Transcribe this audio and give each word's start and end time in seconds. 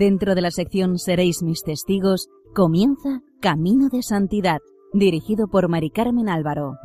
Dentro 0.00 0.34
de 0.34 0.40
la 0.40 0.50
sección 0.50 0.98
Seréis 0.98 1.42
mis 1.42 1.62
testigos, 1.62 2.28
comienza 2.54 3.20
Camino 3.40 3.88
de 3.90 4.02
Santidad, 4.02 4.60
dirigido 4.94 5.46
por 5.46 5.68
Mari 5.68 5.90
Carmen 5.90 6.30
Álvaro. 6.30 6.76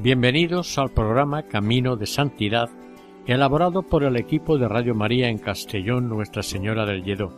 Bienvenidos 0.00 0.78
al 0.78 0.90
programa 0.90 1.42
Camino 1.42 1.96
de 1.96 2.06
Santidad, 2.06 2.70
elaborado 3.26 3.82
por 3.82 4.04
el 4.04 4.16
equipo 4.16 4.56
de 4.56 4.68
Radio 4.68 4.94
María 4.94 5.28
en 5.28 5.38
Castellón 5.38 6.08
Nuestra 6.08 6.44
Señora 6.44 6.86
del 6.86 7.02
Lledó. 7.02 7.32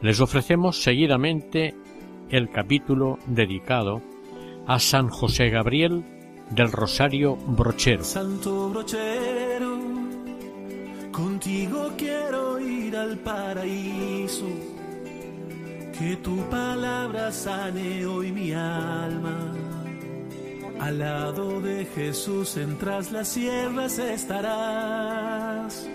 Les 0.00 0.20
ofrecemos 0.20 0.80
seguidamente 0.80 1.74
el 2.28 2.48
capítulo 2.48 3.18
dedicado 3.26 4.02
a 4.68 4.78
San 4.78 5.08
José 5.08 5.50
Gabriel 5.50 6.04
del 6.50 6.70
Rosario 6.70 7.34
Brochero. 7.34 8.04
Santo 8.04 8.68
Brochero, 8.68 9.76
contigo 11.10 11.90
quiero 11.98 12.60
ir 12.60 12.96
al 12.96 13.18
paraíso. 13.18 14.46
Que 15.98 16.16
tu 16.22 16.36
palabra 16.48 17.32
sane 17.32 18.06
hoy 18.06 18.30
mi 18.30 18.52
alma. 18.52 19.69
Al 20.80 20.98
lado 20.98 21.60
de 21.60 21.84
Jesús 21.84 22.56
en 22.56 22.78
tras 22.78 23.12
las 23.12 23.28
sierras 23.28 23.98
estarás. 23.98 25.86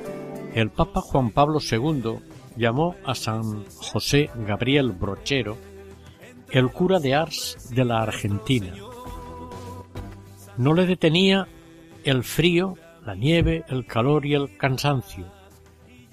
El 0.53 0.69
Papa 0.69 1.01
Juan 1.01 1.31
Pablo 1.31 1.57
II 1.59 2.19
llamó 2.55 2.95
a 3.03 3.15
San 3.15 3.65
José 3.65 4.29
Gabriel 4.35 4.91
Brochero 4.91 5.57
el 6.51 6.69
cura 6.71 6.99
de 6.99 7.15
Ars 7.15 7.71
de 7.71 7.83
la 7.83 8.03
Argentina. 8.03 8.75
No 10.55 10.75
le 10.75 10.85
detenía 10.85 11.47
el 12.03 12.23
frío, 12.23 12.75
la 13.03 13.15
nieve, 13.15 13.65
el 13.69 13.87
calor 13.87 14.27
y 14.27 14.35
el 14.35 14.55
cansancio. 14.55 15.25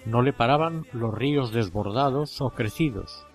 No 0.07 0.23
le 0.23 0.33
paraban 0.33 0.87
los 0.95 1.13
ríos 1.13 1.53
desbordados 1.53 2.41
o 2.41 2.49
crecidos. 2.49 3.27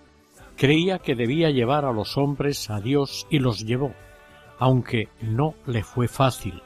Creía 0.56 0.98
que 0.98 1.14
debía 1.14 1.50
llevar 1.50 1.84
a 1.84 1.92
los 1.92 2.18
hombres 2.18 2.68
a 2.70 2.80
Dios 2.80 3.28
y 3.30 3.38
los 3.38 3.64
llevó, 3.64 3.94
aunque 4.58 5.08
no 5.20 5.54
le 5.66 5.82
fue 5.82 6.08
fácil. 6.08 6.62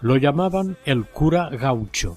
Lo 0.00 0.16
llamaban 0.16 0.76
el 0.84 1.06
cura 1.06 1.48
gaucho. 1.50 2.16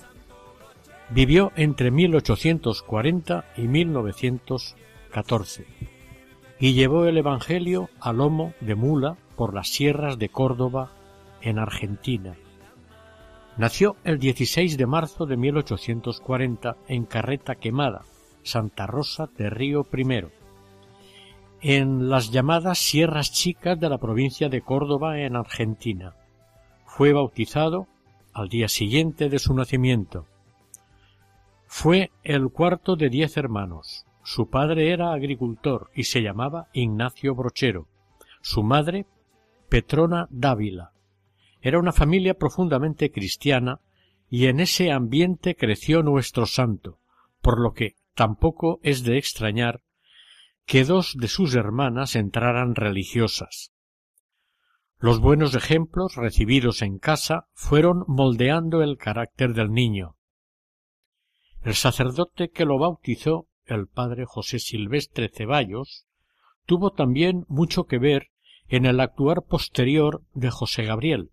Vivió 1.09 1.51
entre 1.55 1.91
1840 1.91 3.45
y 3.57 3.67
1914 3.67 5.65
y 6.59 6.73
llevó 6.73 7.05
el 7.05 7.17
Evangelio 7.17 7.89
a 7.99 8.11
lomo 8.11 8.53
de 8.59 8.75
mula 8.75 9.17
por 9.35 9.53
las 9.53 9.69
sierras 9.69 10.19
de 10.19 10.29
Córdoba, 10.29 10.91
en 11.41 11.57
Argentina. 11.57 12.35
Nació 13.57 13.95
el 14.03 14.19
16 14.19 14.77
de 14.77 14.85
marzo 14.85 15.25
de 15.25 15.37
1840 15.37 16.75
en 16.87 17.05
Carreta 17.05 17.55
Quemada, 17.55 18.01
Santa 18.43 18.87
Rosa 18.87 19.29
de 19.37 19.49
Río 19.49 19.87
I, 19.93 20.25
en 21.61 22.09
las 22.09 22.31
llamadas 22.31 22.79
Sierras 22.79 23.31
Chicas 23.31 23.79
de 23.79 23.89
la 23.89 23.97
provincia 23.97 24.49
de 24.49 24.61
Córdoba, 24.61 25.19
en 25.19 25.35
Argentina. 25.35 26.15
Fue 26.85 27.13
bautizado 27.13 27.87
al 28.33 28.49
día 28.49 28.67
siguiente 28.67 29.29
de 29.29 29.39
su 29.39 29.53
nacimiento. 29.53 30.25
Fue 31.65 32.11
el 32.23 32.49
cuarto 32.49 32.95
de 32.95 33.09
diez 33.09 33.37
hermanos. 33.37 34.05
Su 34.23 34.49
padre 34.49 34.91
era 34.91 35.11
agricultor 35.11 35.89
y 35.93 36.03
se 36.03 36.21
llamaba 36.21 36.67
Ignacio 36.73 37.35
Brochero. 37.35 37.87
Su 38.41 38.63
madre, 38.63 39.05
Petrona 39.69 40.27
Dávila. 40.29 40.91
Era 41.61 41.79
una 41.79 41.91
familia 41.91 42.35
profundamente 42.35 43.11
cristiana 43.11 43.81
y 44.29 44.45
en 44.47 44.59
ese 44.59 44.91
ambiente 44.91 45.55
creció 45.55 46.03
nuestro 46.03 46.45
santo, 46.45 46.99
por 47.41 47.59
lo 47.59 47.73
que 47.73 47.95
tampoco 48.15 48.79
es 48.83 49.03
de 49.03 49.17
extrañar 49.17 49.81
que 50.69 50.85
dos 50.85 51.15
de 51.17 51.27
sus 51.27 51.55
hermanas 51.55 52.15
entraran 52.15 52.75
religiosas. 52.75 53.71
Los 54.99 55.19
buenos 55.19 55.55
ejemplos 55.55 56.13
recibidos 56.15 56.83
en 56.83 56.99
casa 56.99 57.47
fueron 57.53 58.03
moldeando 58.07 58.83
el 58.83 58.95
carácter 58.95 59.55
del 59.55 59.71
niño. 59.71 60.15
El 61.63 61.73
sacerdote 61.73 62.51
que 62.51 62.65
lo 62.65 62.77
bautizó 62.77 63.47
el 63.65 63.87
padre 63.87 64.25
José 64.27 64.59
Silvestre 64.59 65.31
Ceballos, 65.33 66.05
tuvo 66.67 66.91
también 66.91 67.45
mucho 67.47 67.85
que 67.85 67.97
ver 67.97 68.27
en 68.67 68.85
el 68.85 68.99
actuar 68.99 69.41
posterior 69.41 70.21
de 70.35 70.51
José 70.51 70.83
Gabriel, 70.83 71.31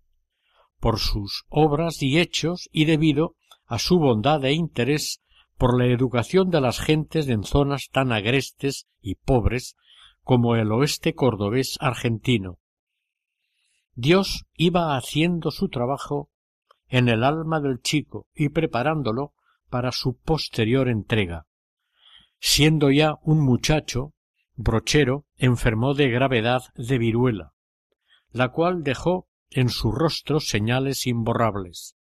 por 0.79 0.97
sus 0.97 1.45
obras 1.49 2.01
y 2.01 2.17
hechos 2.17 2.69
y 2.71 2.85
debido 2.85 3.35
a 3.67 3.77
su 3.77 3.99
bondad 3.99 4.43
e 4.45 4.53
interés 4.53 5.21
por 5.57 5.77
la 5.77 5.85
educación 5.85 6.49
de 6.49 6.61
las 6.61 6.79
gentes 6.79 7.27
en 7.27 7.43
zonas 7.43 7.89
tan 7.91 8.11
agrestes 8.11 8.87
y 9.01 9.15
pobres 9.15 9.75
como 10.23 10.55
el 10.55 10.71
oeste 10.71 11.13
cordobés 11.13 11.77
argentino. 11.79 12.59
Dios 13.95 14.45
iba 14.55 14.95
haciendo 14.95 15.51
su 15.51 15.69
trabajo 15.69 16.29
en 16.87 17.09
el 17.09 17.23
alma 17.23 17.59
del 17.59 17.81
chico 17.81 18.27
y 18.35 18.49
preparándolo 18.49 19.33
para 19.69 19.91
su 19.91 20.17
posterior 20.17 20.87
entrega. 20.87 21.47
Siendo 22.39 22.91
ya 22.91 23.15
un 23.23 23.41
muchacho, 23.41 24.13
Brochero 24.55 25.25
enfermó 25.35 25.93
de 25.93 26.09
gravedad 26.09 26.61
de 26.75 26.97
viruela, 26.97 27.53
la 28.31 28.49
cual 28.49 28.83
dejó 28.83 29.27
en 29.49 29.69
su 29.69 29.91
rostro 29.91 30.39
señales 30.39 31.07
imborrables. 31.07 31.95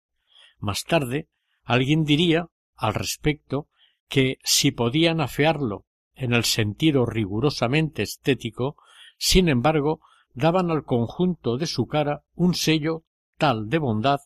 Más 0.59 0.85
tarde, 0.85 1.29
alguien 1.65 2.05
diría, 2.05 2.49
al 2.83 2.95
respecto, 2.95 3.69
que 4.09 4.39
si 4.43 4.73
podían 4.73 5.21
afearlo 5.21 5.87
en 6.15 6.33
el 6.35 6.45
sentido 6.45 7.07
rigurosamente 7.07 8.03
estético, 8.03 8.77
sin 9.19 9.49
embargo, 9.49 10.01
daban 10.35 10.71
al 10.71 10.85
conjunto 10.85 11.59
de 11.59 11.67
su 11.67 11.87
cara 11.87 12.25
un 12.35 12.55
sello 12.55 13.05
tal 13.39 13.69
de 13.69 13.79
bondad 13.79 14.21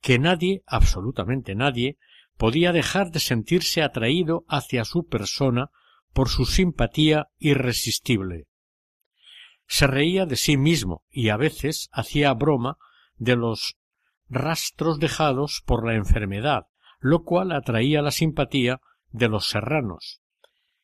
que 0.00 0.18
nadie, 0.18 0.62
absolutamente 0.66 1.54
nadie, 1.54 1.98
podía 2.36 2.72
dejar 2.72 3.10
de 3.10 3.20
sentirse 3.20 3.82
atraído 3.82 4.44
hacia 4.48 4.84
su 4.84 5.06
persona 5.06 5.70
por 6.12 6.28
su 6.30 6.46
simpatía 6.46 7.28
irresistible. 7.38 8.46
Se 9.66 9.86
reía 9.86 10.26
de 10.26 10.36
sí 10.36 10.56
mismo 10.56 11.04
y 11.10 11.28
a 11.28 11.36
veces 11.36 11.88
hacía 11.92 12.32
broma 12.32 12.78
de 13.16 13.36
los 13.36 13.76
rastros 14.28 14.98
dejados 14.98 15.62
por 15.64 15.86
la 15.86 15.94
enfermedad, 15.94 16.66
lo 17.04 17.22
cual 17.22 17.52
atraía 17.52 18.00
la 18.00 18.10
simpatía 18.10 18.80
de 19.10 19.28
los 19.28 19.50
serranos, 19.50 20.22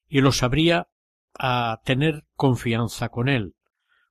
y 0.07 0.21
los 0.21 0.43
abría 0.43 0.89
a 1.33 1.81
tener 1.83 2.27
confianza 2.35 3.09
con 3.09 3.31
él, 3.31 3.55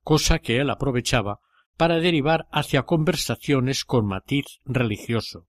cosa 0.02 0.40
que 0.40 0.56
él 0.56 0.70
aprovechaba 0.70 1.38
para 1.76 2.00
derivar 2.00 2.48
hacia 2.50 2.82
conversaciones 2.82 3.84
con 3.84 4.06
matiz 4.06 4.58
religioso. 4.64 5.46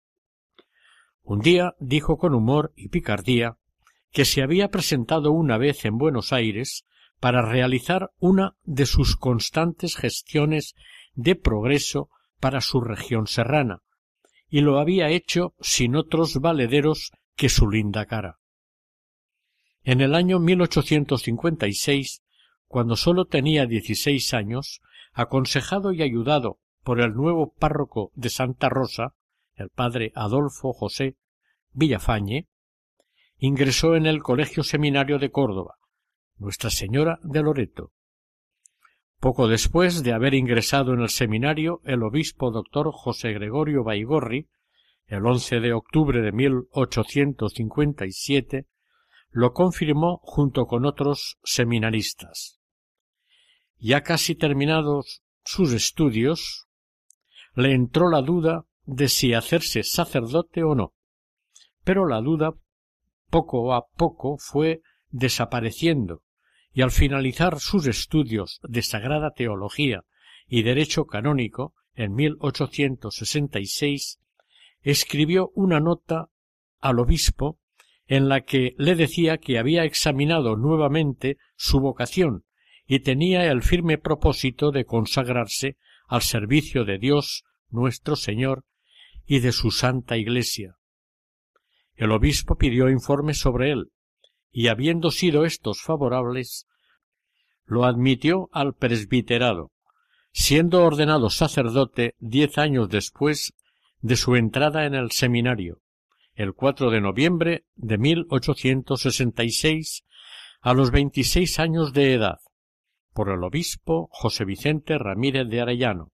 Un 1.23 1.39
día 1.39 1.73
dijo 1.79 2.19
con 2.19 2.35
humor 2.35 2.73
y 2.75 2.89
picardía 2.89 3.57
que 4.11 4.23
se 4.23 4.43
había 4.43 4.69
presentado 4.69 5.31
una 5.31 5.57
vez 5.57 5.83
en 5.85 5.97
Buenos 5.97 6.31
Aires 6.31 6.85
para 7.19 7.41
realizar 7.41 8.11
una 8.19 8.55
de 8.66 8.85
sus 8.85 9.16
constantes 9.16 9.95
gestiones 9.95 10.75
de 11.16 11.35
progreso 11.35 12.09
para 12.40 12.61
su 12.61 12.81
región 12.81 13.25
serrana, 13.25 13.81
y 14.52 14.59
lo 14.59 14.80
había 14.80 15.09
hecho 15.09 15.56
sin 15.62 15.96
otros 15.96 16.42
valederos 16.42 17.12
que 17.36 17.48
su 17.48 17.70
linda 17.70 18.06
cara. 18.06 18.38
En 19.82 20.02
el 20.02 20.14
año 20.14 20.40
1856, 20.40 22.22
cuando 22.68 22.98
sólo 22.98 23.26
tenía 23.26 23.66
dieciséis 23.66 24.34
años, 24.34 24.82
aconsejado 25.14 25.94
y 25.94 26.03
ayudado 26.03 26.59
por 26.84 27.00
el 27.00 27.14
nuevo 27.14 27.53
párroco 27.53 28.12
de 28.14 28.30
Santa 28.30 28.68
Rosa, 28.68 29.16
el 29.56 29.70
padre 29.70 30.12
Adolfo 30.16 30.74
José 30.74 31.16
Villafañe, 31.72 32.50
ingresó 33.38 33.96
en 33.96 34.06
el 34.06 34.22
Colegio 34.22 34.64
Seminario 34.64 35.18
de 35.18 35.32
Córdoba, 35.32 35.78
Nuestra 36.38 36.70
Señora 36.70 37.20
de 37.24 37.42
Loreto. 37.42 37.94
Poco 39.22 39.47
después 39.47 40.02
de 40.02 40.12
haber 40.14 40.34
ingresado 40.34 40.96
en 40.96 41.02
el 41.02 41.09
seminario, 41.09 41.79
el 41.84 42.02
obispo 42.02 42.50
doctor 42.50 42.90
José 42.91 43.34
Gregorio 43.34 43.84
Baigorri, 43.84 44.50
el 45.06 45.28
11 45.28 45.59
de 45.59 45.73
octubre 45.73 46.23
de 46.23 46.32
1857, 46.32 48.66
lo 49.29 49.53
confirmó 49.53 50.18
junto 50.23 50.66
con 50.66 50.88
otros 50.88 51.38
seminaristas. 51.44 52.59
Ya 53.78 54.02
casi 54.02 54.34
terminados 54.34 55.22
sus 55.44 55.72
estudios, 55.72 56.67
le 57.53 57.76
entró 57.76 58.09
la 58.09 58.24
duda 58.24 58.66
de 58.85 59.08
si 59.08 59.35
hacerse 59.35 59.84
sacerdote 59.84 60.64
o 60.64 60.74
no. 60.74 60.96
Pero 61.84 62.08
la 62.08 62.22
duda 62.22 62.56
poco 63.29 63.76
a 63.76 63.85
poco 63.85 64.38
fue 64.40 64.82
desapareciendo 65.12 66.24
y 66.73 66.82
al 66.82 66.91
finalizar 66.91 67.59
sus 67.59 67.88
estudios 67.88 68.59
de 68.64 68.82
Sagrada 68.82 69.32
Teología 69.32 70.03
y 70.47 70.64
Derecho 70.64 71.06
Canónico 71.06 71.73
en 71.94 72.14
1866 72.14 74.20
escribió 74.82 75.52
una 75.53 75.79
nota 75.79 76.29
al 76.79 77.00
obispo 77.00 77.59
en 78.08 78.29
la 78.29 78.41
que 78.41 78.73
le 78.78 78.96
decía 78.96 79.38
que 79.38 79.58
había 79.58 79.84
examinado 79.84 80.56
nuevamente 80.56 81.38
su 81.56 81.79
vocación 81.79 82.46
y 82.85 83.00
tenía 83.00 83.50
el 83.50 83.62
firme 83.62 83.97
propósito 83.97 84.72
de 84.72 84.85
consagrarse 84.85 85.78
al 86.08 86.22
servicio 86.22 86.84
de 86.84 86.97
Dios 86.97 87.46
nuestro 87.70 88.16
Señor 88.16 88.66
y 89.26 89.40
de 89.40 89.53
su 89.53 89.72
Santa 89.72 90.17
Iglesia. 90.17 90.76
El 91.96 92.12
obispo 92.12 92.58
pidió 92.58 92.90
informes 92.90 93.38
sobre 93.38 93.72
él, 93.72 93.91
y 94.52 94.68
habiendo 94.68 95.12
sido 95.12 95.46
estos 95.46 95.82
favorables, 95.82 96.68
lo 97.66 97.86
admitió 97.86 98.50
al 98.52 98.74
presbiterado, 98.74 99.72
siendo 100.34 100.84
ordenado 100.84 101.30
sacerdote 101.30 102.16
diez 102.20 102.58
años 102.58 102.90
después 102.90 103.53
de 104.02 104.16
su 104.16 104.36
entrada 104.36 104.86
en 104.86 104.96
el 104.96 105.12
seminario, 105.12 105.82
el 106.34 106.53
4 106.53 106.92
de 106.92 107.02
noviembre 107.02 107.66
de 107.76 107.98
1866, 107.98 110.03
a 110.62 110.74
los 110.74 110.92
veintiséis 110.92 111.59
años 111.59 111.94
de 111.94 112.14
edad, 112.14 112.40
por 113.14 113.30
el 113.30 113.44
obispo 113.44 114.09
José 114.12 114.46
Vicente 114.46 114.98
Ramírez 114.98 115.48
de 115.48 115.62
Arellano. 115.62 116.12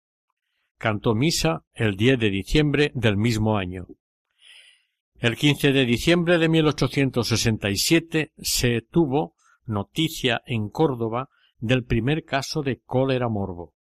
Cantó 0.77 1.15
misa 1.15 1.63
el 1.73 1.95
10 1.95 2.19
de 2.19 2.29
diciembre 2.29 2.91
del 2.95 3.17
mismo 3.17 3.57
año. 3.57 3.87
El 5.17 5.37
15 5.37 5.71
de 5.71 5.85
diciembre 5.85 6.37
de 6.37 6.49
1867 6.49 8.33
se 8.37 8.81
tuvo 8.81 9.33
noticia 9.65 10.41
en 10.45 10.69
Córdoba 10.69 11.29
del 11.57 11.85
primer 11.85 12.25
caso 12.25 12.63
de 12.63 12.81
cólera 12.81 13.29
morbo. 13.29 13.73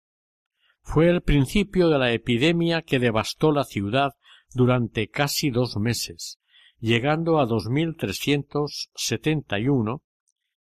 Fue 0.81 1.09
el 1.09 1.21
principio 1.21 1.89
de 1.89 1.99
la 1.99 2.13
epidemia 2.13 2.83
que 2.83 2.99
devastó 2.99 3.51
la 3.51 3.65
ciudad 3.65 4.13
durante 4.53 5.09
casi 5.09 5.49
dos 5.49 5.75
meses, 5.75 6.39
llegando 6.79 7.39
a 7.39 7.45
dos 7.45 7.67
mil 7.67 7.97
trescientos 7.97 8.89
setenta 8.95 9.59
y 9.59 9.67
uno 9.67 10.03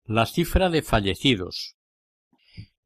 la 0.03 0.25
cifra 0.25 0.71
de 0.71 0.81
fallecidos. 0.81 1.75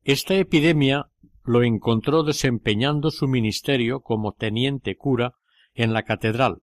Esta 0.03 0.35
epidemia 0.35 1.11
lo 1.45 1.63
encontró 1.63 2.23
desempeñando 2.23 3.09
su 3.09 3.27
ministerio 3.27 4.01
como 4.01 4.33
teniente 4.33 4.97
cura 4.97 5.35
en 5.73 5.93
la 5.93 6.03
catedral. 6.03 6.61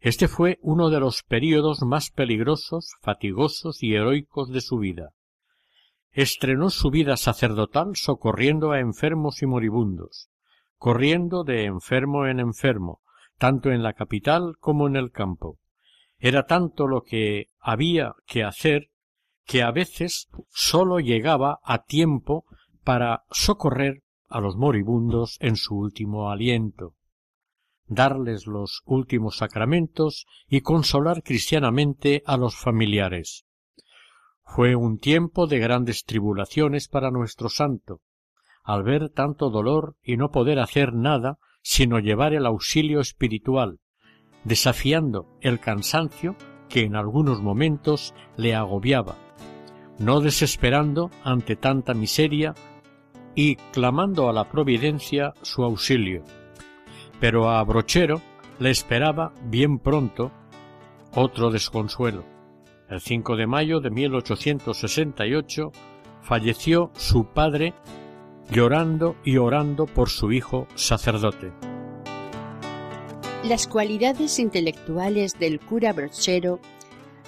Este 0.00 0.28
fue 0.28 0.58
uno 0.62 0.90
de 0.90 1.00
los 1.00 1.22
períodos 1.22 1.82
más 1.82 2.10
peligrosos, 2.10 2.92
fatigosos 3.02 3.82
y 3.82 3.94
heroicos 3.94 4.50
de 4.50 4.60
su 4.60 4.78
vida 4.78 5.12
estrenó 6.12 6.70
su 6.70 6.90
vida 6.90 7.16
sacerdotal 7.16 7.94
socorriendo 7.94 8.72
a 8.72 8.80
enfermos 8.80 9.42
y 9.42 9.46
moribundos, 9.46 10.28
corriendo 10.76 11.44
de 11.44 11.64
enfermo 11.64 12.26
en 12.26 12.40
enfermo, 12.40 13.00
tanto 13.38 13.70
en 13.70 13.82
la 13.82 13.92
capital 13.92 14.56
como 14.58 14.86
en 14.86 14.96
el 14.96 15.12
campo. 15.12 15.58
Era 16.18 16.46
tanto 16.46 16.86
lo 16.86 17.02
que 17.02 17.46
había 17.60 18.14
que 18.26 18.44
hacer 18.44 18.90
que 19.44 19.62
a 19.62 19.70
veces 19.70 20.28
sólo 20.50 21.00
llegaba 21.00 21.60
a 21.62 21.84
tiempo 21.84 22.44
para 22.84 23.24
socorrer 23.30 24.02
a 24.28 24.40
los 24.40 24.56
moribundos 24.56 25.38
en 25.40 25.56
su 25.56 25.76
último 25.76 26.30
aliento, 26.30 26.94
darles 27.90 28.46
los 28.46 28.82
últimos 28.86 29.38
sacramentos 29.38 30.26
y 30.48 30.60
consolar 30.60 31.24
cristianamente 31.24 32.22
a 32.24 32.36
los 32.36 32.54
familiares. 32.54 33.44
Fue 34.44 34.76
un 34.76 34.98
tiempo 34.98 35.48
de 35.48 35.58
grandes 35.58 36.04
tribulaciones 36.04 36.88
para 36.88 37.10
nuestro 37.10 37.48
santo, 37.48 38.00
al 38.62 38.84
ver 38.84 39.10
tanto 39.10 39.50
dolor 39.50 39.96
y 40.02 40.16
no 40.16 40.30
poder 40.30 40.60
hacer 40.60 40.94
nada 40.94 41.38
sino 41.62 41.98
llevar 41.98 42.32
el 42.32 42.46
auxilio 42.46 43.00
espiritual, 43.00 43.80
desafiando 44.44 45.26
el 45.40 45.58
cansancio 45.58 46.36
que 46.68 46.82
en 46.82 46.94
algunos 46.94 47.42
momentos 47.42 48.14
le 48.36 48.54
agobiaba, 48.54 49.16
no 49.98 50.20
desesperando 50.20 51.10
ante 51.24 51.56
tanta 51.56 51.92
miseria 51.92 52.54
y 53.34 53.56
clamando 53.72 54.28
a 54.28 54.32
la 54.32 54.48
providencia 54.48 55.34
su 55.42 55.64
auxilio. 55.64 56.24
Pero 57.20 57.50
a 57.50 57.62
Brochero 57.64 58.20
le 58.58 58.70
esperaba 58.70 59.32
bien 59.44 59.78
pronto 59.78 60.32
otro 61.14 61.50
desconsuelo. 61.50 62.24
El 62.88 63.00
5 63.00 63.36
de 63.36 63.46
mayo 63.46 63.80
de 63.80 63.90
1868 63.90 65.70
falleció 66.22 66.90
su 66.94 67.26
padre 67.26 67.74
llorando 68.50 69.16
y 69.24 69.36
orando 69.36 69.86
por 69.86 70.08
su 70.08 70.32
hijo 70.32 70.66
sacerdote. 70.74 71.52
Las 73.44 73.66
cualidades 73.66 74.38
intelectuales 74.38 75.38
del 75.38 75.60
cura 75.60 75.92
brochero 75.92 76.60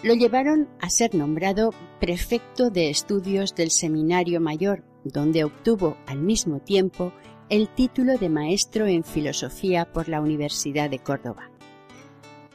lo 0.02 0.14
llevaron 0.14 0.68
a 0.80 0.90
ser 0.90 1.14
nombrado 1.14 1.72
prefecto 2.00 2.70
de 2.70 2.90
estudios 2.90 3.54
del 3.54 3.70
Seminario 3.70 4.40
Mayor, 4.40 4.84
donde 5.04 5.44
obtuvo 5.44 5.96
al 6.06 6.18
mismo 6.18 6.58
tiempo 6.58 7.12
el 7.52 7.68
título 7.68 8.16
de 8.16 8.30
maestro 8.30 8.86
en 8.86 9.04
filosofía 9.04 9.84
por 9.92 10.08
la 10.08 10.22
Universidad 10.22 10.88
de 10.88 11.00
Córdoba. 11.00 11.50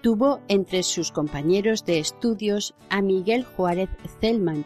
Tuvo 0.02 0.40
entre 0.48 0.82
sus 0.82 1.12
compañeros 1.12 1.86
de 1.86 2.00
estudios 2.00 2.74
a 2.90 3.04
Miguel 3.04 3.44
Juárez 3.44 3.90
Zelman, 4.20 4.66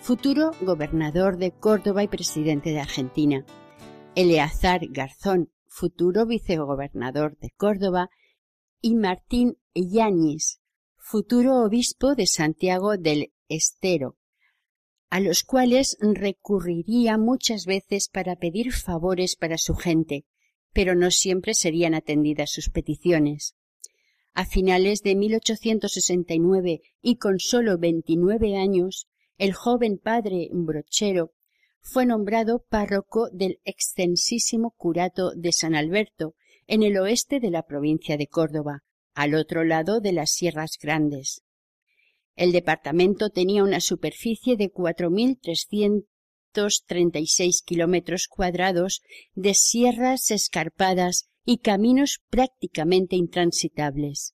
futuro 0.00 0.52
gobernador 0.62 1.36
de 1.36 1.50
Córdoba 1.50 2.02
y 2.02 2.08
presidente 2.08 2.70
de 2.70 2.80
Argentina, 2.80 3.44
Eleazar 4.14 4.80
Garzón, 4.88 5.50
futuro 5.66 6.24
vicegobernador 6.24 7.36
de 7.36 7.50
Córdoba, 7.50 8.08
y 8.80 8.94
Martín 8.94 9.58
Yáñez, 9.74 10.62
futuro 10.96 11.62
obispo 11.62 12.14
de 12.14 12.26
Santiago 12.26 12.96
del 12.96 13.34
Estero, 13.50 14.16
a 15.10 15.18
los 15.20 15.42
cuales 15.42 15.96
recurriría 16.00 17.18
muchas 17.18 17.66
veces 17.66 18.08
para 18.08 18.36
pedir 18.36 18.72
favores 18.72 19.36
para 19.36 19.58
su 19.58 19.74
gente, 19.74 20.24
pero 20.72 20.94
no 20.94 21.10
siempre 21.10 21.54
serían 21.54 21.94
atendidas 21.94 22.50
sus 22.50 22.70
peticiones. 22.70 23.56
A 24.34 24.46
finales 24.46 25.02
de 25.02 25.16
1869 25.16 26.82
y 27.02 27.16
con 27.16 27.40
sólo 27.40 27.76
veintinueve 27.76 28.56
años, 28.56 29.08
el 29.36 29.52
joven 29.52 29.98
padre 29.98 30.48
Brochero 30.52 31.32
fue 31.80 32.06
nombrado 32.06 32.64
párroco 32.68 33.28
del 33.32 33.58
extensísimo 33.64 34.70
curato 34.76 35.32
de 35.34 35.50
San 35.52 35.74
Alberto, 35.74 36.34
en 36.68 36.84
el 36.84 36.96
oeste 36.98 37.40
de 37.40 37.50
la 37.50 37.64
provincia 37.64 38.16
de 38.16 38.28
Córdoba, 38.28 38.84
al 39.14 39.34
otro 39.34 39.64
lado 39.64 40.00
de 40.00 40.12
las 40.12 40.30
Sierras 40.30 40.78
Grandes. 40.80 41.42
El 42.40 42.52
departamento 42.52 43.28
tenía 43.28 43.62
una 43.62 43.80
superficie 43.80 44.56
de 44.56 44.70
cuatro 44.70 45.10
mil 45.10 45.38
trescientos 45.38 46.84
treinta 46.86 47.18
y 47.18 47.26
seis 47.26 47.60
kilómetros 47.62 48.28
cuadrados 48.28 49.02
de 49.34 49.52
sierras 49.52 50.30
escarpadas 50.30 51.28
y 51.44 51.58
caminos 51.58 52.22
prácticamente 52.30 53.14
intransitables. 53.14 54.32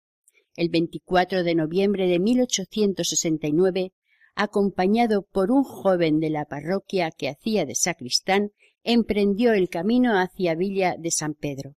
El 0.54 0.68
24 0.68 1.44
de 1.44 1.54
noviembre 1.54 2.06
de 2.06 2.18
1869, 2.18 3.94
acompañado 4.34 5.22
por 5.22 5.50
un 5.50 5.64
joven 5.64 6.20
de 6.20 6.28
la 6.28 6.44
parroquia 6.44 7.10
que 7.10 7.30
hacía 7.30 7.64
de 7.64 7.74
sacristán, 7.74 8.50
emprendió 8.82 9.54
el 9.54 9.70
camino 9.70 10.20
hacia 10.20 10.54
Villa 10.54 10.96
de 10.98 11.10
San 11.10 11.32
Pedro. 11.32 11.74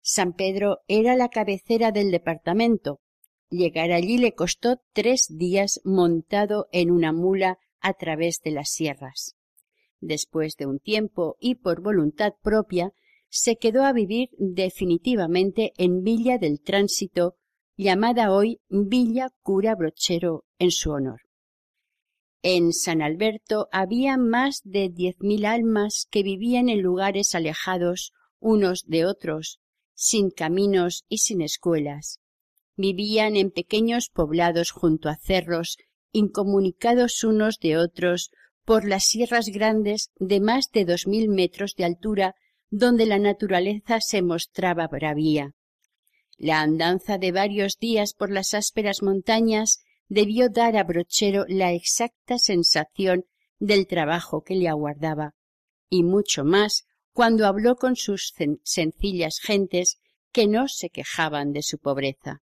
San 0.00 0.32
Pedro 0.32 0.80
era 0.88 1.14
la 1.14 1.28
cabecera 1.28 1.92
del 1.92 2.10
departamento. 2.10 2.98
Llegar 3.50 3.92
allí 3.92 4.18
le 4.18 4.34
costó 4.34 4.80
tres 4.92 5.26
días 5.28 5.80
montado 5.84 6.68
en 6.72 6.90
una 6.90 7.12
mula 7.12 7.58
a 7.80 7.94
través 7.94 8.40
de 8.42 8.50
las 8.50 8.70
sierras. 8.70 9.36
Después 10.00 10.56
de 10.56 10.66
un 10.66 10.80
tiempo 10.80 11.36
y 11.40 11.56
por 11.56 11.80
voluntad 11.80 12.34
propia, 12.42 12.92
se 13.28 13.56
quedó 13.56 13.84
a 13.84 13.92
vivir 13.92 14.30
definitivamente 14.38 15.72
en 15.76 16.02
Villa 16.02 16.38
del 16.38 16.60
Tránsito, 16.60 17.36
llamada 17.76 18.32
hoy 18.32 18.60
Villa 18.68 19.30
Cura 19.42 19.74
Brochero 19.74 20.44
en 20.58 20.70
su 20.70 20.90
honor. 20.90 21.22
En 22.42 22.72
San 22.72 23.02
Alberto 23.02 23.68
había 23.72 24.16
más 24.18 24.60
de 24.64 24.90
diez 24.90 25.16
mil 25.20 25.46
almas 25.46 26.06
que 26.10 26.22
vivían 26.22 26.68
en 26.68 26.82
lugares 26.82 27.34
alejados 27.34 28.12
unos 28.38 28.84
de 28.86 29.06
otros, 29.06 29.60
sin 29.94 30.30
caminos 30.30 31.04
y 31.08 31.18
sin 31.18 31.40
escuelas. 31.40 32.20
Vivían 32.76 33.36
en 33.36 33.50
pequeños 33.50 34.08
poblados 34.08 34.70
junto 34.70 35.08
a 35.08 35.16
cerros, 35.16 35.78
incomunicados 36.12 37.22
unos 37.24 37.58
de 37.58 37.76
otros 37.76 38.30
por 38.64 38.84
las 38.84 39.04
sierras 39.04 39.48
grandes 39.48 40.10
de 40.16 40.40
más 40.40 40.70
de 40.72 40.84
dos 40.84 41.06
mil 41.06 41.28
metros 41.28 41.74
de 41.76 41.84
altura 41.84 42.34
donde 42.70 43.06
la 43.06 43.18
naturaleza 43.18 44.00
se 44.00 44.22
mostraba 44.22 44.88
bravía. 44.88 45.54
La 46.36 46.60
andanza 46.60 47.18
de 47.18 47.30
varios 47.30 47.78
días 47.78 48.14
por 48.14 48.30
las 48.30 48.54
ásperas 48.54 49.02
montañas 49.02 49.80
debió 50.08 50.48
dar 50.48 50.76
a 50.76 50.82
Brochero 50.82 51.44
la 51.48 51.72
exacta 51.72 52.38
sensación 52.38 53.24
del 53.58 53.86
trabajo 53.86 54.42
que 54.42 54.56
le 54.56 54.68
aguardaba, 54.68 55.34
y 55.88 56.02
mucho 56.02 56.44
más 56.44 56.86
cuando 57.12 57.46
habló 57.46 57.76
con 57.76 57.94
sus 57.94 58.34
sencillas 58.64 59.38
gentes 59.38 59.98
que 60.32 60.48
no 60.48 60.66
se 60.66 60.90
quejaban 60.90 61.52
de 61.52 61.62
su 61.62 61.78
pobreza. 61.78 62.42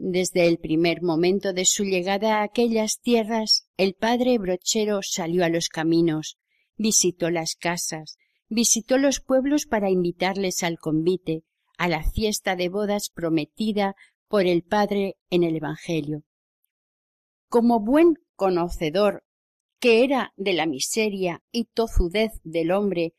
Desde 0.00 0.46
el 0.46 0.58
primer 0.58 1.02
momento 1.02 1.52
de 1.52 1.64
su 1.64 1.82
llegada 1.82 2.38
a 2.38 2.44
aquellas 2.44 3.00
tierras, 3.00 3.68
el 3.76 3.94
padre 3.94 4.38
brochero 4.38 5.00
salió 5.02 5.44
a 5.44 5.48
los 5.48 5.68
caminos, 5.68 6.38
visitó 6.76 7.30
las 7.30 7.56
casas, 7.56 8.16
visitó 8.48 8.96
los 8.96 9.18
pueblos 9.18 9.66
para 9.66 9.90
invitarles 9.90 10.62
al 10.62 10.78
convite, 10.78 11.42
a 11.78 11.88
la 11.88 12.04
fiesta 12.04 12.54
de 12.54 12.68
bodas 12.68 13.10
prometida 13.12 13.96
por 14.28 14.46
el 14.46 14.62
Padre 14.62 15.16
en 15.30 15.42
el 15.42 15.56
Evangelio. 15.56 16.22
Como 17.48 17.80
buen 17.80 18.14
conocedor 18.36 19.24
que 19.80 20.04
era 20.04 20.32
de 20.36 20.52
la 20.52 20.66
miseria 20.66 21.42
y 21.50 21.64
tozudez 21.64 22.30
del 22.44 22.70
hombre, 22.70 23.14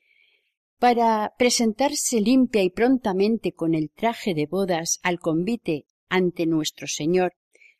para 0.77 1.33
presentarse 1.37 2.21
limpia 2.21 2.63
y 2.63 2.69
prontamente 2.69 3.51
con 3.51 3.75
el 3.75 3.91
traje 3.91 4.33
de 4.33 4.45
bodas 4.45 5.01
al 5.03 5.19
convite 5.19 5.85
ante 6.09 6.45
nuestro 6.45 6.87
Señor, 6.87 7.33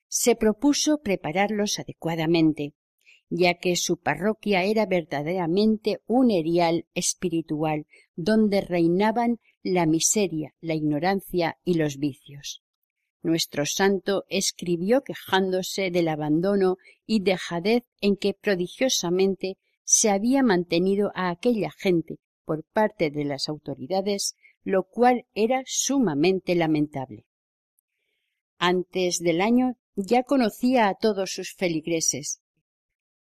se 0.08 0.36
propuso 0.36 1.00
prepararlos 1.02 1.80
adecuadamente, 1.80 2.74
ya 3.30 3.56
que 3.56 3.76
su 3.76 3.98
parroquia 3.98 4.64
era 4.64 4.86
verdaderamente 4.86 6.00
un 6.08 6.32
erial 6.32 6.88
espiritual 6.96 7.86
donde 8.16 8.62
reinaban 8.62 9.40
la 9.62 9.86
miseria, 9.86 10.56
la 10.62 10.74
ignorancia 10.74 11.58
y 11.64 11.76
los 11.76 11.98
vicios. 11.98 12.64
Nuestro 13.22 13.66
santo 13.66 14.24
escribió 14.30 15.02
quejándose 15.02 15.92
del 15.92 16.08
abandono 16.08 16.78
y 17.06 17.22
dejadez 17.22 17.84
en 18.00 18.16
que 18.16 18.34
prodigiosamente 18.34 19.58
se 19.84 20.10
había 20.10 20.42
mantenido 20.42 21.12
a 21.16 21.30
aquella 21.30 21.72
gente 21.72 22.18
por 22.46 22.64
parte 22.64 23.12
de 23.12 23.26
las 23.26 23.50
autoridades, 23.50 24.36
lo 24.64 24.84
cual 24.84 25.26
era 25.34 25.64
sumamente 25.66 26.56
lamentable. 26.56 27.26
Antes 28.62 29.20
del 29.20 29.40
año 29.40 29.78
ya 29.96 30.24
conocía 30.24 30.90
a 30.90 30.96
todos 30.96 31.32
sus 31.32 31.54
feligreses. 31.54 32.42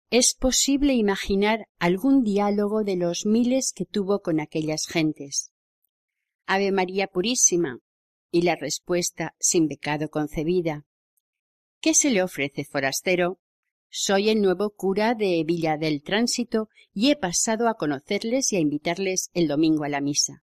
Es 0.09 0.33
posible 0.35 0.95
imaginar 0.95 1.67
algún 1.81 2.23
diálogo 2.23 2.85
de 2.85 2.95
los 2.95 3.27
miles 3.27 3.73
que 3.75 3.85
tuvo 3.85 4.21
con 4.21 4.39
aquellas 4.39 4.87
gentes. 4.87 5.51
Ave 6.47 6.71
María 6.71 7.09
Purísima, 7.09 7.81
y 8.31 8.43
la 8.43 8.55
respuesta 8.55 9.35
sin 9.41 9.67
pecado 9.67 10.09
concebida. 10.09 10.85
¿Qué 11.81 11.95
se 11.95 12.11
le 12.11 12.23
ofrece, 12.23 12.65
forastero? 12.65 13.41
Soy 13.91 14.29
el 14.29 14.41
nuevo 14.41 14.71
cura 14.71 15.15
de 15.15 15.43
Villa 15.45 15.77
del 15.77 16.03
Tránsito 16.03 16.69
y 16.93 17.11
he 17.11 17.17
pasado 17.17 17.69
a 17.69 17.75
conocerles 17.75 18.53
y 18.53 18.57
a 18.57 18.61
invitarles 18.61 19.31
el 19.35 19.49
domingo 19.49 19.83
a 19.83 19.89
la 19.89 20.01
misa. 20.01 20.45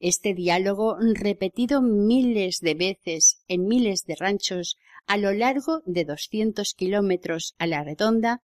Este 0.00 0.32
diálogo, 0.32 0.96
repetido 1.00 1.82
miles 1.82 2.60
de 2.60 2.74
veces 2.74 3.42
en 3.48 3.66
miles 3.66 4.04
de 4.04 4.14
ranchos 4.14 4.76
a 5.06 5.16
lo 5.16 5.32
largo 5.32 5.82
de 5.86 6.04
doscientos 6.04 6.74
kilómetros 6.74 7.54
a 7.58 7.66
la 7.66 7.82
redonda, 7.82 8.42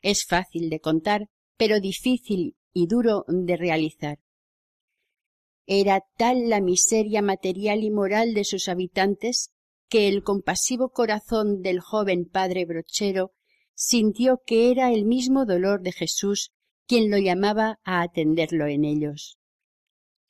es 0.00 0.24
fácil 0.24 0.70
de 0.70 0.80
contar, 0.80 1.28
pero 1.58 1.78
difícil 1.78 2.56
y 2.72 2.86
duro 2.86 3.26
de 3.28 3.56
realizar. 3.56 4.18
Era 5.66 6.04
tal 6.16 6.48
la 6.48 6.60
miseria 6.60 7.20
material 7.20 7.84
y 7.84 7.90
moral 7.90 8.32
de 8.32 8.44
sus 8.44 8.68
habitantes 8.68 9.50
que 9.90 10.08
el 10.08 10.22
compasivo 10.22 10.88
corazón 10.88 11.60
del 11.60 11.80
joven 11.80 12.24
padre 12.24 12.64
brochero 12.64 13.32
sintió 13.74 14.40
que 14.46 14.70
era 14.70 14.90
el 14.92 15.04
mismo 15.04 15.44
dolor 15.44 15.82
de 15.82 15.92
Jesús 15.92 16.52
quien 16.86 17.10
lo 17.10 17.18
llamaba 17.18 17.78
a 17.84 18.02
atenderlo 18.02 18.66
en 18.66 18.84
ellos 18.84 19.38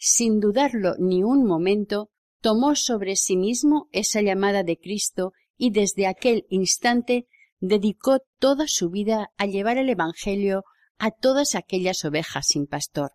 sin 0.07 0.39
dudarlo 0.39 0.97
ni 0.99 1.23
un 1.23 1.47
momento, 1.47 2.11
tomó 2.43 2.75
sobre 2.75 3.17
sí 3.17 3.39
mismo 3.39 3.89
esa 3.91 4.21
llamada 4.21 4.63
de 4.63 4.77
Cristo 4.77 5.33
y 5.57 5.71
desde 5.71 6.07
aquel 6.07 6.45
instante 6.51 7.27
dedicó 7.59 8.19
toda 8.39 8.67
su 8.69 8.91
vida 8.91 9.31
a 9.39 9.47
llevar 9.47 9.79
el 9.79 9.89
Evangelio 9.89 10.65
a 10.99 11.11
todas 11.11 11.55
aquellas 11.55 12.05
ovejas 12.05 12.49
sin 12.49 12.67
pastor. 12.67 13.13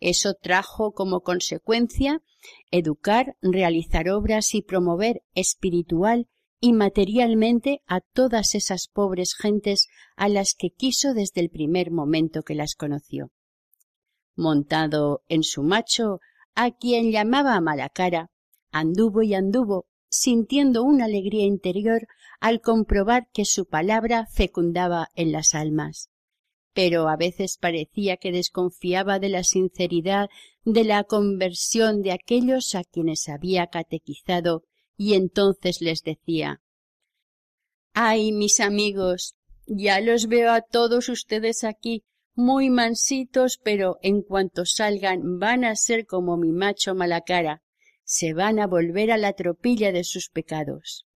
Eso 0.00 0.34
trajo 0.34 0.90
como 0.90 1.20
consecuencia 1.20 2.22
educar, 2.72 3.36
realizar 3.40 4.08
obras 4.08 4.52
y 4.54 4.62
promover 4.62 5.22
espiritual 5.34 6.26
y 6.58 6.72
materialmente 6.72 7.82
a 7.86 8.00
todas 8.00 8.56
esas 8.56 8.88
pobres 8.92 9.36
gentes 9.40 9.86
a 10.16 10.28
las 10.28 10.54
que 10.58 10.70
quiso 10.70 11.14
desde 11.14 11.40
el 11.40 11.50
primer 11.50 11.92
momento 11.92 12.42
que 12.42 12.56
las 12.56 12.74
conoció 12.74 13.30
montado 14.36 15.22
en 15.28 15.42
su 15.42 15.62
macho, 15.62 16.20
a 16.54 16.70
quien 16.70 17.10
llamaba 17.10 17.60
Malacara, 17.60 18.30
anduvo 18.70 19.22
y 19.22 19.34
anduvo, 19.34 19.86
sintiendo 20.08 20.82
una 20.82 21.04
alegría 21.04 21.44
interior 21.44 22.06
al 22.40 22.60
comprobar 22.60 23.28
que 23.32 23.44
su 23.44 23.66
palabra 23.66 24.26
fecundaba 24.26 25.08
en 25.14 25.32
las 25.32 25.54
almas. 25.54 26.10
Pero 26.72 27.08
a 27.08 27.16
veces 27.16 27.58
parecía 27.58 28.16
que 28.16 28.32
desconfiaba 28.32 29.18
de 29.18 29.28
la 29.28 29.44
sinceridad 29.44 30.28
de 30.64 30.84
la 30.84 31.04
conversión 31.04 32.02
de 32.02 32.12
aquellos 32.12 32.74
a 32.74 32.84
quienes 32.84 33.28
había 33.28 33.68
catequizado, 33.68 34.64
y 34.96 35.14
entonces 35.14 35.80
les 35.80 36.02
decía 36.02 36.60
Ay, 37.92 38.32
mis 38.32 38.60
amigos, 38.60 39.34
ya 39.66 40.00
los 40.00 40.26
veo 40.26 40.52
a 40.52 40.62
todos 40.62 41.08
ustedes 41.08 41.64
aquí, 41.64 42.04
muy 42.34 42.70
mansitos, 42.70 43.58
pero 43.62 43.98
en 44.02 44.22
cuanto 44.22 44.64
salgan 44.64 45.38
van 45.38 45.64
a 45.64 45.76
ser 45.76 46.06
como 46.06 46.36
mi 46.36 46.52
macho 46.52 46.94
malacara, 46.94 47.62
se 48.04 48.32
van 48.32 48.58
a 48.58 48.66
volver 48.66 49.10
a 49.12 49.18
la 49.18 49.34
tropilla 49.34 49.92
de 49.92 50.04
sus 50.04 50.30
pecados. 50.30 51.06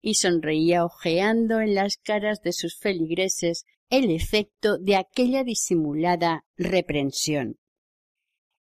Y 0.00 0.14
sonreía 0.14 0.84
ojeando 0.84 1.60
en 1.60 1.74
las 1.74 1.96
caras 1.96 2.40
de 2.42 2.52
sus 2.52 2.78
feligreses 2.78 3.64
el 3.90 4.10
efecto 4.10 4.78
de 4.78 4.96
aquella 4.96 5.44
disimulada 5.44 6.44
reprensión. 6.56 7.58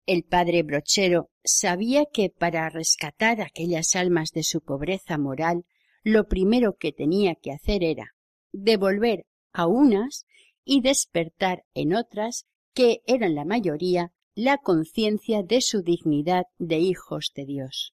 El 0.06 0.24
padre 0.24 0.63
brochero 0.63 1.30
sabía 1.44 2.06
que 2.12 2.30
para 2.30 2.70
rescatar 2.70 3.39
aquellas 3.39 3.96
almas 3.96 4.32
de 4.32 4.44
su 4.44 4.62
pobreza 4.62 5.18
moral, 5.18 5.65
lo 6.03 6.27
primero 6.27 6.75
que 6.75 6.92
tenía 6.92 7.36
que 7.36 7.51
hacer 7.51 7.84
era 7.84 8.15
devolver 8.51 9.25
a 9.53 9.68
unas 9.68 10.25
y 10.65 10.82
despertar 10.82 11.63
en 11.74 11.96
otras, 11.96 12.46
que 12.74 13.01
eran 13.05 13.36
la 13.36 13.46
mayoría, 13.46 14.12
la 14.36 14.58
conciencia 14.58 15.43
de 15.43 15.62
su 15.62 15.82
dignidad 15.82 16.46
de 16.58 16.79
hijos 16.79 17.32
de 17.36 17.46
Dios. 17.46 17.93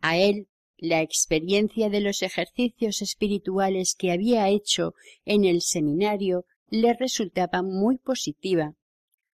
A 0.00 0.18
él 0.18 0.48
la 0.76 1.02
experiencia 1.02 1.90
de 1.90 2.00
los 2.00 2.22
ejercicios 2.22 3.02
espirituales 3.02 3.96
que 3.98 4.12
había 4.12 4.48
hecho 4.48 4.94
en 5.24 5.44
el 5.44 5.60
seminario 5.60 6.44
le 6.70 6.94
resultaba 6.94 7.62
muy 7.62 7.98
positiva, 7.98 8.74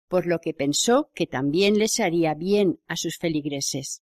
por 0.08 0.26
lo 0.26 0.40
que 0.40 0.54
pensó 0.54 1.10
que 1.14 1.26
también 1.26 1.78
les 1.78 2.00
haría 2.00 2.34
bien 2.34 2.80
a 2.88 2.96
sus 2.96 3.18
feligreses. 3.18 4.02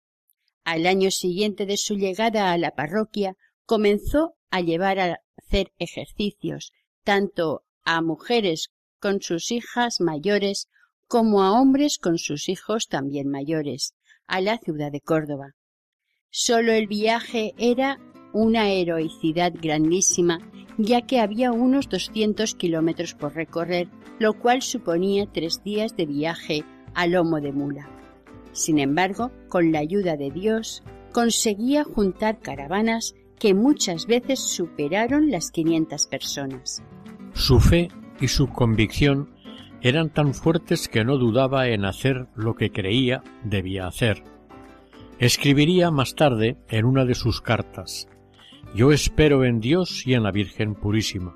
Al 0.64 0.88
año 0.88 1.12
siguiente 1.12 1.66
de 1.66 1.78
su 1.78 1.96
llegada 1.96 2.52
a 2.52 2.58
la 2.58 2.72
parroquia 2.72 3.36
comenzó 3.66 4.36
a 4.50 4.62
llevar 4.62 5.00
a 5.00 5.22
hacer 5.38 5.72
ejercicios 5.78 6.74
tanto 7.04 7.64
a 7.84 8.02
mujeres 8.02 8.70
con 9.00 9.22
sus 9.22 9.52
hijas 9.52 10.00
mayores 10.00 10.68
como 11.08 11.44
a 11.44 11.52
hombres 11.60 11.98
con 11.98 12.18
sus 12.18 12.50
hijos 12.50 12.88
también 12.88 13.30
mayores, 13.30 13.96
a 14.28 14.42
la 14.42 14.58
ciudad 14.58 14.92
de 14.92 15.02
Córdoba. 15.02 15.56
Solo 16.30 16.72
el 16.72 16.88
viaje 16.88 17.54
era 17.58 17.98
una 18.32 18.70
heroicidad 18.70 19.52
grandísima, 19.60 20.40
ya 20.78 21.02
que 21.02 21.20
había 21.20 21.52
unos 21.52 21.90
doscientos 21.90 22.54
kilómetros 22.54 23.16
por 23.16 23.34
recorrer, 23.34 23.90
lo 24.20 24.38
cual 24.38 24.62
suponía 24.62 25.26
tres 25.26 25.64
días 25.64 25.96
de 25.98 26.06
viaje 26.06 26.64
a 26.94 27.08
lomo 27.08 27.42
de 27.42 27.52
mula. 27.52 27.90
Sin 28.52 28.78
embargo, 28.78 29.32
con 29.48 29.72
la 29.72 29.80
ayuda 29.80 30.16
de 30.16 30.30
Dios, 30.30 30.84
conseguía 31.12 31.84
juntar 31.84 32.40
caravanas 32.40 33.16
que 33.40 33.54
muchas 33.54 34.06
veces 34.06 34.40
superaron 34.40 35.32
las 35.32 35.50
quinientas 35.50 36.06
personas. 36.06 36.84
Su 37.34 37.60
fe 37.60 37.90
y 38.20 38.28
su 38.28 38.48
convicción 38.48 39.30
eran 39.82 40.10
tan 40.10 40.34
fuertes 40.34 40.90
que 40.90 41.06
no 41.06 41.18
dudaba 41.18 41.68
en 41.70 41.86
hacer 41.86 42.28
lo 42.36 42.56
que 42.56 42.72
creía 42.72 43.24
debía 43.44 43.88
hacer. 43.88 44.24
Escribiría 45.20 45.92
más 45.92 46.16
tarde 46.16 46.58
en 46.70 46.86
una 46.86 47.06
de 47.06 47.16
sus 47.16 47.42
cartas 47.42 48.08
Yo 48.76 48.92
espero 48.92 49.44
en 49.44 49.60
Dios 49.60 50.06
y 50.06 50.14
en 50.14 50.24
la 50.24 50.32
Virgen 50.32 50.76
Purísima. 50.76 51.36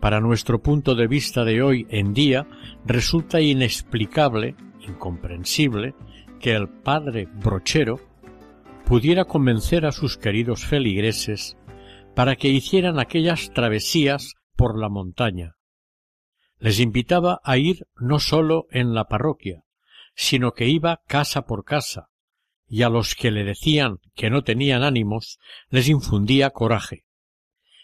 para 0.00 0.20
nuestro 0.20 0.62
punto 0.62 0.94
de 0.94 1.06
vista 1.06 1.44
de 1.44 1.62
hoy 1.62 1.86
en 1.90 2.12
día, 2.12 2.46
resulta 2.84 3.40
inexplicable, 3.40 4.54
incomprensible, 4.86 5.94
que 6.38 6.52
el 6.52 6.68
padre 6.68 7.26
brochero 7.42 7.98
pudiera 8.84 9.24
convencer 9.24 9.84
a 9.84 9.92
sus 9.92 10.16
queridos 10.16 10.64
feligreses 10.64 11.56
para 12.14 12.36
que 12.36 12.48
hicieran 12.48 12.98
aquellas 12.98 13.52
travesías 13.52 14.34
por 14.56 14.78
la 14.78 14.88
montaña. 14.88 15.56
Les 16.58 16.80
invitaba 16.80 17.40
a 17.44 17.58
ir 17.58 17.86
no 17.96 18.18
sólo 18.18 18.66
en 18.70 18.94
la 18.94 19.04
parroquia, 19.04 19.64
sino 20.14 20.52
que 20.52 20.68
iba 20.68 21.02
casa 21.06 21.42
por 21.42 21.64
casa, 21.64 22.08
y 22.66 22.82
a 22.82 22.88
los 22.88 23.14
que 23.14 23.30
le 23.30 23.44
decían 23.44 23.98
que 24.14 24.30
no 24.30 24.42
tenían 24.42 24.82
ánimos 24.82 25.38
les 25.68 25.88
infundía 25.88 26.50
coraje. 26.50 27.04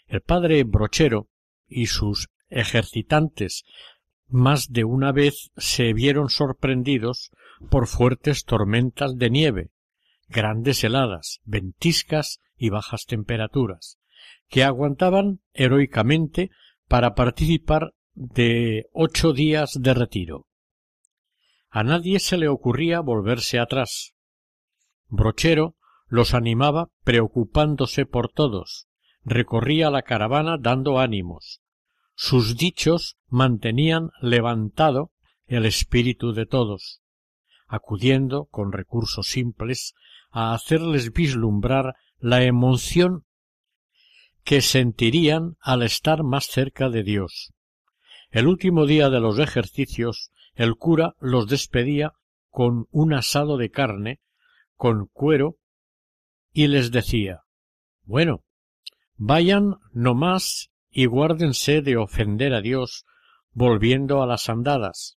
El 0.07 0.23
padre 0.23 0.65
brochero 0.65 1.29
y 1.69 1.87
sus 1.87 2.29
ejercitantes 2.49 3.65
más 4.29 4.73
de 4.73 4.85
una 4.85 5.13
vez 5.13 5.51
se 5.57 5.93
vieron 5.93 6.31
sorprendidos 6.31 7.31
por 7.71 7.87
fuertes 7.87 8.45
tormentas 8.45 9.17
de 9.17 9.31
nieve, 9.31 9.71
grandes 10.29 10.83
heladas, 10.85 11.41
ventiscas 11.45 12.41
y 12.57 12.71
bajas 12.71 13.05
temperaturas, 13.07 13.99
que 14.49 14.65
aguantaban 14.65 15.41
heroicamente 15.53 16.51
para 16.89 17.15
participar 17.15 17.95
de 18.15 18.87
ocho 18.93 19.33
días 19.33 19.79
de 19.81 19.95
retiro. 19.95 20.47
A 21.71 21.83
nadie 21.83 22.21
se 22.21 22.37
le 22.37 22.49
ocurría 22.49 23.01
volverse 23.01 23.59
atrás. 23.59 24.15
Brochero 25.09 25.77
los 26.07 26.35
animaba 26.35 26.91
preocupándose 27.05 28.05
por 28.05 28.31
todos, 28.31 28.89
recorría 29.25 29.91
la 29.91 30.03
caravana 30.03 30.59
dando 30.59 30.99
ánimos. 30.99 31.63
Sus 32.15 32.59
dichos 32.59 33.17
mantenían 33.29 34.11
levantado 34.21 35.13
el 35.47 35.65
espíritu 35.65 36.35
de 36.35 36.45
todos, 36.45 37.01
acudiendo 37.67 38.45
con 38.47 38.73
recursos 38.73 39.29
simples 39.29 39.95
a 40.31 40.53
hacerles 40.53 41.13
vislumbrar 41.13 41.95
la 42.19 42.45
emoción 42.45 43.25
que 44.45 44.61
sentirían 44.61 45.57
al 45.61 45.83
estar 45.83 46.23
más 46.23 46.47
cerca 46.47 46.89
de 46.89 47.03
Dios. 47.03 47.53
El 48.31 48.47
último 48.47 48.87
día 48.87 49.11
de 49.11 49.21
los 49.21 49.39
ejercicios 49.39 50.31
el 50.55 50.77
cura 50.77 51.15
los 51.21 51.49
despedía 51.49 52.13
con 52.51 52.87
un 52.91 53.15
asado 53.15 53.57
de 53.57 53.71
carne, 53.71 54.21
con 54.77 55.07
cuero, 55.07 55.57
y 56.53 56.67
les 56.67 56.91
decía 56.91 57.43
Bueno, 58.05 58.45
vayan 59.17 59.77
no 59.93 60.15
más 60.15 60.71
y 60.91 61.07
guárdense 61.07 61.81
de 61.81 61.97
ofender 61.97 62.53
a 62.53 62.61
Dios 62.61 63.07
volviendo 63.53 64.23
a 64.23 64.27
las 64.27 64.49
andadas. 64.49 65.19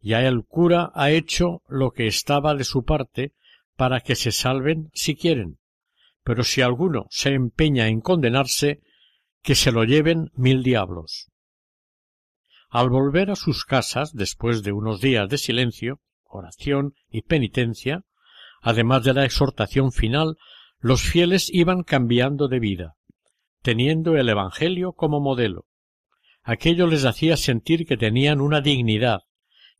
Ya 0.00 0.20
el 0.22 0.44
cura 0.44 0.92
ha 0.94 1.10
hecho 1.10 1.62
lo 1.66 1.90
que 1.92 2.06
estaba 2.06 2.54
de 2.54 2.64
su 2.64 2.84
parte 2.84 3.32
para 3.76 4.00
que 4.00 4.14
se 4.14 4.30
salven 4.30 4.90
si 4.92 5.16
quieren, 5.16 5.58
pero 6.24 6.42
si 6.42 6.62
alguno 6.62 7.06
se 7.10 7.34
empeña 7.34 7.88
en 7.88 8.00
condenarse, 8.00 8.80
que 9.42 9.54
se 9.54 9.70
lo 9.70 9.84
lleven 9.84 10.30
mil 10.34 10.62
diablos. 10.62 11.30
Al 12.70 12.88
volver 12.88 13.30
a 13.30 13.36
sus 13.36 13.64
casas, 13.64 14.14
después 14.14 14.62
de 14.62 14.72
unos 14.72 15.00
días 15.00 15.28
de 15.28 15.38
silencio, 15.38 16.00
oración 16.24 16.94
y 17.10 17.22
penitencia, 17.22 18.04
además 18.62 19.04
de 19.04 19.12
la 19.12 19.24
exhortación 19.24 19.92
final, 19.92 20.38
los 20.80 21.02
fieles 21.02 21.50
iban 21.52 21.82
cambiando 21.82 22.48
de 22.48 22.58
vida, 22.58 22.94
teniendo 23.62 24.16
el 24.16 24.28
Evangelio 24.28 24.92
como 24.92 25.20
modelo. 25.20 25.66
Aquello 26.42 26.86
les 26.86 27.04
hacía 27.04 27.36
sentir 27.36 27.86
que 27.86 27.96
tenían 27.96 28.40
una 28.40 28.60
dignidad, 28.60 29.20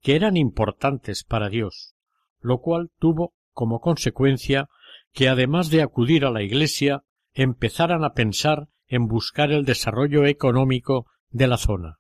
que 0.01 0.15
eran 0.15 0.37
importantes 0.37 1.25
para 1.25 1.49
Dios, 1.49 1.95
lo 2.41 2.59
cual 2.59 2.91
tuvo 2.99 3.35
como 3.53 3.81
consecuencia 3.81 4.69
que 5.15 5.29
además 5.29 5.71
de 5.71 5.81
acudir 5.81 6.25
a 6.25 6.31
la 6.31 6.43
Iglesia, 6.43 7.05
empezaran 7.33 8.05
a 8.05 8.13
pensar 8.13 8.69
en 8.89 9.07
buscar 9.07 9.53
el 9.53 9.65
desarrollo 9.65 10.27
económico 10.27 11.07
de 11.31 11.47
la 11.47 11.57
zona. 11.57 11.99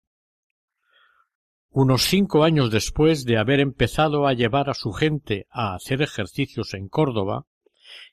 Unos 1.71 2.03
cinco 2.03 2.45
años 2.45 2.71
después 2.71 3.25
de 3.25 3.39
haber 3.39 3.61
empezado 3.61 4.27
a 4.27 4.33
llevar 4.33 4.69
a 4.69 4.75
su 4.75 4.93
gente 4.93 5.47
a 5.51 5.75
hacer 5.75 6.03
ejercicios 6.03 6.75
en 6.75 6.89
Córdoba, 6.89 7.47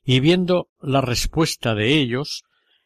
y 0.04 0.20
viendo 0.20 0.70
la 0.80 1.02
respuesta 1.02 1.74
de 1.74 2.00
ellos, 2.00 2.44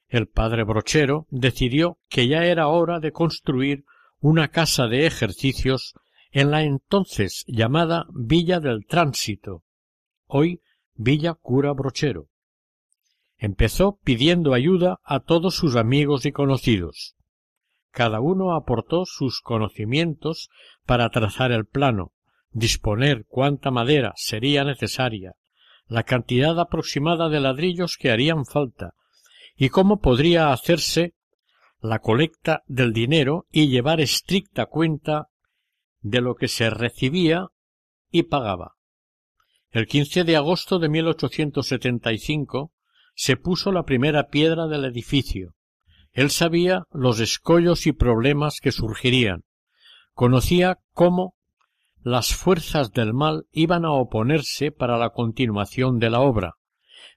el 0.08 0.28
padre 0.28 0.64
Brochero 0.64 1.28
decidió 1.30 2.00
que 2.10 2.28
ya 2.28 2.46
era 2.46 2.68
hora 2.68 3.00
de 3.00 3.12
construir 3.12 3.84
una 4.20 4.50
casa 4.50 4.88
de 4.88 5.06
ejercicios 5.06 5.94
en 6.32 6.52
la 6.52 6.64
entonces 6.64 7.44
llamada 7.48 8.06
Villa 8.14 8.60
del 8.60 8.86
Tránsito, 8.86 9.64
hoy 10.28 10.62
Villa 10.96 11.34
Cura 11.34 11.72
Brochero. 11.74 12.28
Empezó 13.38 14.00
pidiendo 14.04 14.54
ayuda 14.54 15.00
a 15.04 15.20
todos 15.20 15.56
sus 15.56 15.76
amigos 15.76 16.26
y 16.26 16.32
conocidos 16.32 17.16
cada 17.96 18.20
uno 18.20 18.54
aportó 18.54 19.06
sus 19.06 19.40
conocimientos 19.40 20.50
para 20.86 21.10
trazar 21.10 21.54
el 21.54 21.66
plano, 21.66 22.12
disponer 22.52 23.26
cuánta 23.26 23.72
madera 23.72 24.12
sería 24.18 24.66
necesaria, 24.66 25.36
la 25.88 26.04
cantidad 26.04 26.60
aproximada 26.60 27.30
de 27.30 27.40
ladrillos 27.40 27.96
que 27.98 28.12
harían 28.12 28.46
falta, 28.46 28.96
y 29.56 29.70
cómo 29.70 30.02
podría 30.02 30.52
hacerse 30.52 31.14
la 31.80 32.00
colecta 32.00 32.64
del 32.68 32.92
dinero 32.92 33.46
y 33.50 33.70
llevar 33.70 34.02
estricta 34.02 34.66
cuenta 34.66 35.30
de 36.02 36.20
lo 36.20 36.36
que 36.36 36.50
se 36.50 36.70
recibía 36.70 37.48
y 38.12 38.24
pagaba. 38.24 38.75
El 39.76 39.88
15 39.88 40.24
de 40.24 40.38
agosto 40.38 40.80
de 40.80 40.88
1875 40.88 42.72
se 43.14 43.36
puso 43.36 43.74
la 43.74 43.84
primera 43.84 44.30
piedra 44.30 44.68
del 44.68 44.86
edificio, 44.86 45.54
él 46.14 46.32
sabía 46.32 46.86
los 46.94 47.20
escollos 47.20 47.86
y 47.86 47.92
problemas 47.92 48.62
que 48.62 48.72
surgirían, 48.72 49.44
conocía 50.14 50.80
cómo 50.94 51.36
las 52.02 52.34
fuerzas 52.34 52.94
del 52.94 53.14
mal 53.14 53.48
iban 53.52 53.84
a 53.84 53.92
oponerse 53.92 54.72
para 54.72 54.98
la 54.98 55.10
continuación 55.10 56.00
de 56.00 56.10
la 56.10 56.22
obra, 56.22 56.54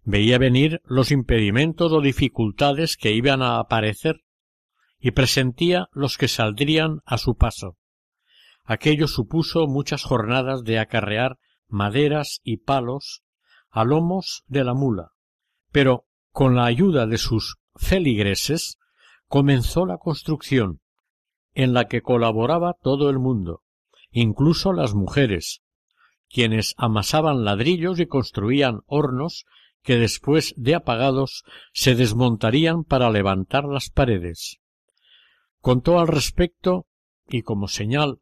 veía 0.03 0.37
venir 0.39 0.81
los 0.83 1.13
impedimentos 1.13 1.93
o 1.93 2.01
dificultades 2.01 2.97
que 2.97 3.13
iban 3.13 3.41
a 3.41 3.61
aparecer, 3.61 4.23
y 4.99 5.13
presentía 5.13 5.87
los 5.93 6.19
que 6.19 6.27
saldrían 6.27 7.03
a 7.05 7.19
su 7.19 7.37
paso. 7.37 7.77
Aquello 8.65 9.07
supuso 9.07 9.69
muchas 9.69 10.03
jornadas 10.03 10.65
de 10.65 10.81
acarrear 10.81 11.39
maderas 11.69 12.41
y 12.43 12.59
palos 12.59 13.23
a 13.71 13.85
lomos 13.85 14.45
de 14.47 14.65
la 14.65 14.75
mula, 14.75 15.13
pero 15.71 16.07
con 16.31 16.55
la 16.57 16.65
ayuda 16.65 17.07
de 17.07 17.19
sus 17.19 17.57
feligreses 17.75 18.79
comenzó 19.27 19.87
la 19.87 19.99
construcción, 19.99 20.81
en 21.53 21.75
la 21.75 21.87
que 21.87 22.03
colaboraba 22.03 22.75
todo 22.81 23.11
el 23.11 23.19
mundo, 23.19 23.63
incluso 24.11 24.73
las 24.73 24.95
mujeres, 24.95 25.63
quienes 26.29 26.75
amasaban 26.77 27.45
ladrillos 27.45 28.01
y 28.01 28.07
construían 28.07 28.81
hornos 28.87 29.45
que 29.83 29.97
después 29.97 30.55
de 30.57 30.75
apagados 30.75 31.45
se 31.73 31.95
desmontarían 31.95 32.85
para 32.85 33.11
levantar 33.11 33.65
las 33.65 33.91
paredes. 33.91 34.59
Contó 35.61 35.99
al 35.99 36.09
respecto 36.09 36.87
y 37.27 37.43
como 37.43 37.69
señal 37.69 38.21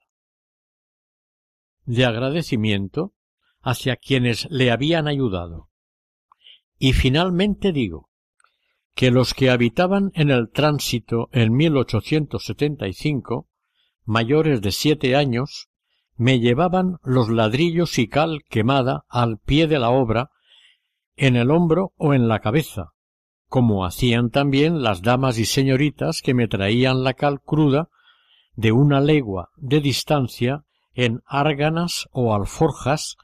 de 1.85 2.05
agradecimiento 2.05 3.13
hacia 3.67 3.97
quienes 3.97 4.47
le 4.49 4.71
habían 4.71 5.09
ayudado. 5.09 5.71
Y 6.79 6.93
finalmente 6.93 7.73
digo, 7.73 8.11
que 8.95 9.11
los 9.11 9.35
que 9.35 9.51
habitaban 9.51 10.13
en 10.15 10.31
el 10.31 10.51
tránsito 10.51 11.29
en 11.33 11.53
1875, 11.53 13.49
mayores 14.05 14.63
de 14.63 14.71
siete 14.71 15.17
años, 15.17 15.69
me 16.15 16.39
llevaban 16.39 16.99
los 17.03 17.29
ladrillos 17.29 17.99
y 17.99 18.07
cal 18.07 18.45
quemada 18.49 19.05
al 19.09 19.39
pie 19.39 19.67
de 19.67 19.81
la 19.81 19.91
obra, 19.91 20.31
en 21.17 21.35
el 21.35 21.51
hombro 21.51 21.93
o 21.97 22.15
en 22.15 22.29
la 22.29 22.39
cabeza, 22.39 22.93
como 23.49 23.85
hacían 23.85 24.31
también 24.31 24.85
las 24.85 25.03
damas 25.03 25.39
y 25.39 25.45
señoritas 25.45 26.23
que 26.23 26.35
me 26.35 26.47
traían 26.47 27.03
la 27.03 27.15
cal 27.15 27.41
cruda 27.41 27.89
de 28.55 28.71
una 28.71 29.01
legua 29.01 29.51
de 29.57 29.81
distancia 29.81 30.63
en 30.95 31.21
árganas 31.27 32.09
o 32.13 32.33
alforjas 32.33 33.17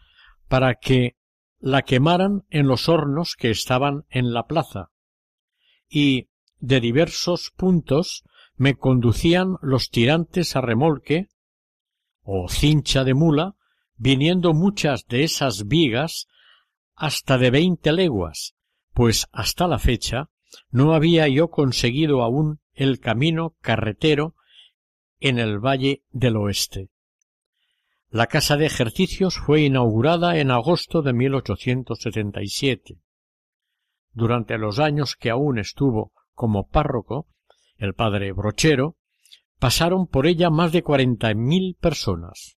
para 0.52 0.74
que 0.74 1.16
la 1.60 1.80
quemaran 1.80 2.44
en 2.50 2.66
los 2.66 2.90
hornos 2.90 3.36
que 3.36 3.48
estaban 3.48 4.04
en 4.10 4.34
la 4.34 4.46
plaza, 4.46 4.90
y 5.88 6.28
de 6.58 6.78
diversos 6.78 7.54
puntos 7.56 8.22
me 8.56 8.74
conducían 8.74 9.56
los 9.62 9.88
tirantes 9.88 10.54
a 10.54 10.60
remolque 10.60 11.28
o 12.20 12.50
cincha 12.50 13.02
de 13.02 13.14
mula, 13.14 13.54
viniendo 13.96 14.52
muchas 14.52 15.06
de 15.06 15.24
esas 15.24 15.68
vigas 15.68 16.26
hasta 16.94 17.38
de 17.38 17.50
veinte 17.50 17.90
leguas, 17.90 18.54
pues 18.92 19.28
hasta 19.32 19.66
la 19.66 19.78
fecha 19.78 20.28
no 20.68 20.92
había 20.92 21.28
yo 21.28 21.48
conseguido 21.48 22.20
aún 22.20 22.60
el 22.74 23.00
camino 23.00 23.56
carretero 23.62 24.34
en 25.18 25.38
el 25.38 25.60
Valle 25.60 26.02
del 26.10 26.36
Oeste. 26.36 26.91
La 28.12 28.26
casa 28.26 28.58
de 28.58 28.66
ejercicios 28.66 29.38
fue 29.38 29.62
inaugurada 29.62 30.36
en 30.36 30.50
agosto 30.50 31.00
de 31.00 31.14
1877. 31.14 32.98
Durante 34.12 34.58
los 34.58 34.78
años 34.80 35.16
que 35.16 35.30
aún 35.30 35.58
estuvo 35.58 36.12
como 36.34 36.68
párroco, 36.68 37.26
el 37.78 37.94
padre 37.94 38.32
Brochero, 38.32 38.98
pasaron 39.58 40.06
por 40.08 40.26
ella 40.26 40.50
más 40.50 40.72
de 40.72 40.82
cuarenta 40.82 41.32
mil 41.32 41.74
personas. 41.80 42.58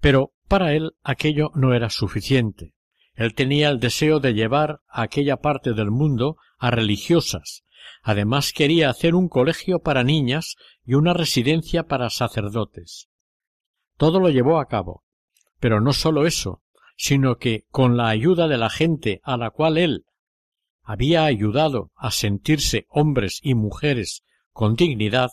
Pero 0.00 0.32
para 0.48 0.74
él 0.74 0.96
aquello 1.04 1.52
no 1.54 1.72
era 1.72 1.88
suficiente. 1.88 2.74
Él 3.14 3.34
tenía 3.34 3.68
el 3.68 3.78
deseo 3.78 4.18
de 4.18 4.34
llevar 4.34 4.80
a 4.88 5.02
aquella 5.02 5.36
parte 5.36 5.72
del 5.72 5.92
mundo 5.92 6.36
a 6.58 6.72
religiosas. 6.72 7.62
Además 8.02 8.52
quería 8.52 8.90
hacer 8.90 9.14
un 9.14 9.28
colegio 9.28 9.78
para 9.78 10.02
niñas 10.02 10.56
y 10.84 10.94
una 10.94 11.14
residencia 11.14 11.84
para 11.84 12.10
sacerdotes. 12.10 13.08
Todo 13.98 14.20
lo 14.20 14.30
llevó 14.30 14.58
a 14.58 14.68
cabo. 14.68 15.04
Pero 15.60 15.80
no 15.80 15.92
sólo 15.92 16.24
eso, 16.24 16.62
sino 16.96 17.36
que 17.36 17.66
con 17.70 17.96
la 17.96 18.08
ayuda 18.08 18.48
de 18.48 18.56
la 18.56 18.70
gente 18.70 19.20
a 19.24 19.36
la 19.36 19.50
cual 19.50 19.76
él 19.76 20.04
había 20.82 21.24
ayudado 21.24 21.90
a 21.96 22.10
sentirse 22.10 22.86
hombres 22.88 23.40
y 23.42 23.54
mujeres 23.54 24.22
con 24.52 24.74
dignidad, 24.74 25.30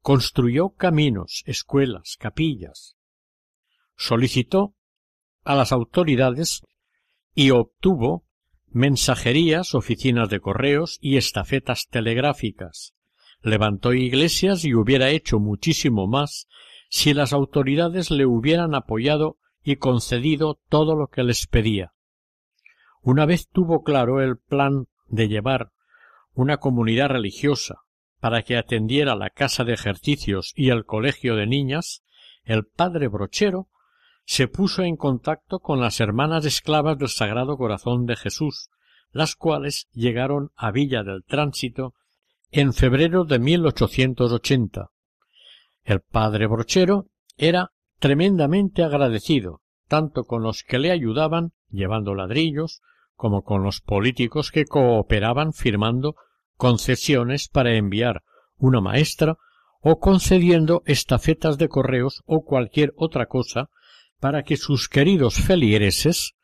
construyó 0.00 0.70
caminos, 0.70 1.42
escuelas, 1.46 2.16
capillas. 2.18 2.96
Solicitó 3.96 4.74
a 5.44 5.54
las 5.54 5.72
autoridades 5.72 6.62
y 7.34 7.50
obtuvo 7.50 8.24
mensajerías, 8.68 9.74
oficinas 9.74 10.30
de 10.30 10.40
correos 10.40 10.98
y 11.00 11.16
estafetas 11.16 11.88
telegráficas. 11.88 12.94
Levantó 13.42 13.92
iglesias 13.92 14.64
y 14.64 14.74
hubiera 14.74 15.10
hecho 15.10 15.38
muchísimo 15.40 16.06
más 16.06 16.48
si 16.88 17.14
las 17.14 17.32
autoridades 17.32 18.10
le 18.10 18.26
hubieran 18.26 18.74
apoyado 18.74 19.38
y 19.62 19.76
concedido 19.76 20.60
todo 20.68 20.94
lo 20.94 21.08
que 21.08 21.24
les 21.24 21.46
pedía. 21.46 21.92
Una 23.02 23.26
vez 23.26 23.48
tuvo 23.48 23.82
claro 23.82 24.20
el 24.20 24.36
plan 24.36 24.86
de 25.08 25.28
llevar 25.28 25.70
una 26.34 26.58
comunidad 26.58 27.08
religiosa 27.08 27.82
para 28.20 28.42
que 28.42 28.56
atendiera 28.56 29.14
la 29.14 29.30
casa 29.30 29.64
de 29.64 29.74
ejercicios 29.74 30.52
y 30.54 30.70
el 30.70 30.84
colegio 30.84 31.36
de 31.36 31.46
niñas, 31.46 32.02
el 32.44 32.64
padre 32.64 33.08
Brochero 33.08 33.68
se 34.24 34.48
puso 34.48 34.82
en 34.82 34.96
contacto 34.96 35.60
con 35.60 35.80
las 35.80 36.00
hermanas 36.00 36.44
esclavas 36.44 36.98
del 36.98 37.08
Sagrado 37.08 37.56
Corazón 37.56 38.06
de 38.06 38.16
Jesús, 38.16 38.70
las 39.12 39.36
cuales 39.36 39.88
llegaron 39.92 40.50
a 40.56 40.72
Villa 40.72 41.02
del 41.04 41.24
Tránsito 41.24 41.94
en 42.50 42.72
febrero 42.72 43.24
de 43.24 43.38
1880. 43.38 44.90
El 45.86 46.00
padre 46.00 46.48
Brochero 46.48 47.06
era 47.36 47.70
tremendamente 48.00 48.82
agradecido, 48.82 49.60
tanto 49.86 50.24
con 50.24 50.42
los 50.42 50.64
que 50.64 50.80
le 50.80 50.90
ayudaban 50.90 51.52
llevando 51.70 52.12
ladrillos, 52.12 52.82
como 53.14 53.44
con 53.44 53.62
los 53.62 53.80
políticos 53.80 54.50
que 54.50 54.64
cooperaban 54.64 55.52
firmando 55.52 56.16
concesiones 56.56 57.48
para 57.48 57.74
enviar 57.76 58.24
una 58.56 58.80
maestra 58.80 59.36
o 59.80 60.00
concediendo 60.00 60.82
estafetas 60.86 61.56
de 61.56 61.68
correos 61.68 62.24
o 62.26 62.44
cualquier 62.44 62.92
otra 62.96 63.26
cosa 63.26 63.70
para 64.18 64.42
que 64.42 64.56
sus 64.56 64.88
queridos 64.88 65.36
feligreses 65.36 66.34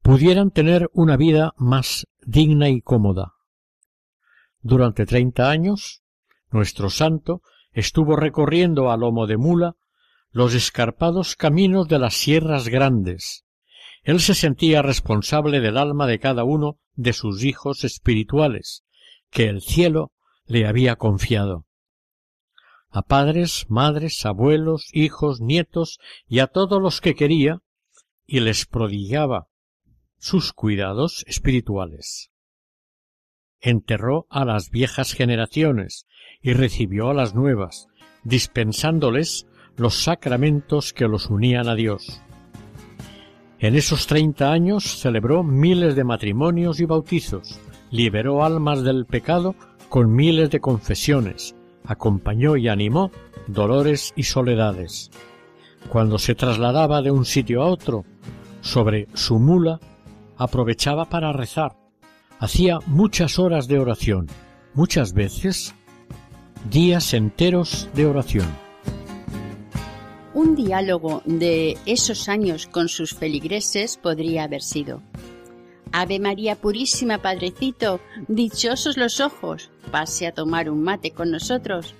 pudieran 0.00 0.50
tener 0.50 0.88
una 0.94 1.18
vida 1.18 1.52
más 1.58 2.06
digna 2.22 2.70
y 2.70 2.80
cómoda. 2.80 3.34
Durante 4.62 5.04
treinta 5.04 5.50
años, 5.50 6.02
nuestro 6.50 6.88
santo 6.88 7.42
estuvo 7.74 8.16
recorriendo 8.16 8.90
a 8.90 8.96
lomo 8.96 9.26
de 9.26 9.36
mula 9.36 9.76
los 10.30 10.54
escarpados 10.54 11.36
caminos 11.36 11.88
de 11.88 11.98
las 11.98 12.14
sierras 12.14 12.68
grandes. 12.68 13.44
Él 14.02 14.20
se 14.20 14.34
sentía 14.34 14.82
responsable 14.82 15.60
del 15.60 15.76
alma 15.76 16.06
de 16.06 16.18
cada 16.18 16.44
uno 16.44 16.78
de 16.94 17.12
sus 17.12 17.44
hijos 17.44 17.84
espirituales, 17.84 18.84
que 19.30 19.48
el 19.48 19.60
cielo 19.60 20.12
le 20.46 20.66
había 20.66 20.96
confiado. 20.96 21.66
A 22.90 23.02
padres, 23.02 23.66
madres, 23.68 24.24
abuelos, 24.24 24.88
hijos, 24.92 25.40
nietos 25.40 25.98
y 26.28 26.38
a 26.38 26.46
todos 26.46 26.80
los 26.80 27.00
que 27.00 27.14
quería, 27.14 27.60
y 28.26 28.40
les 28.40 28.66
prodigaba 28.66 29.48
sus 30.18 30.52
cuidados 30.52 31.24
espirituales. 31.26 32.30
Enterró 33.66 34.26
a 34.28 34.44
las 34.44 34.70
viejas 34.70 35.14
generaciones 35.14 36.06
y 36.42 36.52
recibió 36.52 37.08
a 37.08 37.14
las 37.14 37.34
nuevas, 37.34 37.88
dispensándoles 38.22 39.46
los 39.78 39.94
sacramentos 39.94 40.92
que 40.92 41.08
los 41.08 41.30
unían 41.30 41.66
a 41.66 41.74
Dios. 41.74 42.20
En 43.58 43.74
esos 43.74 44.06
treinta 44.06 44.52
años 44.52 44.84
celebró 45.00 45.42
miles 45.42 45.96
de 45.96 46.04
matrimonios 46.04 46.78
y 46.78 46.84
bautizos, 46.84 47.58
liberó 47.90 48.44
almas 48.44 48.82
del 48.82 49.06
pecado 49.06 49.54
con 49.88 50.14
miles 50.14 50.50
de 50.50 50.60
confesiones, 50.60 51.56
acompañó 51.86 52.58
y 52.58 52.68
animó 52.68 53.10
dolores 53.46 54.12
y 54.14 54.24
soledades. 54.24 55.10
Cuando 55.88 56.18
se 56.18 56.34
trasladaba 56.34 57.00
de 57.00 57.12
un 57.12 57.24
sitio 57.24 57.62
a 57.62 57.66
otro, 57.68 58.04
sobre 58.60 59.08
su 59.14 59.38
mula, 59.38 59.80
aprovechaba 60.36 61.06
para 61.06 61.32
rezar. 61.32 61.83
Hacía 62.38 62.78
muchas 62.86 63.38
horas 63.38 63.68
de 63.68 63.78
oración, 63.78 64.28
muchas 64.74 65.12
veces 65.12 65.74
días 66.70 67.14
enteros 67.14 67.88
de 67.94 68.06
oración. 68.06 68.46
Un 70.34 70.56
diálogo 70.56 71.22
de 71.24 71.78
esos 71.86 72.28
años 72.28 72.66
con 72.66 72.88
sus 72.88 73.14
feligreses 73.14 73.96
podría 73.96 74.44
haber 74.44 74.62
sido 74.62 75.00
Ave 75.96 76.18
María 76.18 76.56
Purísima, 76.56 77.18
Padrecito, 77.18 78.00
dichosos 78.26 78.96
los 78.96 79.20
ojos, 79.20 79.70
pase 79.92 80.26
a 80.26 80.32
tomar 80.32 80.68
un 80.68 80.82
mate 80.82 81.12
con 81.12 81.30
nosotros. 81.30 81.94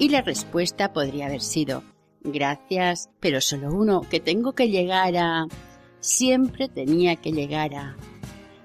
Y 0.00 0.08
la 0.08 0.20
respuesta 0.20 0.92
podría 0.92 1.26
haber 1.26 1.40
sido, 1.40 1.84
gracias, 2.24 3.10
pero 3.20 3.40
solo 3.40 3.72
uno, 3.72 4.00
que 4.00 4.18
tengo 4.18 4.54
que 4.54 4.68
llegar 4.68 5.16
a... 5.16 5.46
Siempre 6.00 6.68
tenía 6.68 7.14
que 7.14 7.30
llegar 7.30 7.76
a... 7.76 7.96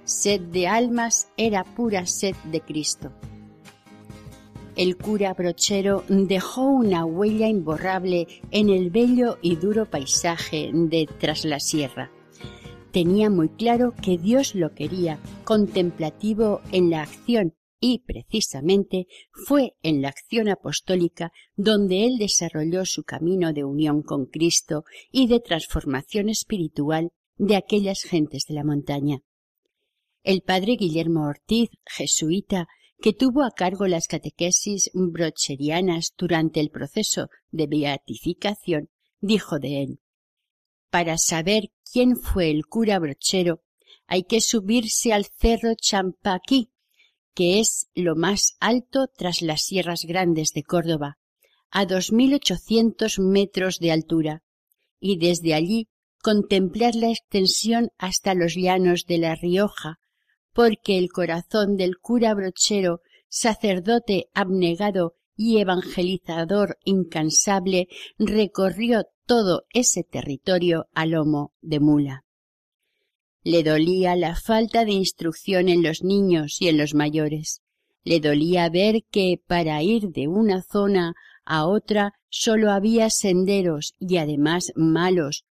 Sed 0.10 0.42
de 0.42 0.68
almas 0.68 1.30
era 1.38 1.64
pura 1.64 2.06
sed 2.06 2.36
de 2.52 2.62
Cristo. 2.62 3.12
El 4.76 4.98
cura 4.98 5.34
brochero 5.34 6.04
dejó 6.08 6.66
una 6.66 7.06
huella 7.06 7.48
imborrable 7.48 8.28
en 8.52 8.70
el 8.70 8.90
bello 8.90 9.38
y 9.42 9.56
duro 9.56 9.86
paisaje 9.86 10.72
de 10.74 11.08
Tras 11.20 11.46
la 11.46 11.60
Sierra 11.60 12.12
tenía 12.92 13.30
muy 13.30 13.50
claro 13.50 13.94
que 14.02 14.18
Dios 14.18 14.56
lo 14.56 14.74
quería, 14.74 15.20
contemplativo 15.44 16.62
en 16.72 16.90
la 16.90 17.02
acción, 17.04 17.56
y 17.82 18.00
precisamente 18.00 19.08
fue 19.32 19.76
en 19.84 20.02
la 20.02 20.10
acción 20.10 20.50
apostólica 20.50 21.32
donde 21.56 22.06
él 22.06 22.18
desarrolló 22.18 22.86
su 22.86 23.04
camino 23.04 23.54
de 23.54 23.64
unión 23.64 24.02
con 24.02 24.26
Cristo 24.26 24.84
y 25.12 25.28
de 25.28 25.40
transformación 25.40 26.28
espiritual 26.28 27.12
de 27.38 27.56
aquellas 27.56 28.02
gentes 28.02 28.44
de 28.50 28.56
la 28.56 28.66
montaña. 28.66 29.22
El 30.24 30.42
padre 30.42 30.76
Guillermo 30.76 31.28
Ortiz, 31.28 31.70
jesuita, 31.86 32.68
que 33.02 33.14
tuvo 33.14 33.44
a 33.44 33.52
cargo 33.52 33.88
las 33.88 34.08
catequesis 34.08 34.92
brocherianas 34.94 36.14
durante 36.18 36.60
el 36.60 36.70
proceso 36.70 37.30
de 37.52 37.68
beatificación, 37.68 38.90
dijo 39.22 39.60
de 39.60 39.84
él 39.84 40.00
para 40.90 41.18
saber 41.18 41.72
quién 41.92 42.16
fue 42.16 42.50
el 42.50 42.66
cura 42.66 43.00
brochero, 43.00 43.62
hay 44.08 44.24
que 44.24 44.42
subirse 44.42 45.14
al 45.14 45.26
cerro 45.26 45.76
Champaquí, 45.76 46.72
que 47.34 47.60
es 47.60 47.88
lo 47.94 48.16
más 48.16 48.56
alto 48.60 49.08
tras 49.16 49.42
las 49.42 49.62
sierras 49.62 50.06
grandes 50.06 50.52
de 50.54 50.64
Córdoba, 50.64 51.18
a 51.70 51.86
dos 51.86 52.12
mil 52.12 52.34
ochocientos 52.34 53.20
metros 53.20 53.78
de 53.80 53.92
altura, 53.92 54.44
y 55.00 55.18
desde 55.18 55.54
allí 55.54 55.88
contemplar 56.22 56.96
la 56.96 57.12
extensión 57.12 57.92
hasta 57.98 58.34
los 58.34 58.56
llanos 58.56 59.06
de 59.06 59.20
La 59.20 59.36
Rioja, 59.36 60.00
porque 60.54 60.98
el 60.98 61.10
corazón 61.10 61.76
del 61.78 61.98
cura 61.98 62.34
brochero, 62.34 63.02
sacerdote 63.28 64.30
abnegado 64.34 65.16
y 65.36 65.60
evangelizador 65.60 66.78
incansable, 66.84 67.88
recorrió 68.18 69.04
todo 69.26 69.64
ese 69.74 70.04
territorio 70.04 70.88
a 70.94 71.06
lomo 71.06 71.54
de 71.62 71.80
mula. 71.80 72.26
Le 73.44 73.64
dolía 73.64 74.16
la 74.16 74.36
falta 74.36 74.86
de 74.86 74.92
instrucción 74.92 75.70
en 75.70 75.82
los 75.82 76.04
niños 76.04 76.62
y 76.62 76.68
en 76.68 76.78
los 76.78 76.94
mayores. 76.94 77.62
Le 78.04 78.20
dolía 78.20 78.70
ver 78.70 79.04
que 79.10 79.42
para 79.48 79.82
ir 79.82 80.10
de 80.10 80.28
una 80.28 80.62
zona 80.62 81.14
a 81.46 81.66
otra 81.68 82.14
sólo 82.30 82.72
había 82.72 83.10
senderos 83.10 83.96
y 84.00 84.18
además 84.18 84.72
malos, 84.76 85.46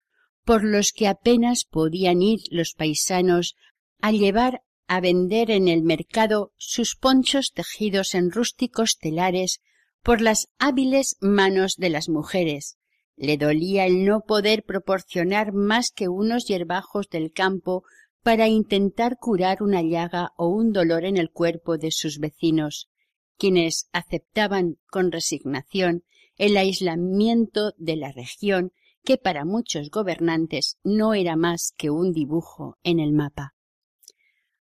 por 0.44 0.64
los 0.64 0.92
que 0.92 1.08
apenas 1.08 1.64
podían 1.64 2.20
ir 2.22 2.40
los 2.50 2.74
paisanos 2.74 3.54
a 4.00 4.12
llevar 4.12 4.62
a 4.88 5.00
vender 5.00 5.50
en 5.50 5.68
el 5.68 5.82
mercado 5.82 6.52
sus 6.56 6.96
ponchos 6.96 7.52
tejidos 7.52 8.14
en 8.14 8.30
rústicos 8.30 8.98
telares 8.98 9.60
por 10.02 10.20
las 10.20 10.48
hábiles 10.58 11.16
manos 11.20 11.76
de 11.76 11.90
las 11.90 12.08
mujeres. 12.08 12.78
Le 13.14 13.36
dolía 13.36 13.84
el 13.86 14.04
no 14.04 14.22
poder 14.22 14.64
proporcionar 14.64 15.52
más 15.52 15.90
que 15.90 16.08
unos 16.08 16.46
hierbajos 16.46 17.08
del 17.10 17.32
campo 17.32 17.84
para 18.22 18.48
intentar 18.48 19.18
curar 19.18 19.62
una 19.62 19.82
llaga 19.82 20.32
o 20.36 20.48
un 20.48 20.72
dolor 20.72 21.04
en 21.04 21.16
el 21.16 21.30
cuerpo 21.30 21.76
de 21.78 21.90
sus 21.90 22.18
vecinos, 22.18 22.88
quienes 23.36 23.88
aceptaban 23.92 24.78
con 24.90 25.12
resignación 25.12 26.04
el 26.36 26.56
aislamiento 26.56 27.72
de 27.76 27.96
la 27.96 28.12
región 28.12 28.72
que 29.04 29.18
para 29.18 29.44
muchos 29.44 29.90
gobernantes 29.90 30.78
no 30.82 31.14
era 31.14 31.36
más 31.36 31.72
que 31.76 31.90
un 31.90 32.12
dibujo 32.12 32.78
en 32.82 33.00
el 33.00 33.12
mapa. 33.12 33.54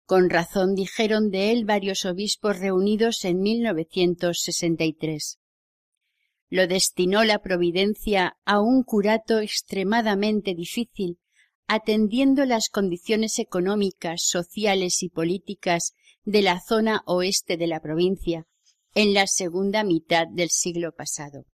Con 0.06 0.30
razón 0.30 0.76
dijeron 0.76 1.30
de 1.30 1.52
él 1.52 1.66
varios 1.66 2.06
obispos 2.06 2.60
reunidos 2.60 3.24
en 3.26 3.40
1963. 3.42 5.40
Lo 6.50 6.68
destinó 6.68 7.24
la 7.24 7.40
providencia 7.40 8.38
a 8.46 8.60
un 8.60 8.84
curato 8.84 9.40
extremadamente 9.40 10.54
difícil, 10.54 11.20
atendiendo 11.68 12.46
las 12.46 12.70
condiciones 12.70 13.40
económicas, 13.40 14.24
sociales 14.26 15.02
y 15.02 15.10
políticas 15.10 15.94
de 16.24 16.42
la 16.42 16.60
zona 16.60 17.02
oeste 17.06 17.58
de 17.58 17.68
la 17.68 17.80
provincia 17.80 18.46
en 18.94 19.14
la 19.14 19.26
segunda 19.28 19.84
mitad 19.84 20.28
del 20.28 20.50
siglo 20.50 20.94
pasado 20.94 21.46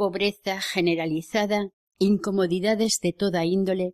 pobreza 0.00 0.62
generalizada, 0.62 1.68
incomodidades 1.98 3.00
de 3.02 3.12
toda 3.12 3.44
índole, 3.44 3.92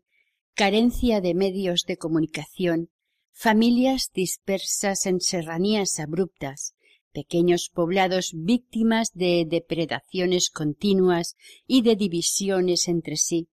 carencia 0.56 1.20
de 1.20 1.34
medios 1.34 1.84
de 1.86 1.98
comunicación, 1.98 2.88
familias 3.30 4.10
dispersas 4.14 5.04
en 5.04 5.20
serranías 5.20 6.00
abruptas, 6.00 6.72
pequeños 7.12 7.68
poblados 7.68 8.32
víctimas 8.34 9.12
de 9.12 9.44
depredaciones 9.46 10.48
continuas 10.48 11.36
y 11.66 11.82
de 11.82 11.94
divisiones 11.94 12.88
entre 12.88 13.18
sí, 13.18 13.50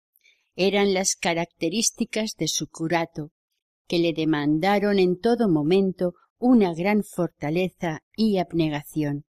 eran 0.56 0.92
las 0.92 1.16
características 1.16 2.36
de 2.36 2.48
su 2.48 2.68
curato, 2.68 3.30
que 3.88 3.98
le 3.98 4.12
demandaron 4.12 4.98
en 4.98 5.18
todo 5.18 5.48
momento 5.48 6.12
una 6.38 6.74
gran 6.74 7.02
fortaleza 7.02 8.02
y 8.14 8.36
abnegación. 8.36 9.24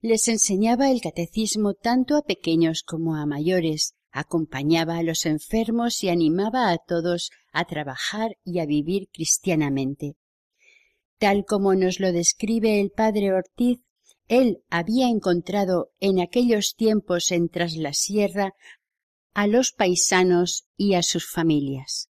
Les 0.00 0.26
enseñaba 0.26 0.90
el 0.90 1.00
catecismo 1.00 1.74
tanto 1.74 2.16
a 2.16 2.22
pequeños 2.22 2.82
como 2.82 3.14
a 3.14 3.26
mayores, 3.26 3.95
acompañaba 4.16 4.96
a 4.96 5.02
los 5.02 5.26
enfermos 5.26 6.02
y 6.02 6.08
animaba 6.08 6.70
a 6.70 6.78
todos 6.78 7.30
a 7.52 7.64
trabajar 7.66 8.36
y 8.44 8.60
a 8.60 8.66
vivir 8.66 9.08
cristianamente. 9.12 10.16
Tal 11.18 11.44
como 11.44 11.74
nos 11.74 12.00
lo 12.00 12.12
describe 12.12 12.80
el 12.80 12.90
padre 12.90 13.32
Ortiz, 13.32 13.80
él 14.28 14.62
había 14.70 15.08
encontrado 15.08 15.90
en 16.00 16.20
aquellos 16.20 16.74
tiempos 16.76 17.30
en 17.30 17.48
Tras 17.48 17.76
la 17.76 17.92
a 19.34 19.46
los 19.46 19.72
paisanos 19.72 20.66
y 20.76 20.94
a 20.94 21.02
sus 21.02 21.30
familias 21.30 22.10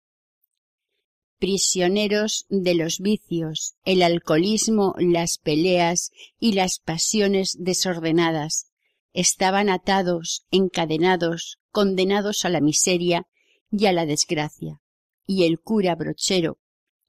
prisioneros 1.43 2.45
de 2.47 2.73
los 2.73 2.99
vicios, 2.99 3.75
el 3.83 4.01
alcoholismo, 4.01 4.95
las 4.97 5.39
peleas 5.39 6.11
y 6.39 6.53
las 6.53 6.79
pasiones 6.79 7.57
desordenadas. 7.59 8.71
Estaban 9.13 9.69
atados, 9.69 10.45
encadenados, 10.51 11.59
condenados 11.71 12.45
a 12.45 12.49
la 12.49 12.61
miseria 12.61 13.27
y 13.71 13.85
a 13.85 13.93
la 13.93 14.05
desgracia. 14.05 14.81
Y 15.25 15.45
el 15.45 15.59
cura 15.59 15.95
brochero, 15.95 16.57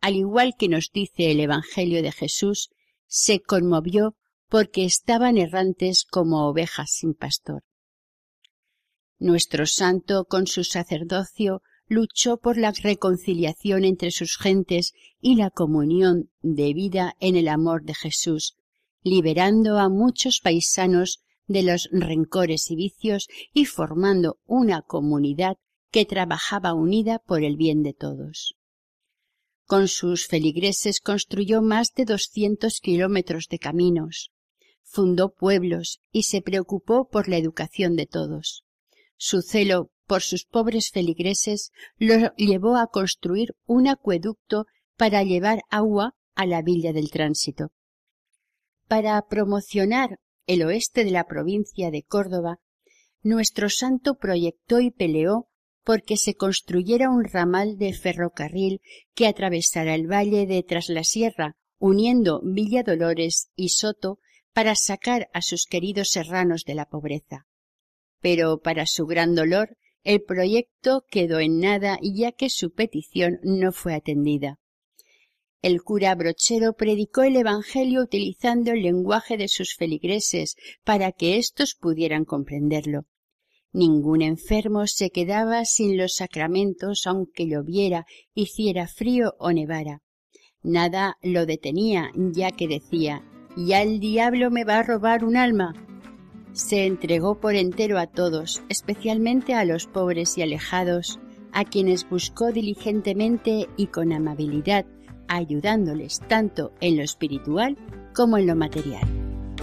al 0.01 0.17
igual 0.17 0.55
que 0.59 0.69
nos 0.69 0.91
dice 0.93 1.31
el 1.31 1.41
Evangelio 1.41 2.03
de 2.03 2.13
Jesús, 2.13 2.69
se 3.07 3.41
conmovió 3.41 4.17
porque 4.49 4.85
estaban 4.85 5.39
errantes 5.39 6.05
como 6.05 6.47
ovejas 6.47 6.91
sin 6.93 7.15
pastor. 7.15 7.65
Nuestro 9.19 9.67
santo, 9.67 10.27
con 10.27 10.47
su 10.47 10.63
sacerdocio, 10.63 11.63
luchó 11.87 12.37
por 12.37 12.59
la 12.59 12.73
reconciliación 12.73 13.85
entre 13.85 14.11
sus 14.11 14.37
gentes 14.37 14.93
y 15.21 15.37
la 15.37 15.51
comunión 15.51 16.31
de 16.43 16.75
vida 16.75 17.17
en 17.21 17.37
el 17.37 17.49
amor 17.49 17.85
de 17.85 17.95
Jesús, 17.95 18.57
liberando 19.03 19.79
a 19.79 19.89
muchos 19.89 20.41
paisanos 20.41 21.24
de 21.47 21.63
los 21.63 21.89
rencores 21.93 22.71
y 22.71 22.77
vicios 22.77 23.29
y 23.53 23.65
formando 23.67 24.39
una 24.47 24.83
comunidad 24.83 25.57
que 25.91 26.05
trabajaba 26.05 26.75
unida 26.75 27.19
por 27.19 27.45
el 27.45 27.57
bien 27.57 27.83
de 27.83 27.93
todos. 27.93 28.57
Con 29.67 29.89
sus 29.89 30.27
feligreses 30.27 31.01
construyó 31.01 31.63
más 31.63 31.93
de 31.95 32.05
doscientos 32.05 32.81
kilómetros 32.81 33.49
de 33.49 33.59
caminos, 33.59 34.31
fundó 34.83 35.33
pueblos 35.33 36.01
y 36.13 36.25
se 36.25 36.43
preocupó 36.43 37.09
por 37.09 37.29
la 37.29 37.39
educación 37.39 37.97
de 37.97 38.07
todos. 38.07 38.65
Su 39.17 39.43
celo 39.43 39.91
por 40.07 40.23
sus 40.23 40.45
pobres 40.45 40.91
feligreses 40.93 41.71
lo 41.97 42.35
llevó 42.37 42.77
a 42.77 42.89
construir 42.89 43.55
un 43.65 43.89
acueducto 43.89 44.67
para 44.97 45.23
llevar 45.23 45.63
agua 45.71 46.15
a 46.35 46.47
la 46.47 46.63
villa 46.63 46.93
del 46.93 47.11
tránsito. 47.11 47.73
Para 48.87 49.21
promocionar 49.27 50.19
el 50.47 50.63
oeste 50.63 51.05
de 51.05 51.11
la 51.11 51.25
provincia 51.25 51.91
de 51.91 52.03
Córdoba, 52.03 52.59
nuestro 53.23 53.71
santo 53.71 54.17
proyectó 54.17 54.81
y 54.81 54.91
peleó 54.91 55.49
porque 55.83 56.17
se 56.17 56.35
construyera 56.35 57.11
un 57.11 57.25
ramal 57.25 57.77
de 57.77 57.93
ferrocarril 57.93 58.81
que 59.15 59.27
atravesara 59.27 59.95
el 59.95 60.11
valle 60.11 60.47
de 60.47 60.63
Tras 60.63 60.89
la 60.89 61.05
Sierra, 61.05 61.57
uniendo 61.79 62.41
Villa 62.43 62.83
Dolores 62.83 63.51
y 63.55 63.71
Soto 63.71 64.19
para 64.53 64.75
sacar 64.75 65.29
a 65.35 65.43
sus 65.43 65.67
queridos 65.67 66.09
serranos 66.11 66.65
de 66.65 66.75
la 66.75 66.87
pobreza. 66.87 67.47
Pero 68.21 68.61
para 68.61 68.87
su 68.87 69.05
gran 69.07 69.35
dolor, 69.35 69.77
el 70.03 70.23
proyecto 70.23 71.05
quedó 71.11 71.41
en 71.41 71.59
nada 71.61 71.99
ya 72.03 72.33
que 72.33 72.51
su 72.51 72.73
petición 72.73 73.39
no 73.43 73.73
fue 73.73 73.95
atendida. 73.95 74.59
El 75.65 75.83
cura 75.83 76.15
brochero 76.15 76.75
predicó 76.75 77.23
el 77.23 77.37
Evangelio 77.37 78.03
utilizando 78.03 78.73
el 78.73 78.83
lenguaje 78.83 79.39
de 79.39 79.49
sus 79.49 79.75
feligreses 79.75 80.57
para 80.85 81.11
que 81.11 81.39
éstos 81.39 81.75
pudieran 81.75 82.27
comprenderlo. 82.27 83.07
Ningún 83.73 84.21
enfermo 84.21 84.87
se 84.87 85.09
quedaba 85.09 85.65
sin 85.65 85.97
los 85.97 86.17
sacramentos 86.17 87.07
aunque 87.07 87.47
lloviera, 87.47 88.05
hiciera 88.35 88.87
frío 88.89 89.37
o 89.39 89.53
nevara. 89.53 90.03
Nada 90.63 91.17
lo 91.23 91.47
detenía, 91.47 92.11
ya 92.15 92.51
que 92.51 92.69
decía 92.69 93.25
Ya 93.57 93.81
el 93.81 94.01
diablo 94.01 94.51
me 94.51 94.65
va 94.65 94.81
a 94.81 94.83
robar 94.83 95.25
un 95.25 95.39
alma 95.39 95.73
se 96.53 96.85
entregó 96.87 97.41
por 97.41 97.57
entero 97.57 97.99
a 97.99 98.07
todos, 98.07 98.63
especialmente 98.69 99.55
a 99.55 99.65
los 99.65 99.87
pobres 99.87 100.39
y 100.39 100.43
alejados, 100.43 101.19
a 101.53 101.65
quienes 101.65 102.09
buscó 102.09 102.53
diligentemente 102.53 103.67
y 103.77 103.89
con 103.89 104.13
amabilidad, 104.13 104.87
ayudándoles 105.29 106.21
tanto 106.29 106.73
en 106.81 106.97
lo 106.97 107.03
espiritual 107.03 107.77
como 108.15 108.39
en 108.39 108.47
lo 108.47 108.57
material. 108.57 109.07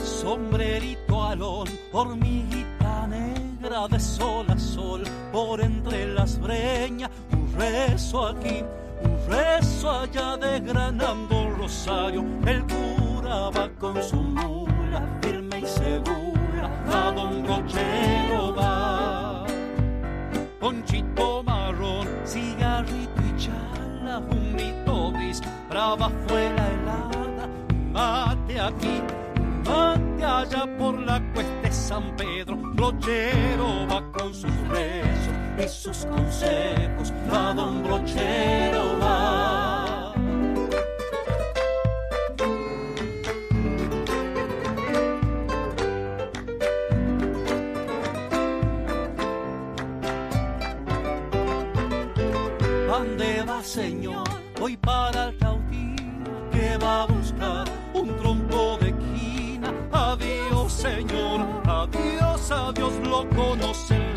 Sombrerito 0.03 1.23
alón, 1.23 1.67
hormiguita 1.91 3.07
negra 3.07 3.87
de 3.87 3.99
sol 3.99 4.45
a 4.49 4.57
sol, 4.57 5.03
por 5.31 5.61
entre 5.61 6.13
las 6.13 6.39
breñas, 6.39 7.09
un 7.31 7.53
rezo 7.57 8.27
aquí, 8.27 8.63
un 9.03 9.17
rezo 9.31 9.91
allá 9.91 10.37
desgranando 10.37 11.49
rosario, 11.57 12.23
el 12.45 12.63
cura 12.63 13.49
va 13.49 13.69
con 13.79 14.01
su 14.03 14.17
mula 14.17 15.19
firme 15.21 15.59
y 15.59 15.65
segura 15.65 16.83
a 16.87 17.11
don 17.11 17.43
Brochero 17.43 18.55
va. 18.55 19.45
Ponchito 20.59 21.43
marrón, 21.43 22.07
cigarrito 22.25 23.21
y 23.21 23.39
chala, 23.39 24.19
un 24.19 24.55
brava 25.69 26.11
fue 26.27 26.49
la 26.55 26.67
helada, 26.69 27.47
mate 27.91 28.59
aquí, 28.59 29.01
mate 29.65 30.23
allá 30.23 30.67
por 30.77 30.99
la 30.99 31.21
cuesta 31.33 31.61
de 31.61 31.71
San 31.71 32.15
Pedro, 32.15 32.57
Brochero 32.57 33.87
va 33.87 34.03
con 34.11 34.33
sus 34.33 34.51
rezos 34.69 35.35
y 35.57 35.67
sus 35.67 36.05
consejos, 36.05 37.13
a 37.31 37.53
don 37.53 37.83
Brochero 37.83 38.99
va. 38.99 39.81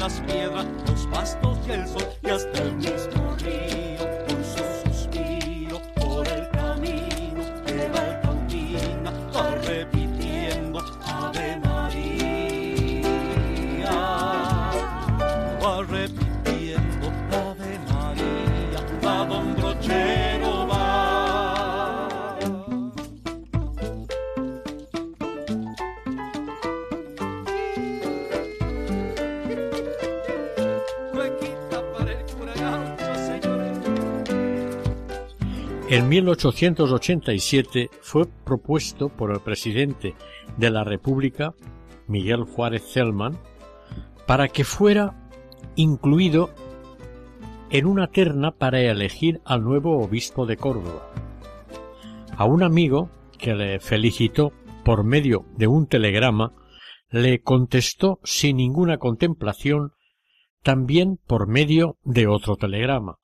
Las 0.05 0.21
piedras, 0.21 0.67
los 0.87 1.07
pastos 1.07 1.59
y 1.67 1.71
el 1.71 1.89
sol 1.89 2.07
y 2.23 2.29
hasta 2.29 2.59
el 2.63 2.75
mismo 2.75 3.37
río 3.39 3.84
En 35.95 36.09
1887 36.09 37.89
fue 38.01 38.27
propuesto 38.45 39.11
por 39.11 39.31
el 39.31 39.39
presidente 39.39 40.17
de 40.57 40.71
la 40.73 40.83
República, 40.83 41.55
Miguel 42.09 42.43
Juárez 42.43 42.83
Celman, 42.93 43.39
para 44.27 44.49
que 44.49 44.65
fuera 44.65 45.31
incluido 45.77 46.51
en 47.71 47.87
una 47.87 48.09
terna 48.09 48.51
para 48.51 48.81
elegir 48.81 49.41
al 49.45 49.63
nuevo 49.63 50.01
obispo 50.01 50.47
de 50.47 50.57
Córdoba. 50.57 51.13
A 52.37 52.45
un 52.45 52.65
amigo 52.65 53.09
que 53.39 53.55
le 53.55 53.79
felicitó 53.79 54.53
por 54.85 55.05
medio 55.05 55.45
de 55.57 55.69
un 55.69 55.87
telegrama, 55.87 56.55
le 57.09 57.41
contestó 57.41 58.19
sin 58.25 58.57
ninguna 58.57 58.99
contemplación 58.99 59.93
también 60.65 61.21
por 61.25 61.47
medio 61.47 61.99
de 62.03 62.27
otro 62.27 62.57
telegrama. 62.57 63.19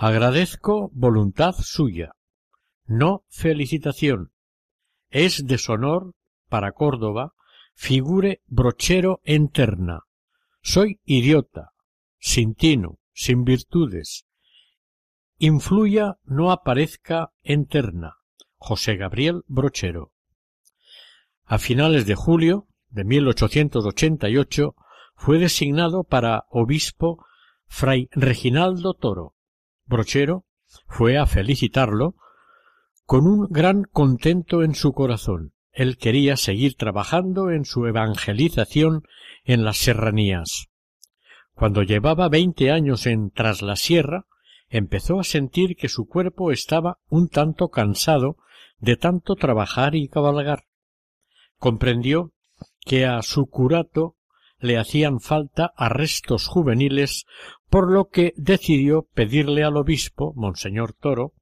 Agradezco 0.00 0.92
voluntad 0.94 1.56
suya, 1.58 2.12
no 2.86 3.24
felicitación. 3.30 4.30
Es 5.10 5.44
deshonor 5.44 6.14
para 6.48 6.70
Córdoba 6.70 7.34
figure 7.74 8.40
brochero 8.46 9.20
en 9.24 9.48
terna. 9.48 10.04
Soy 10.62 11.00
idiota, 11.04 11.72
sin 12.20 12.54
tino, 12.54 13.00
sin 13.12 13.42
virtudes. 13.42 14.24
Influya 15.36 16.18
no 16.22 16.52
aparezca 16.52 17.32
en 17.42 17.66
terna. 17.66 18.18
José 18.54 18.94
Gabriel 18.94 19.42
Brochero. 19.48 20.12
A 21.44 21.58
finales 21.58 22.06
de 22.06 22.14
julio 22.14 22.68
de 22.88 23.02
1888 23.02 24.76
fue 25.16 25.40
designado 25.40 26.04
para 26.04 26.44
obispo 26.50 27.26
fray 27.66 28.08
Reginaldo 28.12 28.94
Toro. 28.94 29.34
Brochero 29.88 30.44
fue 30.86 31.16
a 31.16 31.26
felicitarlo 31.26 32.14
con 33.04 33.26
un 33.26 33.46
gran 33.48 33.84
contento 33.84 34.62
en 34.62 34.74
su 34.74 34.92
corazón. 34.92 35.54
Él 35.72 35.96
quería 35.96 36.36
seguir 36.36 36.74
trabajando 36.76 37.50
en 37.50 37.64
su 37.64 37.86
evangelización 37.86 39.04
en 39.44 39.64
las 39.64 39.78
serranías. 39.78 40.68
Cuando 41.54 41.82
llevaba 41.82 42.28
veinte 42.28 42.70
años 42.70 43.06
en 43.06 43.30
Tras 43.30 43.62
la 43.62 43.76
Sierra, 43.76 44.26
empezó 44.68 45.18
a 45.18 45.24
sentir 45.24 45.76
que 45.76 45.88
su 45.88 46.06
cuerpo 46.06 46.52
estaba 46.52 46.98
un 47.08 47.28
tanto 47.28 47.70
cansado 47.70 48.36
de 48.78 48.96
tanto 48.96 49.36
trabajar 49.36 49.94
y 49.94 50.08
cabalgar. 50.08 50.64
Comprendió 51.56 52.32
que 52.84 53.06
a 53.06 53.22
su 53.22 53.46
curato 53.46 54.16
le 54.58 54.76
hacían 54.76 55.20
falta 55.20 55.72
arrestos 55.76 56.46
juveniles, 56.46 57.24
por 57.70 57.90
lo 57.90 58.08
que 58.08 58.32
decidió 58.36 59.08
pedirle 59.14 59.64
al 59.64 59.76
obispo, 59.76 60.32
Monseñor 60.36 60.94
Toro, 60.94 61.34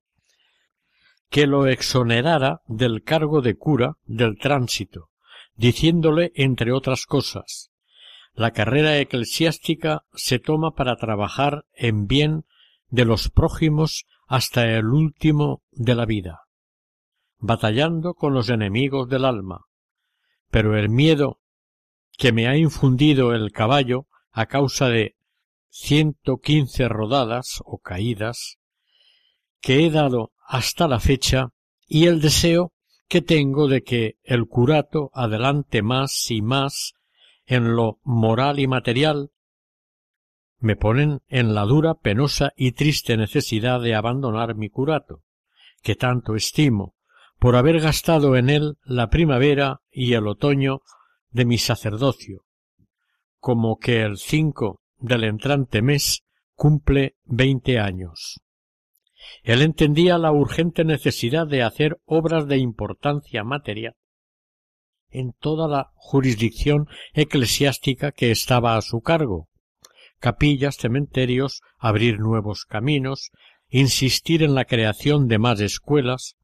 que 1.31 1.47
lo 1.47 1.67
exonerara 1.67 2.63
del 2.67 3.03
cargo 3.03 3.43
de 3.43 3.57
cura 3.57 3.97
del 4.05 4.39
tránsito, 4.39 5.11
diciéndole, 5.55 6.33
entre 6.35 6.73
otras 6.73 7.07
cosas, 7.07 7.71
la 8.35 8.53
carrera 8.53 8.99
eclesiástica 8.99 10.05
se 10.13 10.39
toma 10.39 10.75
para 10.75 10.97
trabajar 10.97 11.65
en 11.73 12.07
bien 12.07 12.45
de 12.89 13.05
los 13.05 13.31
prójimos 13.31 14.07
hasta 14.27 14.67
el 14.77 14.87
último 14.87 15.63
de 15.73 15.95
la 15.95 16.05
vida, 16.05 16.43
batallando 17.39 18.15
con 18.15 18.35
los 18.35 18.51
enemigos 18.51 19.09
del 19.09 19.25
alma, 19.25 19.65
pero 20.51 20.77
el 20.77 20.89
miedo 20.89 21.41
que 22.19 22.33
me 22.33 22.47
ha 22.47 22.57
infundido 22.57 23.35
el 23.35 23.53
caballo 23.53 24.07
a 24.31 24.47
causa 24.47 24.89
de 24.89 25.16
ciento 25.79 26.39
quince 26.39 26.89
rodadas 26.89 27.61
o 27.65 27.79
caídas 27.79 28.59
que 29.61 29.85
he 29.85 29.91
dado 29.91 30.33
hasta 30.47 30.89
la 30.89 31.01
fecha 31.01 31.51
y 31.87 32.07
el 32.07 32.21
deseo 32.21 32.73
que 33.09 33.21
tengo 33.21 33.69
de 33.69 33.83
que 33.83 34.17
el 34.25 34.47
curato 34.47 35.11
adelante 35.13 35.83
más 35.83 36.31
y 36.31 36.41
más 36.41 36.95
en 37.45 37.77
lo 37.77 38.01
moral 38.03 38.59
y 38.59 38.67
material. 38.67 39.31
Me 40.59 40.77
ponen 40.77 41.21
en 41.29 41.55
la 41.55 41.65
dura, 41.65 41.95
penosa 41.95 42.53
y 42.57 42.73
triste 42.73 43.17
necesidad 43.17 43.81
de 43.81 43.95
abandonar 43.95 44.57
mi 44.57 44.71
curato, 44.71 45.23
que 45.83 45.95
tanto 45.95 46.35
estimo, 46.35 46.95
por 47.39 47.55
haber 47.55 47.81
gastado 47.81 48.37
en 48.37 48.49
él 48.49 48.79
la 48.83 49.11
primavera 49.11 49.83
y 49.91 50.15
el 50.15 50.27
otoño 50.27 50.81
de 51.31 51.45
mi 51.45 51.59
sacerdocio, 51.59 52.45
como 53.39 53.79
que 53.79 54.03
el 54.03 54.17
cinco 54.17 54.81
del 54.99 55.25
entrante 55.25 55.83
mes 55.83 56.25
cumple 56.55 57.17
veinte 57.25 57.79
años. 57.79 58.41
Él 59.43 59.63
entendía 59.63 60.19
la 60.19 60.33
urgente 60.33 60.85
necesidad 60.85 61.47
de 61.47 61.63
hacer 61.63 61.99
obras 62.05 62.47
de 62.47 62.59
importancia 62.59 63.45
material 63.45 63.95
en 65.11 65.33
toda 65.33 65.69
la 65.69 65.93
jurisdicción 65.95 66.89
eclesiástica 67.15 68.13
que 68.13 68.31
estaba 68.31 68.77
a 68.77 68.83
su 68.83 69.01
cargo, 69.01 69.49
capillas, 70.19 70.77
cementerios, 70.77 71.63
abrir 71.79 72.19
nuevos 72.19 72.65
caminos, 72.65 73.31
insistir 73.69 74.43
en 74.43 74.55
la 74.55 74.65
creación 74.65 75.29
de 75.29 75.39
más 75.39 75.61
escuelas, 75.61 76.37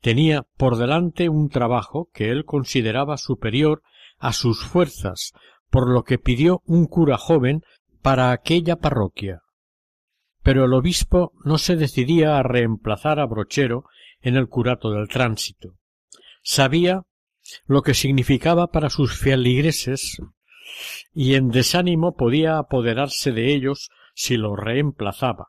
tenía 0.00 0.42
por 0.56 0.76
delante 0.76 1.28
un 1.28 1.48
trabajo 1.48 2.08
que 2.12 2.30
él 2.30 2.44
consideraba 2.44 3.16
superior 3.16 3.82
a 4.18 4.32
sus 4.32 4.64
fuerzas, 4.64 5.32
por 5.70 5.88
lo 5.88 6.02
que 6.02 6.18
pidió 6.18 6.62
un 6.64 6.86
cura 6.86 7.18
joven 7.18 7.62
para 8.08 8.32
aquella 8.32 8.76
parroquia. 8.76 9.42
Pero 10.42 10.64
el 10.64 10.72
obispo 10.72 11.34
no 11.44 11.58
se 11.58 11.76
decidía 11.76 12.38
a 12.38 12.42
reemplazar 12.42 13.20
a 13.20 13.26
Brochero 13.26 13.84
en 14.22 14.34
el 14.34 14.48
curato 14.48 14.92
del 14.92 15.08
tránsito. 15.08 15.74
Sabía 16.42 17.02
lo 17.66 17.82
que 17.82 17.92
significaba 17.92 18.68
para 18.68 18.88
sus 18.88 19.14
feligreses 19.14 20.16
y 21.12 21.34
en 21.34 21.50
desánimo 21.50 22.16
podía 22.16 22.56
apoderarse 22.56 23.30
de 23.32 23.52
ellos 23.52 23.90
si 24.14 24.38
lo 24.38 24.56
reemplazaba, 24.56 25.48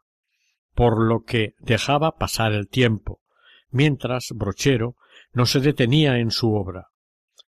por 0.74 1.02
lo 1.02 1.22
que 1.22 1.54
dejaba 1.60 2.18
pasar 2.18 2.52
el 2.52 2.68
tiempo, 2.68 3.22
mientras 3.70 4.34
Brochero 4.36 4.98
no 5.32 5.46
se 5.46 5.62
detenía 5.62 6.18
en 6.18 6.30
su 6.30 6.54
obra. 6.54 6.88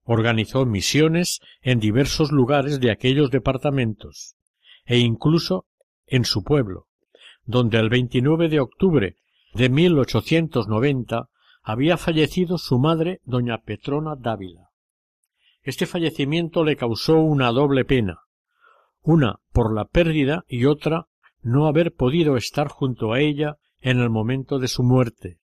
Organizó 0.03 0.65
misiones 0.65 1.41
en 1.61 1.81
diversos 1.81 2.31
lugares 2.31 2.79
de 2.79 2.91
aquellos 2.91 3.29
departamentos, 3.29 4.37
e 4.85 4.99
incluso 4.99 5.65
en 6.05 6.25
su 6.25 6.43
pueblo, 6.43 6.87
donde 7.45 7.79
el 7.79 7.89
29 7.89 8.49
de 8.49 8.59
octubre 8.59 9.15
de 9.53 9.69
1890 9.69 11.29
había 11.63 11.97
fallecido 11.97 12.57
su 12.57 12.79
madre, 12.79 13.21
doña 13.23 13.59
Petrona 13.59 14.15
Dávila. 14.15 14.69
Este 15.61 15.85
fallecimiento 15.85 16.63
le 16.63 16.75
causó 16.75 17.19
una 17.19 17.51
doble 17.51 17.85
pena, 17.85 18.21
una 19.01 19.39
por 19.51 19.73
la 19.73 19.85
pérdida 19.85 20.43
y 20.47 20.65
otra 20.65 21.07
no 21.41 21.67
haber 21.67 21.93
podido 21.93 22.37
estar 22.37 22.67
junto 22.67 23.13
a 23.13 23.19
ella 23.19 23.57
en 23.79 23.99
el 23.99 24.09
momento 24.09 24.59
de 24.59 24.67
su 24.67 24.83
muerte. 24.83 25.39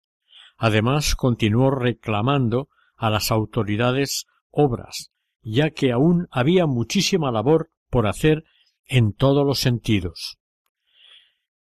Además 0.58 1.16
continuó 1.16 1.72
reclamando 1.72 2.70
a 2.96 3.10
las 3.10 3.32
autoridades 3.32 4.26
obras, 4.50 5.12
ya 5.42 5.72
que 5.72 5.92
aún 5.92 6.28
había 6.32 6.66
muchísima 6.68 7.32
labor 7.32 7.70
por 7.90 8.08
hacer 8.08 8.44
en 8.86 9.14
todos 9.14 9.46
los 9.46 9.60
sentidos. 9.60 10.38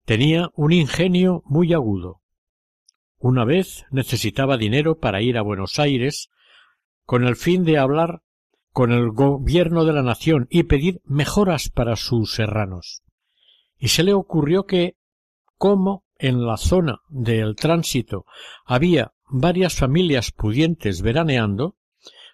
Tenía 0.05 0.49
un 0.55 0.74
ingenio 0.74 1.43
muy 1.45 1.74
agudo. 1.74 2.22
Una 3.17 3.45
vez 3.45 3.86
necesitaba 3.91 4.57
dinero 4.57 4.97
para 4.97 5.22
ir 5.22 5.38
a 5.38 5.43
Buenos 5.43 5.80
Aires 5.80 6.30
con 7.05 7.26
el 7.26 7.36
fin 7.36 7.63
de 7.63 7.78
hablar 7.78 8.22
con 8.72 8.91
el 8.91 9.11
gobierno 9.11 9.86
de 9.86 9.93
la 9.93 10.01
nación 10.01 10.47
y 10.49 10.63
pedir 10.63 11.01
mejoras 11.03 11.69
para 11.69 11.95
sus 11.95 12.34
serranos. 12.34 13.03
Y 13.78 13.89
se 13.89 14.03
le 14.03 14.13
ocurrió 14.13 14.65
que, 14.65 14.95
como 15.57 16.05
en 16.17 16.45
la 16.45 16.57
zona 16.57 17.01
del 17.09 17.55
tránsito 17.55 18.26
había 18.65 19.13
varias 19.28 19.76
familias 19.76 20.32
pudientes 20.32 21.01
veraneando, 21.01 21.76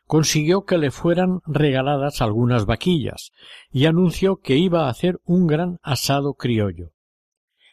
consiguió 0.07 0.65
que 0.65 0.79
le 0.79 0.89
fueran 0.89 1.41
regaladas 1.45 2.21
algunas 2.21 2.65
vaquillas 2.65 3.31
y 3.69 3.85
anunció 3.85 4.37
que 4.37 4.55
iba 4.57 4.87
a 4.87 4.89
hacer 4.89 5.19
un 5.23 5.45
gran 5.45 5.77
asado 5.83 6.33
criollo. 6.33 6.93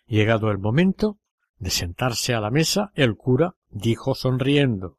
Llegado 0.07 0.51
el 0.51 0.59
momento 0.59 1.19
de 1.57 1.71
sentarse 1.71 2.35
a 2.35 2.41
la 2.41 2.51
mesa, 2.51 2.91
el 2.95 3.17
cura 3.17 3.55
dijo 3.71 4.15
sonriendo 4.15 4.99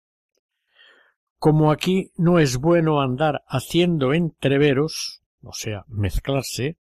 como 1.45 1.71
aquí 1.71 2.11
no 2.17 2.39
es 2.39 2.57
bueno 2.57 3.01
andar 3.01 3.43
haciendo 3.47 4.15
entreveros, 4.15 5.21
o 5.43 5.53
sea, 5.53 5.85
mezclarse, 5.87 6.77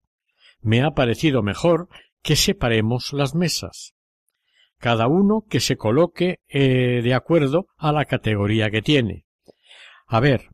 me 0.61 0.81
ha 0.81 0.91
parecido 0.91 1.43
mejor 1.43 1.89
que 2.21 2.37
separemos 2.37 3.11
las 3.11 3.35
mesas. 3.35 3.93
Cada 4.77 5.07
uno 5.07 5.43
que 5.49 5.59
se 5.59 5.75
coloque 5.75 6.39
eh, 6.47 7.01
de 7.03 7.13
acuerdo 7.13 7.67
a 7.75 7.91
la 7.91 8.05
categoría 8.05 8.71
que 8.71 8.81
tiene. 8.81 9.25
A 10.13 10.19
ver, 10.19 10.49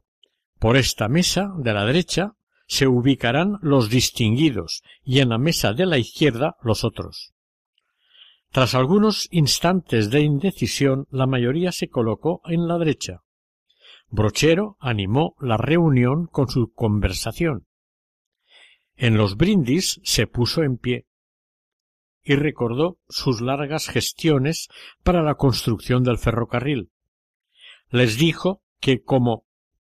por 0.58 0.78
esta 0.78 1.10
mesa 1.10 1.52
de 1.58 1.74
la 1.74 1.84
derecha 1.84 2.34
se 2.66 2.88
ubicarán 2.88 3.58
los 3.62 3.90
distinguidos 3.90 4.84
y 5.04 5.20
en 5.20 5.28
la 5.28 5.38
mesa 5.38 5.74
de 5.74 5.86
la 5.86 5.98
izquierda 5.98 6.56
los 6.64 6.86
otros. 6.86 7.34
Tras 8.52 8.74
algunos 8.74 9.28
instantes 9.32 10.12
de 10.12 10.22
indecisión, 10.22 11.08
la 11.12 11.28
mayoría 11.28 11.74
se 11.74 11.90
colocó 11.90 12.40
en 12.46 12.70
la 12.70 12.78
derecha. 12.78 13.24
Brochero 14.08 14.78
animó 14.80 15.36
la 15.42 15.58
reunión 15.58 16.28
con 16.28 16.48
su 16.48 16.72
conversación. 16.72 17.68
En 18.96 19.18
los 19.18 19.36
brindis 19.36 20.00
se 20.06 20.26
puso 20.26 20.64
en 20.64 20.78
pie 20.78 21.06
y 22.24 22.36
recordó 22.36 22.98
sus 23.10 23.42
largas 23.42 23.90
gestiones 23.90 24.70
para 25.04 25.22
la 25.22 25.36
construcción 25.36 26.06
del 26.06 26.18
ferrocarril. 26.18 26.92
Les 27.90 28.18
dijo 28.18 28.64
que 28.80 29.04
como 29.04 29.49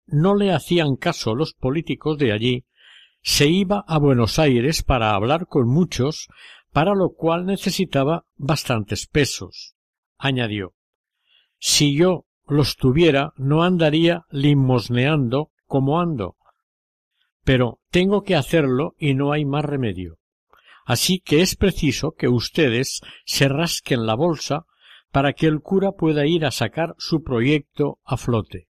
no 0.09 0.35
le 0.35 0.53
hacían 0.53 0.97
caso 0.97 1.35
los 1.35 1.55
políticos 1.55 2.19
de 2.19 2.33
allí, 2.33 2.65
se 3.23 3.47
iba 3.47 3.85
a 3.87 3.99
Buenos 3.99 4.39
Aires 4.39 4.83
para 4.83 5.15
hablar 5.15 5.47
con 5.47 5.69
muchos, 5.69 6.29
para 6.73 6.95
lo 6.95 7.11
cual 7.11 7.47
necesitaba 7.47 8.25
bastantes 8.37 9.07
pesos. 9.07 9.75
Añadió 10.17 10.75
Si 11.59 11.95
yo 11.95 12.25
los 12.47 12.77
tuviera 12.77 13.33
no 13.37 13.63
andaría 13.63 14.25
limosneando 14.31 15.51
como 15.67 16.01
ando. 16.01 16.37
Pero 17.45 17.81
tengo 17.91 18.23
que 18.23 18.37
hacerlo 18.37 18.95
y 18.99 19.15
no 19.15 19.33
hay 19.33 19.45
más 19.45 19.65
remedio. 19.65 20.19
Así 20.85 21.21
que 21.21 21.43
es 21.43 21.55
preciso 21.55 22.13
que 22.13 22.29
ustedes 22.29 23.03
se 23.27 23.49
rasquen 23.49 24.07
la 24.07 24.15
bolsa 24.15 24.65
para 25.13 25.35
que 25.35 25.47
el 25.47 25.61
cura 25.61 25.93
pueda 25.93 26.27
ir 26.27 26.47
a 26.47 26.51
sacar 26.51 26.95
su 26.99 27.23
proyecto 27.23 27.99
a 28.05 28.17
flote. 28.17 28.68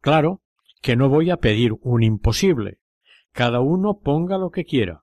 Claro 0.00 0.42
que 0.80 0.96
no 0.96 1.08
voy 1.08 1.30
a 1.30 1.38
pedir 1.38 1.72
un 1.80 2.02
imposible. 2.02 2.78
Cada 3.32 3.60
uno 3.60 4.00
ponga 4.00 4.38
lo 4.38 4.50
que 4.50 4.64
quiera. 4.64 5.02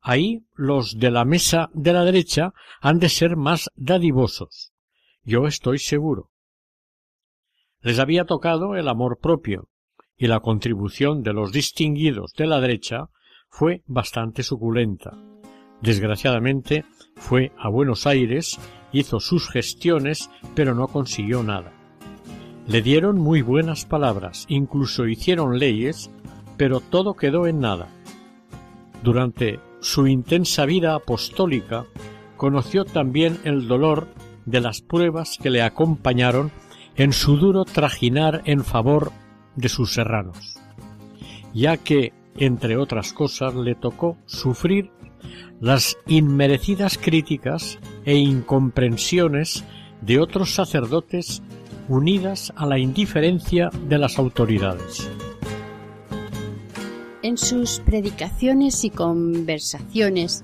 Ahí 0.00 0.44
los 0.54 0.98
de 0.98 1.10
la 1.10 1.24
mesa 1.24 1.70
de 1.74 1.92
la 1.92 2.04
derecha 2.04 2.52
han 2.80 2.98
de 2.98 3.08
ser 3.08 3.36
más 3.36 3.70
dadivosos. 3.76 4.72
Yo 5.22 5.46
estoy 5.46 5.78
seguro. 5.78 6.30
Les 7.80 7.98
había 7.98 8.24
tocado 8.24 8.74
el 8.74 8.88
amor 8.88 9.18
propio, 9.20 9.68
y 10.16 10.26
la 10.26 10.40
contribución 10.40 11.22
de 11.22 11.32
los 11.32 11.52
distinguidos 11.52 12.32
de 12.34 12.46
la 12.46 12.60
derecha 12.60 13.10
fue 13.48 13.82
bastante 13.86 14.42
suculenta. 14.42 15.16
Desgraciadamente 15.80 16.84
fue 17.16 17.52
a 17.58 17.68
Buenos 17.68 18.06
Aires, 18.06 18.58
hizo 18.92 19.20
sus 19.20 19.48
gestiones, 19.50 20.30
pero 20.54 20.74
no 20.74 20.88
consiguió 20.88 21.42
nada. 21.42 21.81
Le 22.66 22.80
dieron 22.80 23.18
muy 23.18 23.42
buenas 23.42 23.84
palabras, 23.84 24.46
incluso 24.48 25.06
hicieron 25.06 25.58
leyes, 25.58 26.10
pero 26.56 26.80
todo 26.80 27.14
quedó 27.14 27.46
en 27.46 27.60
nada. 27.60 27.88
Durante 29.02 29.58
su 29.80 30.06
intensa 30.06 30.64
vida 30.64 30.94
apostólica 30.94 31.86
conoció 32.36 32.84
también 32.84 33.38
el 33.44 33.66
dolor 33.66 34.06
de 34.46 34.60
las 34.60 34.80
pruebas 34.80 35.38
que 35.42 35.50
le 35.50 35.62
acompañaron 35.62 36.52
en 36.96 37.12
su 37.12 37.36
duro 37.36 37.64
trajinar 37.64 38.42
en 38.44 38.64
favor 38.64 39.10
de 39.56 39.68
sus 39.68 39.92
serranos, 39.94 40.56
ya 41.52 41.76
que, 41.76 42.12
entre 42.36 42.76
otras 42.76 43.12
cosas, 43.12 43.54
le 43.54 43.74
tocó 43.74 44.16
sufrir 44.26 44.90
las 45.60 45.96
inmerecidas 46.06 46.96
críticas 46.96 47.78
e 48.04 48.16
incomprensiones 48.16 49.64
de 50.00 50.18
otros 50.18 50.54
sacerdotes 50.54 51.42
unidas 51.92 52.52
a 52.56 52.66
la 52.66 52.78
indiferencia 52.78 53.70
de 53.86 53.98
las 53.98 54.18
autoridades. 54.18 55.08
En 57.22 57.36
sus 57.36 57.80
predicaciones 57.80 58.84
y 58.84 58.90
conversaciones, 58.90 60.42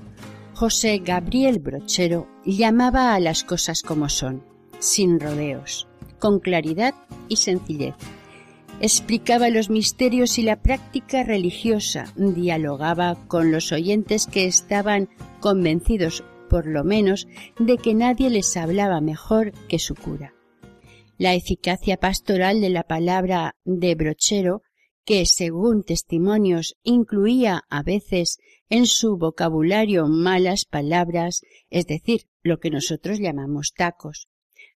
José 0.55 0.99
Gabriel 0.99 1.59
Brochero 1.59 2.28
llamaba 2.44 3.14
a 3.14 3.20
las 3.20 3.44
cosas 3.44 3.82
como 3.82 4.09
son, 4.09 4.44
sin 4.78 5.18
rodeos, 5.18 5.88
con 6.18 6.38
claridad 6.38 6.94
y 7.28 7.36
sencillez. 7.36 7.94
Explicaba 8.80 9.49
los 9.49 9.70
misterios 9.70 10.38
y 10.38 10.42
la 10.42 10.62
práctica 10.62 11.24
religiosa, 11.24 12.12
dialogaba 12.14 13.16
con 13.26 13.51
los 13.51 13.72
oyentes 13.72 14.26
que 14.26 14.44
estaban 14.44 15.09
convencidos, 15.40 16.22
por 16.51 16.66
lo 16.66 16.84
menos, 16.84 17.26
de 17.59 17.78
que 17.78 17.94
nadie 17.94 18.30
les 18.30 18.57
hablaba 18.57 19.01
mejor 19.01 19.53
que 19.68 19.78
su 19.78 19.94
cura. 19.94 20.34
La 21.19 21.35
eficacia 21.35 21.97
pastoral 21.97 22.61
de 22.61 22.71
la 22.71 22.85
palabra 22.85 23.57
de 23.64 23.97
Brochero 23.97 24.62
que, 25.05 25.27
según 25.27 25.83
testimonios, 25.83 26.77
incluía 26.85 27.62
a 27.69 27.83
veces 27.83 28.39
en 28.69 28.87
su 28.87 29.19
vocabulario 29.19 30.07
malas 30.07 30.64
palabras, 30.64 31.43
es 31.71 31.87
decir, 31.87 32.29
lo 32.43 32.61
que 32.61 32.71
nosotros 32.71 33.19
llamamos 33.19 33.73
tacos. 33.77 34.29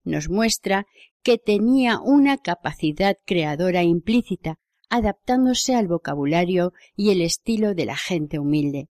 Nos 0.05 0.29
muestra 0.29 0.87
que 1.25 1.39
tenía 1.39 1.99
una 1.99 2.39
capacidad 2.39 3.17
creadora 3.27 3.83
implícita, 3.83 4.61
adaptándose 4.89 5.75
al 5.75 5.89
vocabulario 5.89 6.73
y 6.95 7.11
el 7.11 7.21
estilo 7.21 7.75
de 7.75 7.87
la 7.87 7.97
gente 7.97 8.39
humilde. 8.39 8.89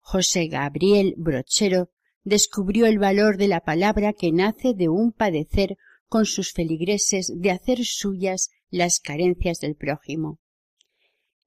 José 0.00 0.48
Gabriel 0.48 1.14
Brochero 1.16 1.90
descubrió 2.24 2.86
el 2.86 2.98
valor 2.98 3.36
de 3.36 3.46
la 3.46 3.60
palabra 3.60 4.12
que 4.12 4.32
nace 4.32 4.74
de 4.74 4.88
un 4.88 5.12
padecer 5.12 5.76
con 6.08 6.26
sus 6.26 6.52
feligreses 6.52 7.32
de 7.34 7.50
hacer 7.50 7.84
suyas 7.84 8.50
las 8.70 9.00
carencias 9.00 9.60
del 9.60 9.76
prójimo. 9.76 10.38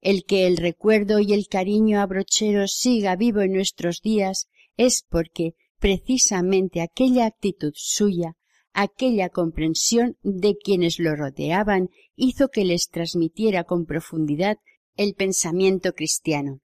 El 0.00 0.24
que 0.24 0.46
el 0.46 0.56
recuerdo 0.56 1.18
y 1.20 1.32
el 1.32 1.46
cariño 1.48 2.00
a 2.00 2.06
Brochero 2.06 2.66
siga 2.68 3.16
vivo 3.16 3.40
en 3.40 3.52
nuestros 3.52 4.00
días 4.00 4.48
es 4.76 5.04
porque 5.08 5.54
precisamente 5.78 6.80
aquella 6.80 7.26
actitud 7.26 7.72
suya, 7.74 8.36
aquella 8.72 9.28
comprensión 9.28 10.16
de 10.22 10.56
quienes 10.56 10.98
lo 10.98 11.16
rodeaban 11.16 11.88
hizo 12.16 12.48
que 12.48 12.64
les 12.64 12.88
transmitiera 12.88 13.64
con 13.64 13.84
profundidad 13.84 14.58
el 14.96 15.14
pensamiento 15.14 15.92
cristiano. 15.92 16.60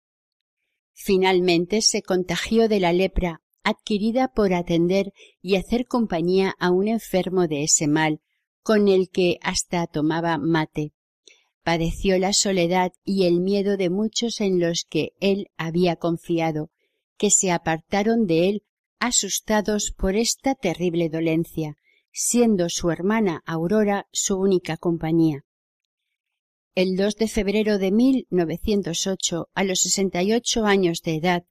Finalmente 0.94 1.82
se 1.82 2.02
contagió 2.02 2.68
de 2.68 2.80
la 2.80 2.94
lepra 2.94 3.43
adquirida 3.64 4.28
por 4.28 4.54
atender 4.54 5.14
y 5.42 5.56
hacer 5.56 5.86
compañía 5.86 6.56
a 6.60 6.72
un 6.72 6.88
enfermo 6.88 7.48
de 7.48 7.64
ese 7.64 7.88
mal, 7.88 8.22
con 8.62 8.88
el 8.88 9.10
que 9.10 9.38
hasta 9.42 9.88
tomaba 9.88 10.38
mate 10.38 10.94
padeció 11.64 12.20
la 12.20 12.34
soledad 12.34 12.92
y 13.04 13.26
el 13.26 13.40
miedo 13.40 13.78
de 13.78 13.90
muchos 13.90 14.42
en 14.42 14.60
los 14.60 14.86
que 14.88 15.14
él 15.20 15.50
había 15.58 15.96
confiado, 15.96 16.70
que 17.18 17.32
se 17.32 17.52
apartaron 17.52 18.28
de 18.28 18.50
él 18.50 18.64
asustados 19.00 19.92
por 19.92 20.16
esta 20.16 20.56
terrible 20.56 21.10
dolencia, 21.10 21.78
siendo 22.12 22.70
su 22.70 22.92
hermana 22.92 23.42
Aurora 23.46 24.08
su 24.12 24.38
única 24.38 24.78
compañía. 24.78 25.46
El 26.76 26.96
2 26.96 27.16
de 27.16 27.28
febrero 27.28 27.78
de 27.78 27.92
1908, 27.92 29.50
a 29.54 29.64
los 29.64 29.80
sesenta 29.80 30.24
y 30.24 30.34
ocho 30.34 30.66
años 30.66 31.02
de 31.04 31.16
edad, 31.16 31.44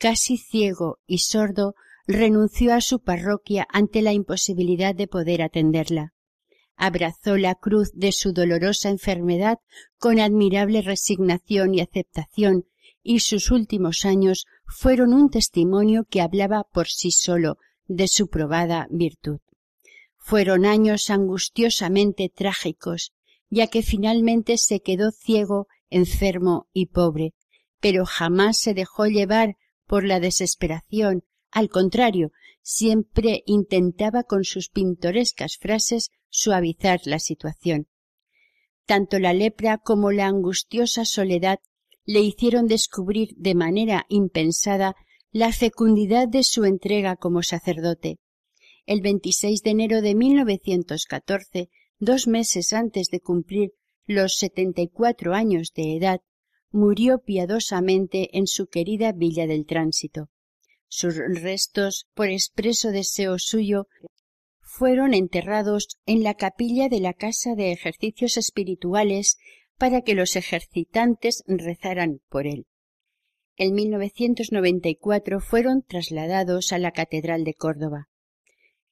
casi 0.00 0.36
ciego 0.36 0.98
y 1.06 1.18
sordo, 1.18 1.76
renunció 2.08 2.74
a 2.74 2.80
su 2.80 3.00
parroquia 3.00 3.68
ante 3.70 4.02
la 4.02 4.12
imposibilidad 4.12 4.96
de 4.96 5.06
poder 5.06 5.42
atenderla 5.42 6.12
abrazó 6.80 7.36
la 7.36 7.56
cruz 7.56 7.92
de 7.92 8.10
su 8.10 8.32
dolorosa 8.32 8.88
enfermedad 8.88 9.58
con 9.98 10.18
admirable 10.18 10.80
resignación 10.80 11.74
y 11.74 11.82
aceptación, 11.82 12.64
y 13.02 13.20
sus 13.20 13.50
últimos 13.50 14.06
años 14.06 14.46
fueron 14.66 15.12
un 15.12 15.28
testimonio 15.28 16.06
que 16.08 16.22
hablaba 16.22 16.64
por 16.72 16.88
sí 16.88 17.10
solo 17.10 17.58
de 17.86 18.08
su 18.08 18.28
probada 18.28 18.88
virtud. 18.90 19.40
Fueron 20.16 20.64
años 20.64 21.10
angustiosamente 21.10 22.32
trágicos, 22.34 23.12
ya 23.50 23.66
que 23.66 23.82
finalmente 23.82 24.56
se 24.56 24.80
quedó 24.80 25.10
ciego, 25.10 25.66
enfermo 25.90 26.68
y 26.72 26.86
pobre, 26.86 27.34
pero 27.80 28.06
jamás 28.06 28.56
se 28.56 28.72
dejó 28.72 29.04
llevar 29.04 29.56
por 29.90 30.04
la 30.04 30.20
desesperación, 30.20 31.24
al 31.50 31.68
contrario, 31.68 32.30
siempre 32.62 33.42
intentaba 33.44 34.22
con 34.22 34.44
sus 34.44 34.68
pintorescas 34.68 35.56
frases 35.58 36.10
suavizar 36.28 37.00
la 37.06 37.18
situación. 37.18 37.88
Tanto 38.86 39.18
la 39.18 39.32
lepra 39.32 39.78
como 39.78 40.12
la 40.12 40.28
angustiosa 40.28 41.04
soledad 41.04 41.58
le 42.04 42.20
hicieron 42.20 42.68
descubrir 42.68 43.30
de 43.36 43.56
manera 43.56 44.06
impensada 44.08 44.94
la 45.32 45.52
fecundidad 45.52 46.28
de 46.28 46.44
su 46.44 46.64
entrega 46.66 47.16
como 47.16 47.42
sacerdote. 47.42 48.20
El 48.86 49.00
26 49.00 49.60
de 49.64 49.70
enero 49.70 50.02
de 50.02 50.14
1914, 50.14 51.68
dos 51.98 52.28
meses 52.28 52.72
antes 52.72 53.08
de 53.08 53.18
cumplir 53.18 53.72
los 54.06 54.36
setenta 54.36 54.82
y 54.82 54.88
cuatro 54.88 55.34
años 55.34 55.72
de 55.74 55.96
edad, 55.96 56.20
murió 56.70 57.18
piadosamente 57.18 58.36
en 58.36 58.46
su 58.46 58.66
querida 58.66 59.12
Villa 59.12 59.46
del 59.46 59.66
Tránsito. 59.66 60.28
Sus 60.88 61.16
restos, 61.16 62.06
por 62.14 62.28
expreso 62.28 62.90
deseo 62.90 63.38
suyo, 63.38 63.86
fueron 64.60 65.14
enterrados 65.14 65.98
en 66.06 66.22
la 66.22 66.34
capilla 66.34 66.88
de 66.88 67.00
la 67.00 67.12
Casa 67.12 67.54
de 67.54 67.72
Ejercicios 67.72 68.36
Espirituales 68.36 69.36
para 69.78 70.02
que 70.02 70.14
los 70.14 70.36
ejercitantes 70.36 71.42
rezaran 71.46 72.20
por 72.28 72.46
él. 72.46 72.66
en 73.56 73.74
1994 73.74 75.40
fueron 75.40 75.82
trasladados 75.82 76.72
a 76.72 76.78
la 76.78 76.92
Catedral 76.92 77.44
de 77.44 77.52
Córdoba. 77.52 78.08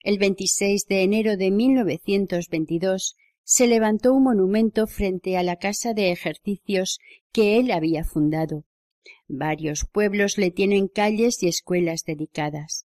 El 0.00 0.18
26 0.18 0.84
de 0.86 1.02
enero 1.02 1.36
de 1.36 1.50
1922 1.50 3.16
se 3.50 3.66
levantó 3.66 4.12
un 4.12 4.24
monumento 4.24 4.86
frente 4.86 5.38
a 5.38 5.42
la 5.42 5.56
casa 5.56 5.94
de 5.94 6.12
ejercicios 6.12 6.98
que 7.32 7.56
él 7.58 7.70
había 7.70 8.04
fundado. 8.04 8.66
Varios 9.26 9.86
pueblos 9.90 10.36
le 10.36 10.50
tienen 10.50 10.86
calles 10.86 11.42
y 11.42 11.48
escuelas 11.48 12.04
dedicadas. 12.04 12.84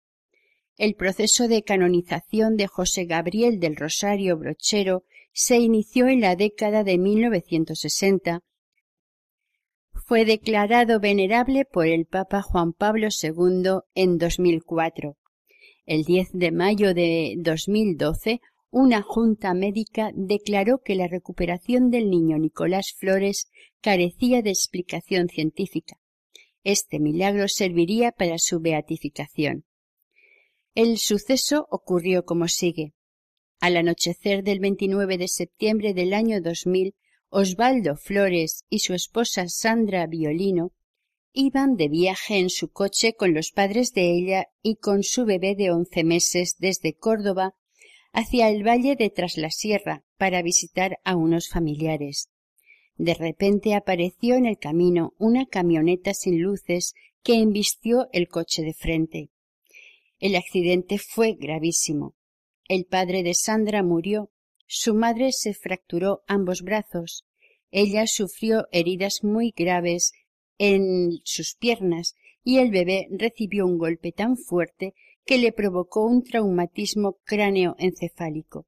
El 0.78 0.94
proceso 0.94 1.48
de 1.48 1.64
canonización 1.64 2.58
de 2.58 2.68
José 2.68 3.06
Gabriel 3.06 3.60
del 3.60 3.76
Rosario 3.76 4.38
Brochero 4.38 5.04
se 5.34 5.58
inició 5.58 6.08
en 6.08 6.22
la 6.22 6.36
década 6.36 6.84
de 6.84 7.00
1960. 7.00 8.44
Fue 10.06 10.26
declarado 10.26 11.00
venerable 11.00 11.66
por 11.66 11.88
el 11.88 12.06
Papa 12.06 12.44
Juan 12.44 12.74
Pablo 12.74 13.08
II 13.08 13.80
en 13.96 14.20
2004. 14.20 15.18
El 15.88 16.04
10 16.04 16.34
de 16.34 16.52
mayo 16.52 16.94
de 16.94 17.34
2012, 17.40 18.42
una 18.72 19.02
junta 19.02 19.54
médica 19.54 20.12
declaró 20.16 20.80
que 20.80 20.96
la 20.96 21.08
recuperación 21.08 21.92
del 21.92 22.10
niño 22.10 22.38
Nicolás 22.38 22.94
Flores 22.98 23.50
carecía 23.82 24.42
de 24.42 24.52
explicación 24.52 25.28
científica. 25.28 25.98
Este 26.64 27.00
milagro 27.00 27.50
serviría 27.50 28.14
para 28.14 28.38
su 28.38 28.62
beatificación. 28.62 29.66
El 30.74 30.98
suceso 31.00 31.68
ocurrió 31.70 32.24
como 32.24 32.48
sigue. 32.48 32.94
Al 33.60 33.76
anochecer 33.76 34.42
del 34.42 34.60
29 34.62 35.18
de 35.18 35.28
septiembre 35.28 35.94
del 35.94 36.14
año 36.14 36.42
2000, 36.42 36.96
Osvaldo 37.30 37.98
Flores 37.98 38.64
y 38.70 38.80
su 38.80 38.94
esposa 38.94 39.50
Sandra 39.50 40.08
Violino 40.08 40.72
iban 41.34 41.76
de 41.76 41.90
viaje 41.90 42.38
en 42.40 42.50
su 42.50 42.72
coche 42.72 43.16
con 43.16 43.34
los 43.34 43.52
padres 43.52 43.92
de 43.92 44.12
ella 44.12 44.46
y 44.62 44.78
con 44.78 45.04
su 45.04 45.26
bebé 45.26 45.56
de 45.56 45.72
once 45.72 46.06
meses 46.06 46.56
desde 46.58 46.94
Córdoba 46.94 47.54
hacia 48.14 48.50
el 48.50 48.66
valle 48.66 48.96
de 48.96 49.10
Traslasierra 49.10 50.04
para 50.18 50.42
visitar 50.42 51.00
a 51.04 51.16
unos 51.16 51.50
familiares. 51.50 52.30
De 52.96 53.14
repente 53.14 53.74
apareció 53.74 54.36
en 54.36 54.46
el 54.46 54.58
camino 54.58 55.14
una 55.18 55.46
camioneta 55.46 56.14
sin 56.14 56.42
luces 56.42 56.94
que 57.24 57.36
embistió 57.36 58.08
el 58.12 58.28
coche 58.28 58.62
de 58.62 58.74
frente. 58.74 59.30
El 60.20 60.36
accidente 60.36 60.98
fue 60.98 61.34
gravísimo. 61.34 62.16
El 62.68 62.86
padre 62.86 63.24
de 63.24 63.34
Sandra 63.34 63.84
murió, 63.84 64.30
su 64.68 64.94
madre 64.94 65.32
se 65.32 65.54
fracturó 65.54 66.22
ambos 66.28 66.62
brazos, 66.62 67.26
ella 67.72 68.06
sufrió 68.06 68.68
heridas 68.72 69.24
muy 69.24 69.54
graves 69.56 70.12
en 70.58 71.20
sus 71.24 71.56
piernas 71.56 72.16
y 72.44 72.58
el 72.58 72.70
bebé 72.70 73.08
recibió 73.12 73.66
un 73.66 73.78
golpe 73.78 74.12
tan 74.12 74.38
fuerte 74.38 74.94
que 75.26 75.38
le 75.38 75.52
provocó 75.52 76.06
un 76.06 76.24
traumatismo 76.24 77.18
cráneo-encefálico. 77.24 78.66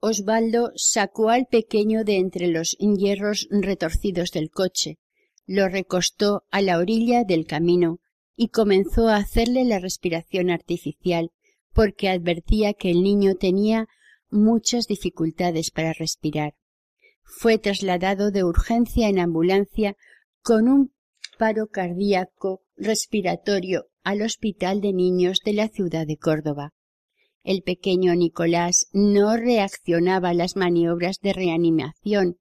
Osvaldo 0.00 0.72
sacó 0.76 1.30
al 1.30 1.46
pequeño 1.46 2.04
de 2.04 2.16
entre 2.16 2.48
los 2.48 2.76
hierros 2.78 3.48
retorcidos 3.50 4.30
del 4.30 4.50
coche, 4.50 4.98
lo 5.46 5.68
recostó 5.68 6.44
a 6.50 6.60
la 6.60 6.78
orilla 6.78 7.24
del 7.24 7.46
camino 7.46 8.00
y 8.36 8.48
comenzó 8.48 9.08
a 9.08 9.16
hacerle 9.16 9.64
la 9.64 9.78
respiración 9.78 10.50
artificial 10.50 11.30
porque 11.72 12.08
advertía 12.08 12.74
que 12.74 12.90
el 12.90 13.02
niño 13.02 13.34
tenía 13.36 13.86
muchas 14.28 14.86
dificultades 14.86 15.70
para 15.70 15.92
respirar. 15.92 16.54
Fue 17.22 17.58
trasladado 17.58 18.30
de 18.30 18.44
urgencia 18.44 19.08
en 19.08 19.18
ambulancia 19.18 19.96
con 20.42 20.68
un 20.68 20.92
paro 21.38 21.68
cardíaco 21.68 22.62
respiratorio 22.76 23.86
al 24.06 24.22
Hospital 24.22 24.80
de 24.80 24.92
Niños 24.92 25.40
de 25.44 25.52
la 25.52 25.66
ciudad 25.66 26.06
de 26.06 26.16
Córdoba. 26.16 26.72
El 27.42 27.62
pequeño 27.62 28.14
Nicolás 28.14 28.86
no 28.92 29.36
reaccionaba 29.36 30.28
a 30.28 30.34
las 30.34 30.54
maniobras 30.54 31.18
de 31.18 31.32
reanimación. 31.32 32.36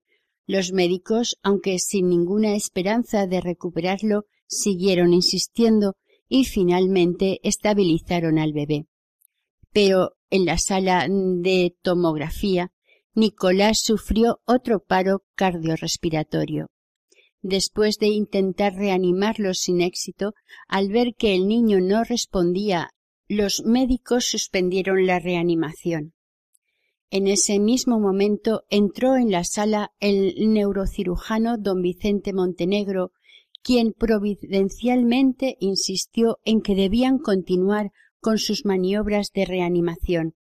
Los 0.46 0.74
médicos, 0.74 1.38
aunque 1.42 1.80
sin 1.80 2.08
ninguna 2.08 2.56
esperanza 2.56 3.26
de 3.26 3.42
recuperarlo, 3.42 4.26
siguieron 4.46 5.12
insistiendo 5.12 5.96
y 6.30 6.46
finalmente 6.46 7.40
estabilizaron 7.42 8.38
al 8.38 8.54
bebé. 8.54 8.86
Pero 9.72 10.12
en 10.30 10.46
la 10.46 10.60
sala 10.60 11.08
de 11.10 11.76
tomografía, 11.82 12.72
Nicolás 13.16 13.80
sufrió 13.82 14.40
otro 14.46 14.82
paro 14.82 15.24
cardiorrespiratorio. 15.34 16.68
Después 17.48 18.00
de 18.00 18.08
intentar 18.08 18.74
reanimarlo 18.74 19.54
sin 19.54 19.82
éxito, 19.82 20.34
al 20.68 20.90
ver 20.90 21.14
que 21.16 21.36
el 21.36 21.48
niño 21.48 21.80
no 21.80 22.04
respondía, 22.04 22.90
los 23.28 23.62
médicos 23.64 24.26
suspendieron 24.26 25.06
la 25.06 25.20
reanimación. 25.20 26.14
En 27.12 27.28
ese 27.28 27.60
mismo 27.60 28.00
momento 28.00 28.64
entró 28.72 29.16
en 29.16 29.30
la 29.30 29.44
sala 29.44 29.92
el 30.00 30.34
neurocirujano 30.54 31.60
don 31.60 31.84
Vicente 31.84 32.34
Montenegro, 32.34 33.12
quien 33.62 33.94
providencialmente 33.94 35.56
insistió 35.60 36.40
en 36.46 36.62
que 36.62 36.74
debían 36.74 37.20
continuar 37.20 37.92
con 38.22 38.40
sus 38.40 38.66
maniobras 38.66 39.30
de 39.32 39.46
reanimación. 39.46 40.34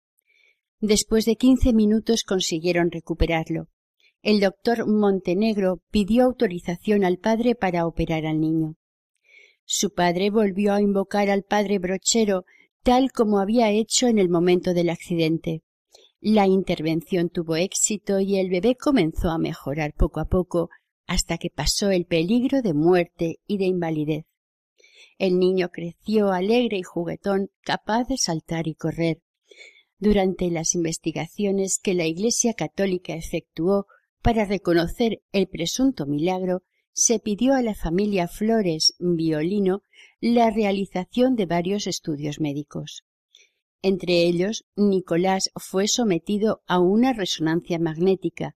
Después 0.79 1.25
de 1.25 1.35
quince 1.35 1.73
minutos 1.73 2.23
consiguieron 2.23 2.93
recuperarlo 2.93 3.67
el 4.23 4.39
doctor 4.39 4.87
Montenegro 4.87 5.83
pidió 5.91 6.25
autorización 6.25 7.05
al 7.05 7.19
padre 7.19 7.57
para 7.57 7.87
operar 7.87 8.25
al 8.25 8.41
niño. 8.41 8.77
Su 9.65 9.93
padre 9.93 10.31
volvió 10.31 10.73
a 10.73 10.81
invocar 10.81 11.29
al 11.29 11.43
padre 11.43 11.79
brochero 11.79 12.45
tal 12.85 13.11
como 13.11 13.41
había 13.41 13.71
hecho 13.71 14.07
en 14.07 14.19
el 14.19 14.29
momento 14.29 14.75
del 14.75 14.91
accidente. 14.91 15.63
La 16.21 16.47
intervención 16.47 17.31
tuvo 17.31 17.57
éxito 17.57 18.21
y 18.21 18.39
el 18.39 18.49
bebé 18.49 18.77
comenzó 18.77 19.31
a 19.31 19.39
mejorar 19.39 19.93
poco 19.93 20.21
a 20.21 20.27
poco 20.27 20.71
hasta 21.07 21.37
que 21.37 21.51
pasó 21.51 21.91
el 21.91 22.07
peligro 22.07 22.63
de 22.63 22.75
muerte 22.75 23.41
y 23.47 23.59
de 23.59 23.65
invalidez. 23.65 24.25
El 25.19 25.39
niño 25.39 25.71
creció 25.71 26.31
alegre 26.31 26.79
y 26.79 26.83
juguetón, 26.83 27.51
capaz 27.63 28.05
de 28.05 28.19
saltar 28.19 28.69
y 28.69 28.75
correr. 28.75 29.21
Durante 29.99 30.49
las 30.51 30.75
investigaciones 30.75 31.79
que 31.83 31.95
la 31.95 32.07
Iglesia 32.07 32.55
católica 32.55 33.15
efectuó 33.15 33.87
para 34.23 34.45
reconocer 34.45 35.21
el 35.33 35.49
presunto 35.49 36.07
milagro, 36.07 36.63
se 36.93 37.19
pidió 37.19 37.55
a 37.55 37.63
la 37.63 37.75
familia 37.75 38.29
Flores 38.29 38.95
Violino 38.99 39.83
la 40.21 40.51
realización 40.51 41.35
de 41.35 41.47
varios 41.47 41.87
estudios 41.87 42.39
médicos. 42.39 43.03
Entre 43.83 44.23
ellos, 44.23 44.65
Nicolás 44.77 45.51
fue 45.57 45.89
sometido 45.89 46.63
a 46.67 46.79
una 46.79 47.13
resonancia 47.13 47.79
magnética. 47.81 48.55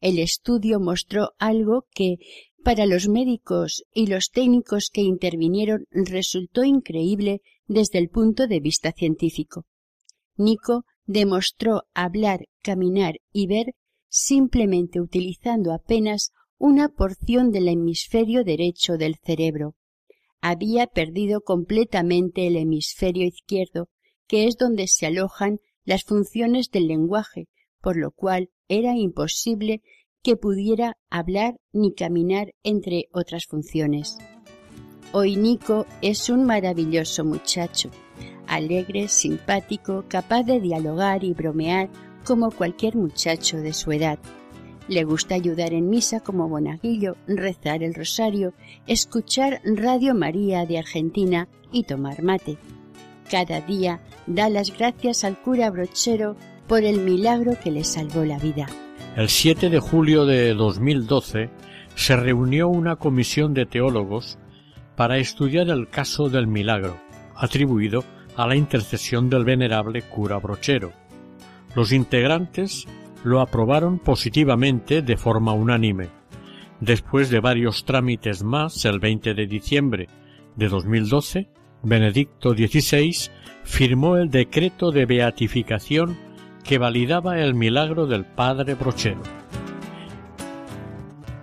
El 0.00 0.18
estudio 0.18 0.80
mostró 0.80 1.32
algo 1.38 1.86
que, 1.94 2.16
para 2.62 2.86
los 2.86 3.08
médicos 3.08 3.84
y 3.92 4.06
los 4.06 4.30
técnicos 4.30 4.88
que 4.90 5.02
intervinieron, 5.02 5.84
resultó 5.90 6.64
increíble 6.64 7.42
desde 7.66 7.98
el 7.98 8.08
punto 8.08 8.46
de 8.46 8.60
vista 8.60 8.92
científico. 8.92 9.66
Nico 10.36 10.84
demostró 11.04 11.82
hablar, 11.92 12.46
caminar 12.62 13.16
y 13.32 13.46
ver 13.46 13.74
simplemente 14.16 15.00
utilizando 15.00 15.72
apenas 15.72 16.30
una 16.56 16.88
porción 16.88 17.50
del 17.50 17.66
hemisferio 17.66 18.44
derecho 18.44 18.96
del 18.96 19.16
cerebro. 19.16 19.74
Había 20.40 20.86
perdido 20.86 21.40
completamente 21.40 22.46
el 22.46 22.54
hemisferio 22.54 23.26
izquierdo, 23.26 23.88
que 24.28 24.46
es 24.46 24.56
donde 24.56 24.86
se 24.86 25.06
alojan 25.06 25.58
las 25.84 26.04
funciones 26.04 26.70
del 26.70 26.86
lenguaje, 26.86 27.48
por 27.80 27.96
lo 27.96 28.12
cual 28.12 28.50
era 28.68 28.96
imposible 28.96 29.82
que 30.22 30.36
pudiera 30.36 30.96
hablar 31.10 31.56
ni 31.72 31.92
caminar 31.92 32.54
entre 32.62 33.08
otras 33.10 33.46
funciones. 33.46 34.16
Hoy 35.12 35.34
Nico 35.34 35.86
es 36.02 36.30
un 36.30 36.44
maravilloso 36.44 37.24
muchacho, 37.24 37.90
alegre, 38.46 39.08
simpático, 39.08 40.04
capaz 40.08 40.44
de 40.44 40.60
dialogar 40.60 41.24
y 41.24 41.32
bromear 41.32 41.90
como 42.24 42.50
cualquier 42.50 42.96
muchacho 42.96 43.58
de 43.58 43.72
su 43.72 43.92
edad. 43.92 44.18
Le 44.88 45.04
gusta 45.04 45.34
ayudar 45.34 45.72
en 45.72 45.88
misa 45.88 46.20
como 46.20 46.48
monaguillo, 46.48 47.16
rezar 47.26 47.82
el 47.82 47.94
rosario, 47.94 48.52
escuchar 48.86 49.60
Radio 49.64 50.14
María 50.14 50.66
de 50.66 50.78
Argentina 50.78 51.48
y 51.72 51.84
tomar 51.84 52.22
mate. 52.22 52.58
Cada 53.30 53.60
día 53.60 54.00
da 54.26 54.50
las 54.50 54.76
gracias 54.76 55.24
al 55.24 55.40
cura 55.40 55.70
brochero 55.70 56.36
por 56.66 56.84
el 56.84 57.00
milagro 57.00 57.52
que 57.62 57.70
le 57.70 57.84
salvó 57.84 58.24
la 58.24 58.38
vida. 58.38 58.66
El 59.16 59.28
7 59.28 59.70
de 59.70 59.78
julio 59.78 60.26
de 60.26 60.52
2012 60.54 61.48
se 61.94 62.16
reunió 62.16 62.68
una 62.68 62.96
comisión 62.96 63.54
de 63.54 63.64
teólogos 63.64 64.38
para 64.96 65.18
estudiar 65.18 65.68
el 65.70 65.88
caso 65.88 66.28
del 66.28 66.46
milagro, 66.46 66.98
atribuido 67.34 68.04
a 68.36 68.46
la 68.46 68.56
intercesión 68.56 69.30
del 69.30 69.44
venerable 69.44 70.02
cura 70.02 70.38
brochero 70.38 70.92
los 71.74 71.92
integrantes 71.92 72.86
lo 73.24 73.40
aprobaron 73.40 73.98
positivamente 73.98 75.02
de 75.02 75.16
forma 75.16 75.52
unánime. 75.52 76.08
Después 76.80 77.30
de 77.30 77.40
varios 77.40 77.84
trámites 77.84 78.42
más, 78.42 78.84
el 78.84 79.00
20 79.00 79.34
de 79.34 79.46
diciembre 79.46 80.08
de 80.56 80.68
2012, 80.68 81.48
Benedicto 81.82 82.50
XVI 82.50 83.30
firmó 83.64 84.16
el 84.16 84.30
decreto 84.30 84.90
de 84.90 85.06
beatificación 85.06 86.16
que 86.62 86.78
validaba 86.78 87.40
el 87.40 87.54
milagro 87.54 88.06
del 88.06 88.24
padre 88.24 88.74
Brochero. 88.74 89.22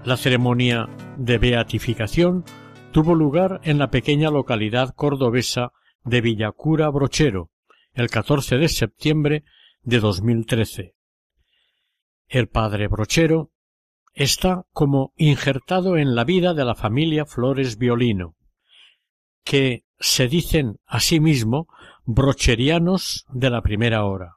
La 0.03 0.17
ceremonia 0.17 0.89
de 1.17 1.37
beatificación 1.37 2.43
tuvo 2.91 3.15
lugar 3.15 3.61
en 3.63 3.77
la 3.77 3.89
pequeña 3.89 4.29
localidad 4.29 4.93
cordobesa 4.95 5.71
de 6.03 6.21
Villacura 6.21 6.89
Brochero, 6.89 7.49
el 7.93 8.09
14 8.09 8.57
de 8.57 8.67
septiembre 8.67 9.43
de 9.83 9.99
2013. 9.99 10.95
El 12.27 12.47
padre 12.47 12.87
Brochero 12.87 13.51
está 14.13 14.65
como 14.71 15.13
injertado 15.15 15.97
en 15.97 16.15
la 16.15 16.23
vida 16.23 16.53
de 16.53 16.65
la 16.65 16.75
familia 16.75 17.25
Flores 17.25 17.77
Violino, 17.77 18.35
que 19.43 19.85
se 19.99 20.27
dicen 20.27 20.77
a 20.85 20.99
sí 20.99 21.19
mismo 21.19 21.67
brocherianos 22.05 23.25
de 23.29 23.49
la 23.49 23.61
primera 23.61 24.05
hora. 24.05 24.35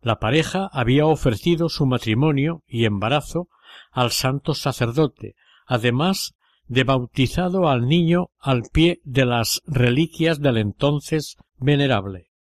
La 0.00 0.18
pareja 0.18 0.68
había 0.72 1.06
ofrecido 1.06 1.68
su 1.68 1.86
matrimonio 1.86 2.62
y 2.66 2.84
embarazo 2.84 3.48
al 3.90 4.10
santo 4.10 4.54
sacerdote, 4.54 5.34
además 5.66 6.34
de 6.66 6.84
bautizado 6.84 7.68
al 7.68 7.88
niño 7.88 8.30
al 8.38 8.62
pie 8.72 9.00
de 9.04 9.24
las 9.26 9.62
reliquias 9.66 10.40
del 10.40 10.58
entonces 10.58 11.36
venerable. 11.56 12.33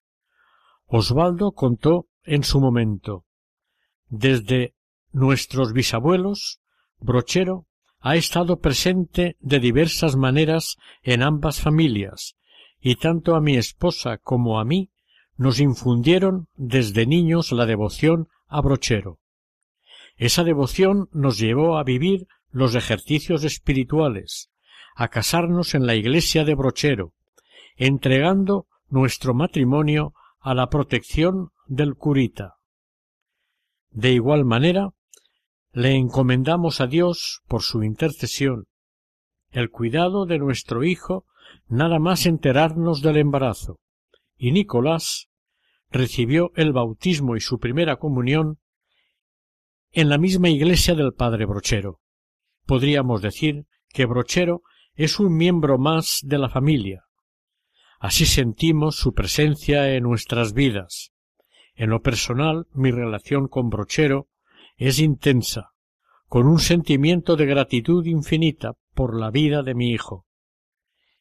Osvaldo 0.87 1.51
contó 1.51 2.07
en 2.23 2.43
su 2.43 2.59
momento 2.59 3.25
desde 4.15 4.75
nuestros 5.11 5.73
bisabuelos, 5.73 6.61
Brochero 6.99 7.65
ha 7.99 8.15
estado 8.15 8.59
presente 8.59 9.37
de 9.39 9.59
diversas 9.59 10.15
maneras 10.15 10.77
en 11.01 11.23
ambas 11.23 11.61
familias, 11.61 12.35
y 12.79 12.97
tanto 12.97 13.35
a 13.35 13.41
mi 13.41 13.57
esposa 13.57 14.19
como 14.19 14.59
a 14.59 14.65
mí 14.65 14.91
nos 15.35 15.59
infundieron 15.59 16.47
desde 16.53 17.07
niños 17.07 17.51
la 17.51 17.65
devoción 17.65 18.27
a 18.47 18.61
Brochero. 18.61 19.19
Esa 20.15 20.43
devoción 20.43 21.09
nos 21.11 21.39
llevó 21.39 21.79
a 21.79 21.83
vivir 21.83 22.27
los 22.51 22.75
ejercicios 22.75 23.43
espirituales, 23.43 24.51
a 24.95 25.07
casarnos 25.07 25.73
en 25.73 25.87
la 25.87 25.95
iglesia 25.95 26.43
de 26.43 26.53
Brochero, 26.53 27.13
entregando 27.77 28.67
nuestro 28.89 29.33
matrimonio 29.33 30.13
a 30.43 30.53
la 30.53 30.69
protección 30.69 31.49
del 31.65 31.95
curita. 31.95 32.55
De 33.89 34.11
igual 34.11 34.45
manera, 34.45 34.89
le 35.71 35.95
encomendamos 35.95 36.81
a 36.81 36.87
Dios 36.87 37.41
por 37.47 37.63
su 37.63 37.83
intercesión 37.83 38.67
el 39.53 39.69
cuidado 39.69 40.25
de 40.25 40.39
nuestro 40.39 40.83
hijo 40.83 41.25
nada 41.67 41.99
más 41.99 42.25
enterarnos 42.25 43.01
del 43.01 43.17
embarazo, 43.17 43.79
y 44.35 44.51
Nicolás 44.51 45.29
recibió 45.91 46.51
el 46.55 46.73
bautismo 46.73 47.35
y 47.35 47.39
su 47.39 47.59
primera 47.59 47.97
comunión 47.97 48.59
en 49.91 50.09
la 50.09 50.17
misma 50.17 50.49
iglesia 50.49 50.95
del 50.95 51.13
padre 51.13 51.45
Brochero. 51.45 51.99
Podríamos 52.65 53.21
decir 53.21 53.65
que 53.89 54.05
Brochero 54.05 54.63
es 54.95 55.19
un 55.19 55.35
miembro 55.35 55.77
más 55.77 56.21
de 56.23 56.39
la 56.39 56.49
familia. 56.49 57.03
Así 58.03 58.25
sentimos 58.25 58.97
su 58.97 59.13
presencia 59.13 59.95
en 59.95 60.03
nuestras 60.03 60.51
vidas. 60.51 61.13
En 61.73 61.89
lo 61.89 62.01
personal, 62.01 62.67
mi 62.73 62.91
relación 62.91 63.47
con 63.47 63.69
Brochero 63.69 64.27
es 64.75 64.99
intensa, 64.99 65.71
con 66.27 66.45
un 66.45 66.59
sentimiento 66.59 67.37
de 67.37 67.45
gratitud 67.45 68.05
infinita 68.05 68.73
por 68.93 69.17
la 69.17 69.31
vida 69.31 69.63
de 69.63 69.73
mi 69.73 69.91
hijo, 69.91 70.25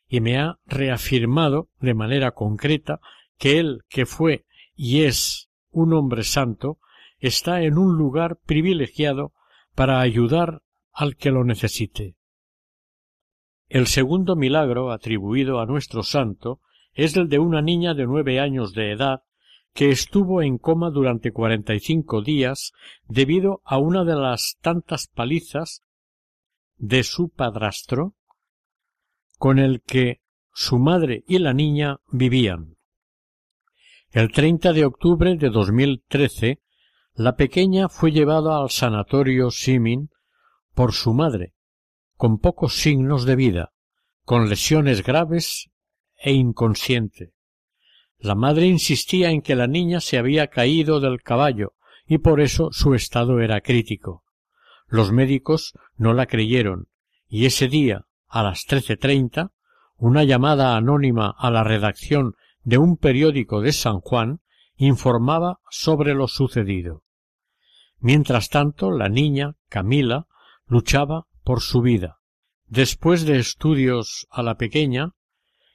y 0.09 0.21
me 0.21 0.39
ha 0.41 0.59
reafirmado 0.67 1.69
de 1.79 1.95
manera 1.95 2.33
concreta 2.33 2.99
que 3.39 3.61
él, 3.61 3.83
que 3.89 4.05
fue 4.05 4.45
y 4.75 5.05
es 5.05 5.51
un 5.71 5.93
hombre 5.93 6.25
santo, 6.25 6.81
está 7.21 7.63
en 7.63 7.79
un 7.79 7.97
lugar 7.97 8.39
privilegiado 8.45 9.33
para 9.77 10.01
ayudar 10.01 10.63
al 10.93 11.15
que 11.15 11.31
lo 11.31 11.45
necesite. 11.45 12.17
El 13.69 13.87
segundo 13.87 14.35
milagro 14.35 14.91
atribuido 14.91 15.61
a 15.61 15.67
nuestro 15.67 16.03
santo 16.03 16.61
es 16.95 17.17
el 17.17 17.29
de 17.29 17.39
una 17.39 17.63
niña 17.63 17.95
de 17.95 18.07
nueve 18.07 18.41
años 18.41 18.75
de 18.75 18.93
edad 18.93 19.23
que 19.73 19.91
estuvo 19.91 20.43
en 20.43 20.59
coma 20.59 20.91
durante 20.91 21.33
cuarenta 21.33 21.75
y 21.75 21.81
cinco 21.81 22.23
días 22.23 22.73
debido 23.07 23.63
a 23.65 23.79
una 23.79 24.05
de 24.05 24.15
las 24.15 24.59
tantas 24.61 25.07
palizas 25.07 25.83
de 26.77 27.03
su 27.05 27.31
padrastro 27.31 28.15
con 29.39 29.59
el 29.59 29.83
que 29.83 30.21
su 30.53 30.79
madre 30.79 31.25
y 31.27 31.39
la 31.39 31.55
niña 31.55 32.01
vivían. 32.11 32.77
El 34.11 34.31
30 34.31 34.75
de 34.75 34.85
octubre 34.85 35.37
de 35.37 35.49
2013, 35.49 36.61
la 37.15 37.35
pequeña 37.35 37.89
fue 37.89 38.13
llevada 38.13 38.61
al 38.61 38.69
sanatorio 38.69 39.51
Simin 39.51 40.11
por 40.75 40.93
su 40.93 41.15
madre, 41.15 41.55
con 42.17 42.39
pocos 42.39 42.75
signos 42.75 43.25
de 43.25 43.37
vida, 43.37 43.73
con 44.25 44.51
lesiones 44.51 45.03
graves 45.03 45.72
e 46.23 46.33
inconsciente. 46.33 47.33
La 48.19 48.35
madre 48.35 48.67
insistía 48.67 49.31
en 49.31 49.43
que 49.43 49.57
la 49.57 49.67
niña 49.67 50.01
se 50.01 50.17
había 50.17 50.47
caído 50.47 51.01
del 51.01 51.23
caballo 51.23 51.75
y 52.07 52.19
por 52.19 52.41
eso 52.41 52.71
su 52.73 52.95
estado 52.95 53.41
era 53.41 53.61
crítico. 53.61 54.23
Los 54.87 55.11
médicos 55.13 55.73
no 55.97 56.13
la 56.15 56.27
creyeron 56.27 56.89
y 57.29 57.47
ese 57.47 57.67
día, 57.67 58.07
a 58.29 58.43
las 58.43 58.65
trece 58.67 58.97
treinta, 58.97 59.53
una 59.97 60.23
llamada 60.23 60.77
anónima 60.77 61.35
a 61.37 61.51
la 61.51 61.65
redacción 61.65 62.35
de 62.63 62.79
un 62.79 62.97
periódico 62.97 63.61
de 63.61 63.73
San 63.73 64.01
Juan 64.01 64.41
informaba 64.77 65.61
sobre 65.71 66.15
lo 66.15 66.29
sucedido. 66.29 67.05
Mientras 67.99 68.49
tanto, 68.49 68.91
la 68.91 69.09
niña, 69.09 69.55
Camila, 69.69 70.27
luchaba 70.67 71.27
por 71.43 71.61
su 71.61 71.81
vida. 71.81 72.19
Después 72.67 73.25
de 73.25 73.39
estudios 73.39 74.27
a 74.31 74.43
la 74.43 74.57
pequeña 74.57 75.13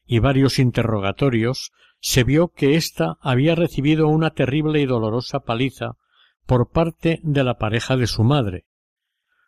y 0.07 0.19
varios 0.19 0.57
interrogatorios, 0.57 1.71
se 1.99 2.23
vio 2.23 2.49
que 2.49 2.75
ésta 2.75 3.17
había 3.21 3.55
recibido 3.55 4.07
una 4.07 4.31
terrible 4.31 4.79
y 4.81 4.85
dolorosa 4.85 5.41
paliza 5.41 5.97
por 6.45 6.69
parte 6.69 7.19
de 7.23 7.43
la 7.43 7.57
pareja 7.57 7.97
de 7.97 8.07
su 8.07 8.23
madre. 8.23 8.65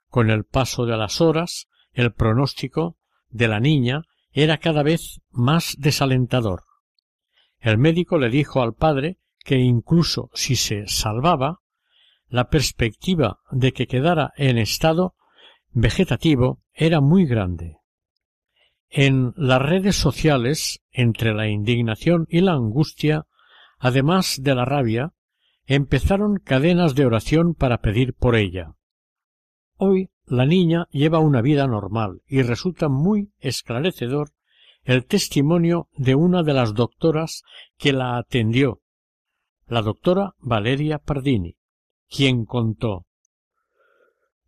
Con 0.10 0.30
el 0.30 0.44
paso 0.44 0.86
de 0.86 0.98
las 0.98 1.22
horas, 1.22 1.68
el 1.94 2.12
pronóstico 2.12 2.98
de 3.30 3.48
la 3.48 3.60
niña 3.60 4.04
era 4.32 4.58
cada 4.58 4.84
vez 4.84 5.22
más 5.32 5.76
desalentador. 5.80 6.64
El 7.60 7.78
médico 7.78 8.18
le 8.18 8.30
dijo 8.30 8.62
al 8.62 8.74
padre 8.74 9.18
que 9.44 9.58
incluso 9.58 10.30
si 10.34 10.56
se 10.56 10.88
salvaba, 10.88 11.60
la 12.28 12.50
perspectiva 12.50 13.40
de 13.50 13.72
que 13.72 13.88
quedara 13.88 14.34
en 14.38 14.58
estado 14.58 15.16
vegetativo 15.72 16.62
era 16.74 17.02
muy 17.02 17.26
grande. 17.26 17.79
En 18.90 19.34
las 19.38 19.62
redes 19.62 19.96
sociales, 19.96 20.82
entre 20.92 21.34
la 21.34 21.48
indignación 21.48 22.26
y 22.30 22.42
la 22.42 22.54
angustia, 22.54 23.26
además 23.78 24.40
de 24.42 24.56
la 24.56 24.66
rabia, 24.66 25.14
empezaron 25.66 26.38
cadenas 26.38 26.96
de 26.96 27.06
oración 27.06 27.54
para 27.54 27.82
pedir 27.82 28.16
por 28.16 28.36
ella. 28.36 28.74
Hoy 29.78 30.10
la 30.26 30.46
niña 30.46 30.88
lleva 30.92 31.20
una 31.20 31.42
vida 31.42 31.68
normal 31.68 32.22
y 32.28 32.42
resulta 32.42 32.90
muy 32.90 33.32
esclarecedor 33.40 34.32
el 34.84 35.06
testimonio 35.06 35.88
de 35.96 36.16
una 36.16 36.42
de 36.42 36.54
las 36.54 36.74
doctoras 36.74 37.44
que 37.78 37.94
la 37.94 38.18
atendió, 38.18 38.82
la 39.68 39.84
doctora 39.84 40.34
Valeria 40.40 40.98
Pardini, 40.98 41.56
quien 42.10 42.46
contó 42.46 43.06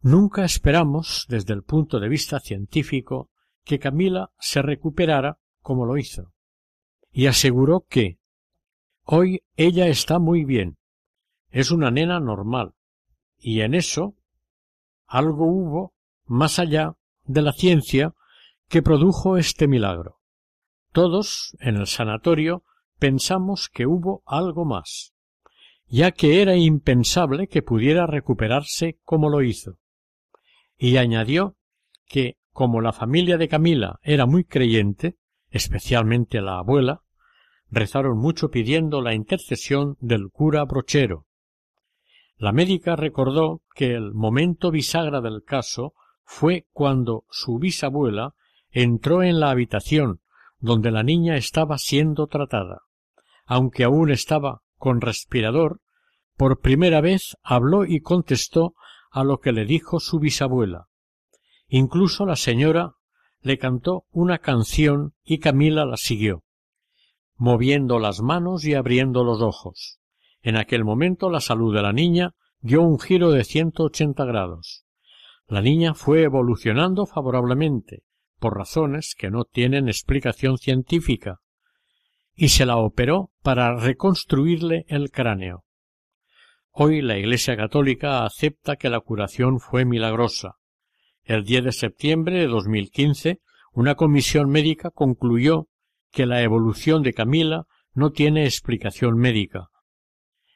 Nunca 0.04 0.44
esperamos, 0.44 1.28
desde 1.30 1.54
el 1.54 1.62
punto 1.62 2.00
de 2.00 2.10
vista 2.10 2.40
científico, 2.40 3.30
que 3.64 3.80
Camila 3.80 4.32
se 4.40 4.62
recuperara 4.62 5.40
como 5.62 5.86
lo 5.86 5.98
hizo, 5.98 6.34
y 7.12 7.28
aseguró 7.28 7.86
que 7.88 8.18
hoy 9.04 9.44
ella 9.56 9.88
está 9.88 10.20
muy 10.20 10.46
bien, 10.46 10.78
es 11.50 11.72
una 11.72 11.92
nena 11.92 12.20
normal, 12.20 12.74
y 13.38 13.62
en 13.62 13.74
eso 13.74 14.16
algo 15.08 15.46
hubo 15.46 15.94
más 16.26 16.60
allá 16.60 16.96
de 17.26 17.42
la 17.42 17.52
ciencia 17.52 18.14
que 18.68 18.82
produjo 18.82 19.38
este 19.38 19.68
milagro. 19.68 20.20
Todos 20.94 21.56
en 21.60 21.76
el 21.76 21.88
sanatorio 21.88 22.64
pensamos 23.00 23.70
que 23.70 23.86
hubo 23.86 24.24
algo 24.26 24.64
más, 24.64 25.14
ya 25.88 26.12
que 26.12 26.42
era 26.42 26.56
impensable 26.56 27.48
que 27.48 27.62
pudiera 27.62 28.08
recuperarse 28.08 29.00
como 29.04 29.30
lo 29.30 29.42
hizo. 29.42 29.78
Y 30.78 30.98
añadió 30.98 31.58
que 32.08 32.38
como 32.52 32.82
la 32.82 32.94
familia 32.94 33.38
de 33.38 33.48
Camila 33.48 34.00
era 34.02 34.26
muy 34.26 34.44
creyente, 34.44 35.18
especialmente 35.50 36.42
la 36.42 36.60
abuela, 36.60 37.02
rezaron 37.70 38.18
mucho 38.18 38.52
pidiendo 38.52 39.02
la 39.02 39.14
intercesión 39.14 39.98
del 40.00 40.30
cura 40.30 40.64
brochero. 40.66 41.26
La 42.38 42.52
médica 42.52 42.96
recordó 42.96 43.62
que 43.76 43.94
el 43.94 44.14
momento 44.14 44.72
bisagra 44.72 45.22
del 45.22 45.44
caso 45.44 45.94
fue 46.24 46.66
cuando 46.72 47.26
su 47.30 47.60
bisabuela 47.60 48.34
entró 48.72 49.24
en 49.24 49.40
la 49.40 49.52
habitación 49.52 50.22
donde 50.60 50.92
la 50.92 51.04
niña 51.04 51.38
estaba 51.38 51.78
siendo 51.78 52.28
tratada. 52.28 52.84
Aunque 53.46 53.84
aún 53.84 54.12
estaba 54.12 54.62
con 54.78 55.02
respirador, 55.02 55.82
por 56.38 56.60
primera 56.60 57.02
vez 57.02 57.38
habló 57.44 57.86
y 57.86 58.00
contestó 58.02 58.76
a 59.12 59.24
lo 59.24 59.40
que 59.40 59.52
le 59.52 59.66
dijo 59.66 60.00
su 60.00 60.20
bisabuela. 60.20 60.88
Incluso 61.74 62.26
la 62.26 62.36
señora 62.36 62.96
le 63.40 63.58
cantó 63.58 64.04
una 64.12 64.40
canción 64.40 65.14
y 65.24 65.40
Camila 65.40 65.86
la 65.86 65.96
siguió, 65.96 66.44
moviendo 67.38 67.98
las 67.98 68.20
manos 68.20 68.66
y 68.66 68.74
abriendo 68.74 69.24
los 69.24 69.42
ojos. 69.42 70.02
En 70.42 70.58
aquel 70.58 70.84
momento 70.84 71.30
la 71.30 71.40
salud 71.40 71.74
de 71.74 71.82
la 71.82 71.94
niña 71.94 72.36
dio 72.60 72.82
un 72.82 73.00
giro 73.00 73.32
de 73.32 73.46
ciento 73.46 73.84
ochenta 73.84 74.26
grados. 74.26 74.84
La 75.48 75.62
niña 75.62 75.94
fue 75.94 76.24
evolucionando 76.24 77.06
favorablemente, 77.06 78.04
por 78.38 78.58
razones 78.58 79.16
que 79.18 79.32
no 79.32 79.46
tienen 79.46 79.88
explicación 79.88 80.58
científica, 80.58 81.40
y 82.36 82.50
se 82.50 82.66
la 82.66 82.76
operó 82.76 83.32
para 83.44 83.78
reconstruirle 83.78 84.84
el 84.90 85.10
cráneo. 85.10 85.64
Hoy 86.72 87.02
la 87.02 87.18
Iglesia 87.18 87.56
católica 87.56 88.26
acepta 88.26 88.76
que 88.76 88.90
la 88.90 89.00
curación 89.00 89.62
fue 89.62 89.86
milagrosa. 89.86 90.58
El 91.24 91.44
10 91.44 91.66
de 91.66 91.72
septiembre 91.72 92.40
de 92.40 92.48
2015, 92.48 93.40
una 93.74 93.96
comisión 93.96 94.50
médica 94.50 94.90
concluyó 94.90 95.68
que 96.12 96.26
la 96.26 96.42
evolución 96.42 97.04
de 97.04 97.14
Camila 97.14 97.68
no 97.94 98.12
tiene 98.12 98.46
explicación 98.46 99.18
médica. 99.18 99.70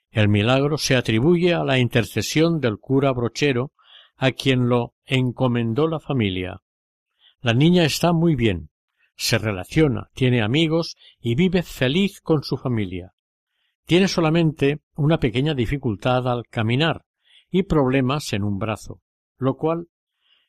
El 0.09 0.28
milagro 0.28 0.78
se 0.78 0.95
atribuye 0.95 1.53
a 1.53 1.63
la 1.63 1.78
intercesión 1.78 2.59
del 2.59 2.78
cura 2.78 3.11
brochero, 3.11 3.74
a 4.18 4.32
quien 4.32 4.70
lo 4.70 4.93
encomendó 5.05 5.88
la 5.88 5.99
familia. 5.99 6.61
La 7.41 7.53
niña 7.53 7.84
está 7.84 8.13
muy 8.13 8.36
bien, 8.36 8.70
se 9.16 9.38
relaciona, 9.38 10.09
tiene 10.13 10.41
amigos 10.41 10.95
y 11.20 11.36
vive 11.36 11.63
feliz 11.63 12.22
con 12.22 12.43
su 12.43 12.57
familia. 12.57 13.13
Tiene 13.86 14.07
solamente 14.07 14.82
una 14.95 15.20
pequeña 15.20 15.53
dificultad 15.53 16.28
al 16.28 16.47
caminar 16.47 17.05
y 17.51 17.63
problemas 17.63 18.34
en 18.34 18.43
un 18.43 18.57
brazo, 18.57 19.01
lo 19.38 19.57
cual 19.57 19.88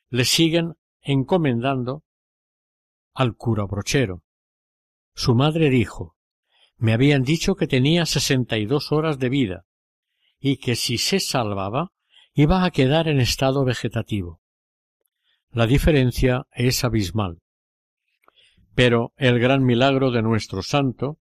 le 0.09 0.25
siguen 0.25 0.75
encomendando 1.01 2.03
al 3.13 3.35
cura 3.35 3.65
brochero. 3.65 4.23
Su 5.13 5.35
madre 5.35 5.69
dijo 5.69 6.17
me 6.77 6.93
habían 6.93 7.23
dicho 7.23 7.55
que 7.55 7.67
tenía 7.67 8.05
sesenta 8.05 8.57
y 8.57 8.65
dos 8.65 8.91
horas 8.91 9.17
de 9.17 9.29
vida 9.29 9.65
y 10.39 10.57
que 10.57 10.75
si 10.75 10.99
se 10.99 11.19
salvaba 11.19 11.91
iba 12.33 12.63
a 12.63 12.71
quedar 12.71 13.07
en 13.07 13.19
estado 13.19 13.65
vegetativo. 13.65 14.41
La 15.49 15.65
diferencia 15.65 16.45
es 16.51 16.83
abismal. 16.83 17.39
Pero 18.75 19.13
el 19.17 19.39
gran 19.39 19.63
milagro 19.63 20.11
de 20.11 20.21
nuestro 20.21 20.61
santo 20.61 21.17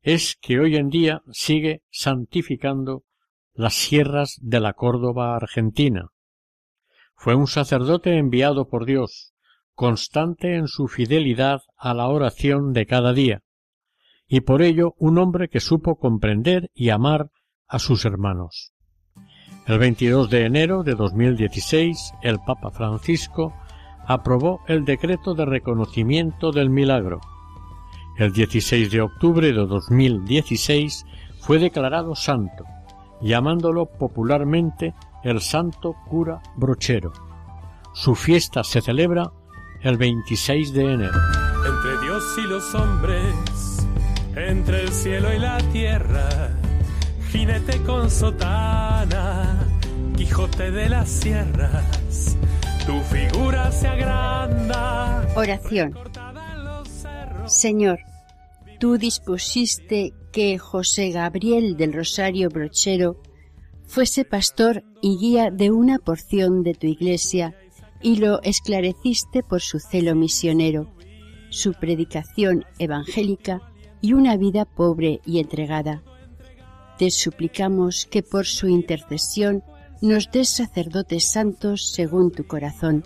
es 0.00 0.38
que 0.40 0.58
hoy 0.58 0.76
en 0.76 0.88
día 0.88 1.22
sigue 1.30 1.82
santificando 1.90 3.04
las 3.52 3.74
sierras 3.74 4.38
de 4.40 4.60
la 4.60 4.72
Córdoba 4.72 5.36
argentina. 5.36 6.12
Fue 7.24 7.34
un 7.34 7.46
sacerdote 7.46 8.18
enviado 8.18 8.68
por 8.68 8.84
Dios, 8.84 9.32
constante 9.72 10.56
en 10.56 10.68
su 10.68 10.88
fidelidad 10.88 11.62
a 11.78 11.94
la 11.94 12.08
oración 12.08 12.74
de 12.74 12.84
cada 12.84 13.14
día, 13.14 13.40
y 14.28 14.42
por 14.42 14.60
ello 14.60 14.92
un 14.98 15.16
hombre 15.16 15.48
que 15.48 15.60
supo 15.60 15.96
comprender 15.96 16.70
y 16.74 16.90
amar 16.90 17.30
a 17.66 17.78
sus 17.78 18.04
hermanos. 18.04 18.74
El 19.66 19.78
22 19.78 20.28
de 20.28 20.44
enero 20.44 20.82
de 20.82 20.96
2016, 20.96 22.12
el 22.20 22.40
Papa 22.40 22.70
Francisco 22.72 23.54
aprobó 24.06 24.60
el 24.68 24.84
decreto 24.84 25.32
de 25.32 25.46
reconocimiento 25.46 26.52
del 26.52 26.68
milagro. 26.68 27.20
El 28.18 28.34
16 28.34 28.90
de 28.90 29.00
octubre 29.00 29.46
de 29.46 29.66
2016 29.66 31.06
fue 31.40 31.58
declarado 31.58 32.16
santo, 32.16 32.64
llamándolo 33.22 33.86
popularmente 33.86 34.92
el 35.24 35.40
Santo 35.40 35.96
Cura 36.08 36.40
Brochero. 36.56 37.12
Su 37.92 38.14
fiesta 38.14 38.62
se 38.62 38.80
celebra 38.80 39.32
el 39.82 39.96
26 39.96 40.72
de 40.72 40.92
enero. 40.92 41.18
Entre 41.66 42.00
Dios 42.06 42.24
y 42.38 42.42
los 42.42 42.74
hombres, 42.74 43.86
entre 44.36 44.82
el 44.82 44.92
cielo 44.92 45.34
y 45.34 45.38
la 45.38 45.58
tierra, 45.72 46.50
jinete 47.30 47.82
con 47.82 48.10
sotana, 48.10 49.66
Quijote 50.16 50.70
de 50.70 50.88
las 50.88 51.08
sierras 51.08 52.36
tu 52.86 53.00
figura 53.00 53.72
se 53.72 53.88
agranda. 53.88 55.26
Oración. 55.36 55.94
Señor, 57.46 57.98
tú 58.78 58.98
dispusiste 58.98 60.12
que 60.32 60.58
José 60.58 61.10
Gabriel 61.10 61.78
del 61.78 61.94
Rosario 61.94 62.50
Brochero 62.50 63.22
fuese 63.86 64.24
pastor 64.24 64.84
y 65.00 65.18
guía 65.18 65.50
de 65.50 65.70
una 65.70 65.98
porción 65.98 66.62
de 66.62 66.74
tu 66.74 66.86
iglesia 66.86 67.56
y 68.02 68.16
lo 68.16 68.42
esclareciste 68.42 69.42
por 69.42 69.62
su 69.62 69.80
celo 69.80 70.14
misionero, 70.14 70.92
su 71.50 71.72
predicación 71.72 72.64
evangélica 72.78 73.60
y 74.00 74.12
una 74.12 74.36
vida 74.36 74.64
pobre 74.66 75.20
y 75.24 75.38
entregada. 75.38 76.02
Te 76.98 77.10
suplicamos 77.10 78.06
que 78.10 78.22
por 78.22 78.46
su 78.46 78.68
intercesión 78.68 79.64
nos 80.02 80.30
des 80.30 80.48
sacerdotes 80.50 81.30
santos 81.30 81.90
según 81.92 82.30
tu 82.30 82.46
corazón, 82.46 83.04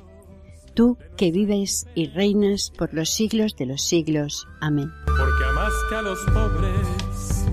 tú 0.74 0.98
que 1.16 1.30
vives 1.30 1.86
y 1.94 2.06
reinas 2.08 2.72
por 2.76 2.92
los 2.92 3.10
siglos 3.10 3.54
de 3.56 3.66
los 3.66 3.82
siglos. 3.82 4.46
Amén. 4.60 4.90
Porque 5.06 5.44
amaste 5.48 5.94
a 5.94 6.02
los 6.02 6.18
pobres 6.26 7.46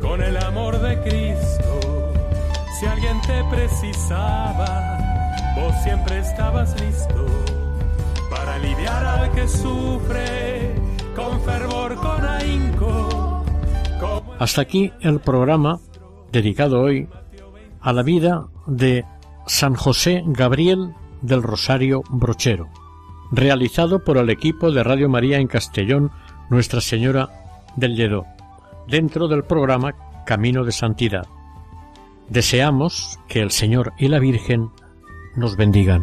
con 0.00 0.22
el 0.22 0.36
amor 0.36 0.80
de 0.80 1.00
Cristo. 1.02 1.97
Si 2.78 2.86
alguien 2.86 3.20
te 3.22 3.42
precisaba, 3.50 5.24
vos 5.56 5.74
siempre 5.82 6.20
estabas 6.20 6.80
listo 6.80 7.26
para 8.30 8.54
aliviar 8.54 9.04
al 9.04 9.32
que 9.32 9.48
sufre 9.48 10.76
con 11.16 11.40
fervor, 11.40 11.96
con 11.96 12.24
ahínco. 12.24 13.44
Hasta 14.38 14.60
aquí 14.60 14.92
el 15.00 15.18
programa 15.18 15.80
dedicado 16.30 16.80
hoy 16.80 17.08
a 17.80 17.92
la 17.92 18.04
vida 18.04 18.46
de 18.68 19.04
San 19.48 19.74
José 19.74 20.22
Gabriel 20.26 20.94
del 21.20 21.42
Rosario 21.42 22.02
Brochero, 22.10 22.68
realizado 23.32 24.04
por 24.04 24.18
el 24.18 24.30
equipo 24.30 24.70
de 24.70 24.84
Radio 24.84 25.08
María 25.08 25.38
en 25.38 25.48
Castellón 25.48 26.12
Nuestra 26.48 26.80
Señora 26.80 27.28
del 27.74 27.96
Lledó, 27.96 28.24
dentro 28.86 29.26
del 29.26 29.42
programa 29.42 29.96
Camino 30.24 30.62
de 30.62 30.70
Santidad. 30.70 31.26
Deseamos 32.28 33.18
que 33.28 33.40
el 33.40 33.50
Señor 33.50 33.92
y 33.98 34.08
la 34.08 34.18
Virgen 34.18 34.70
nos 35.36 35.56
bendigan. 35.56 36.02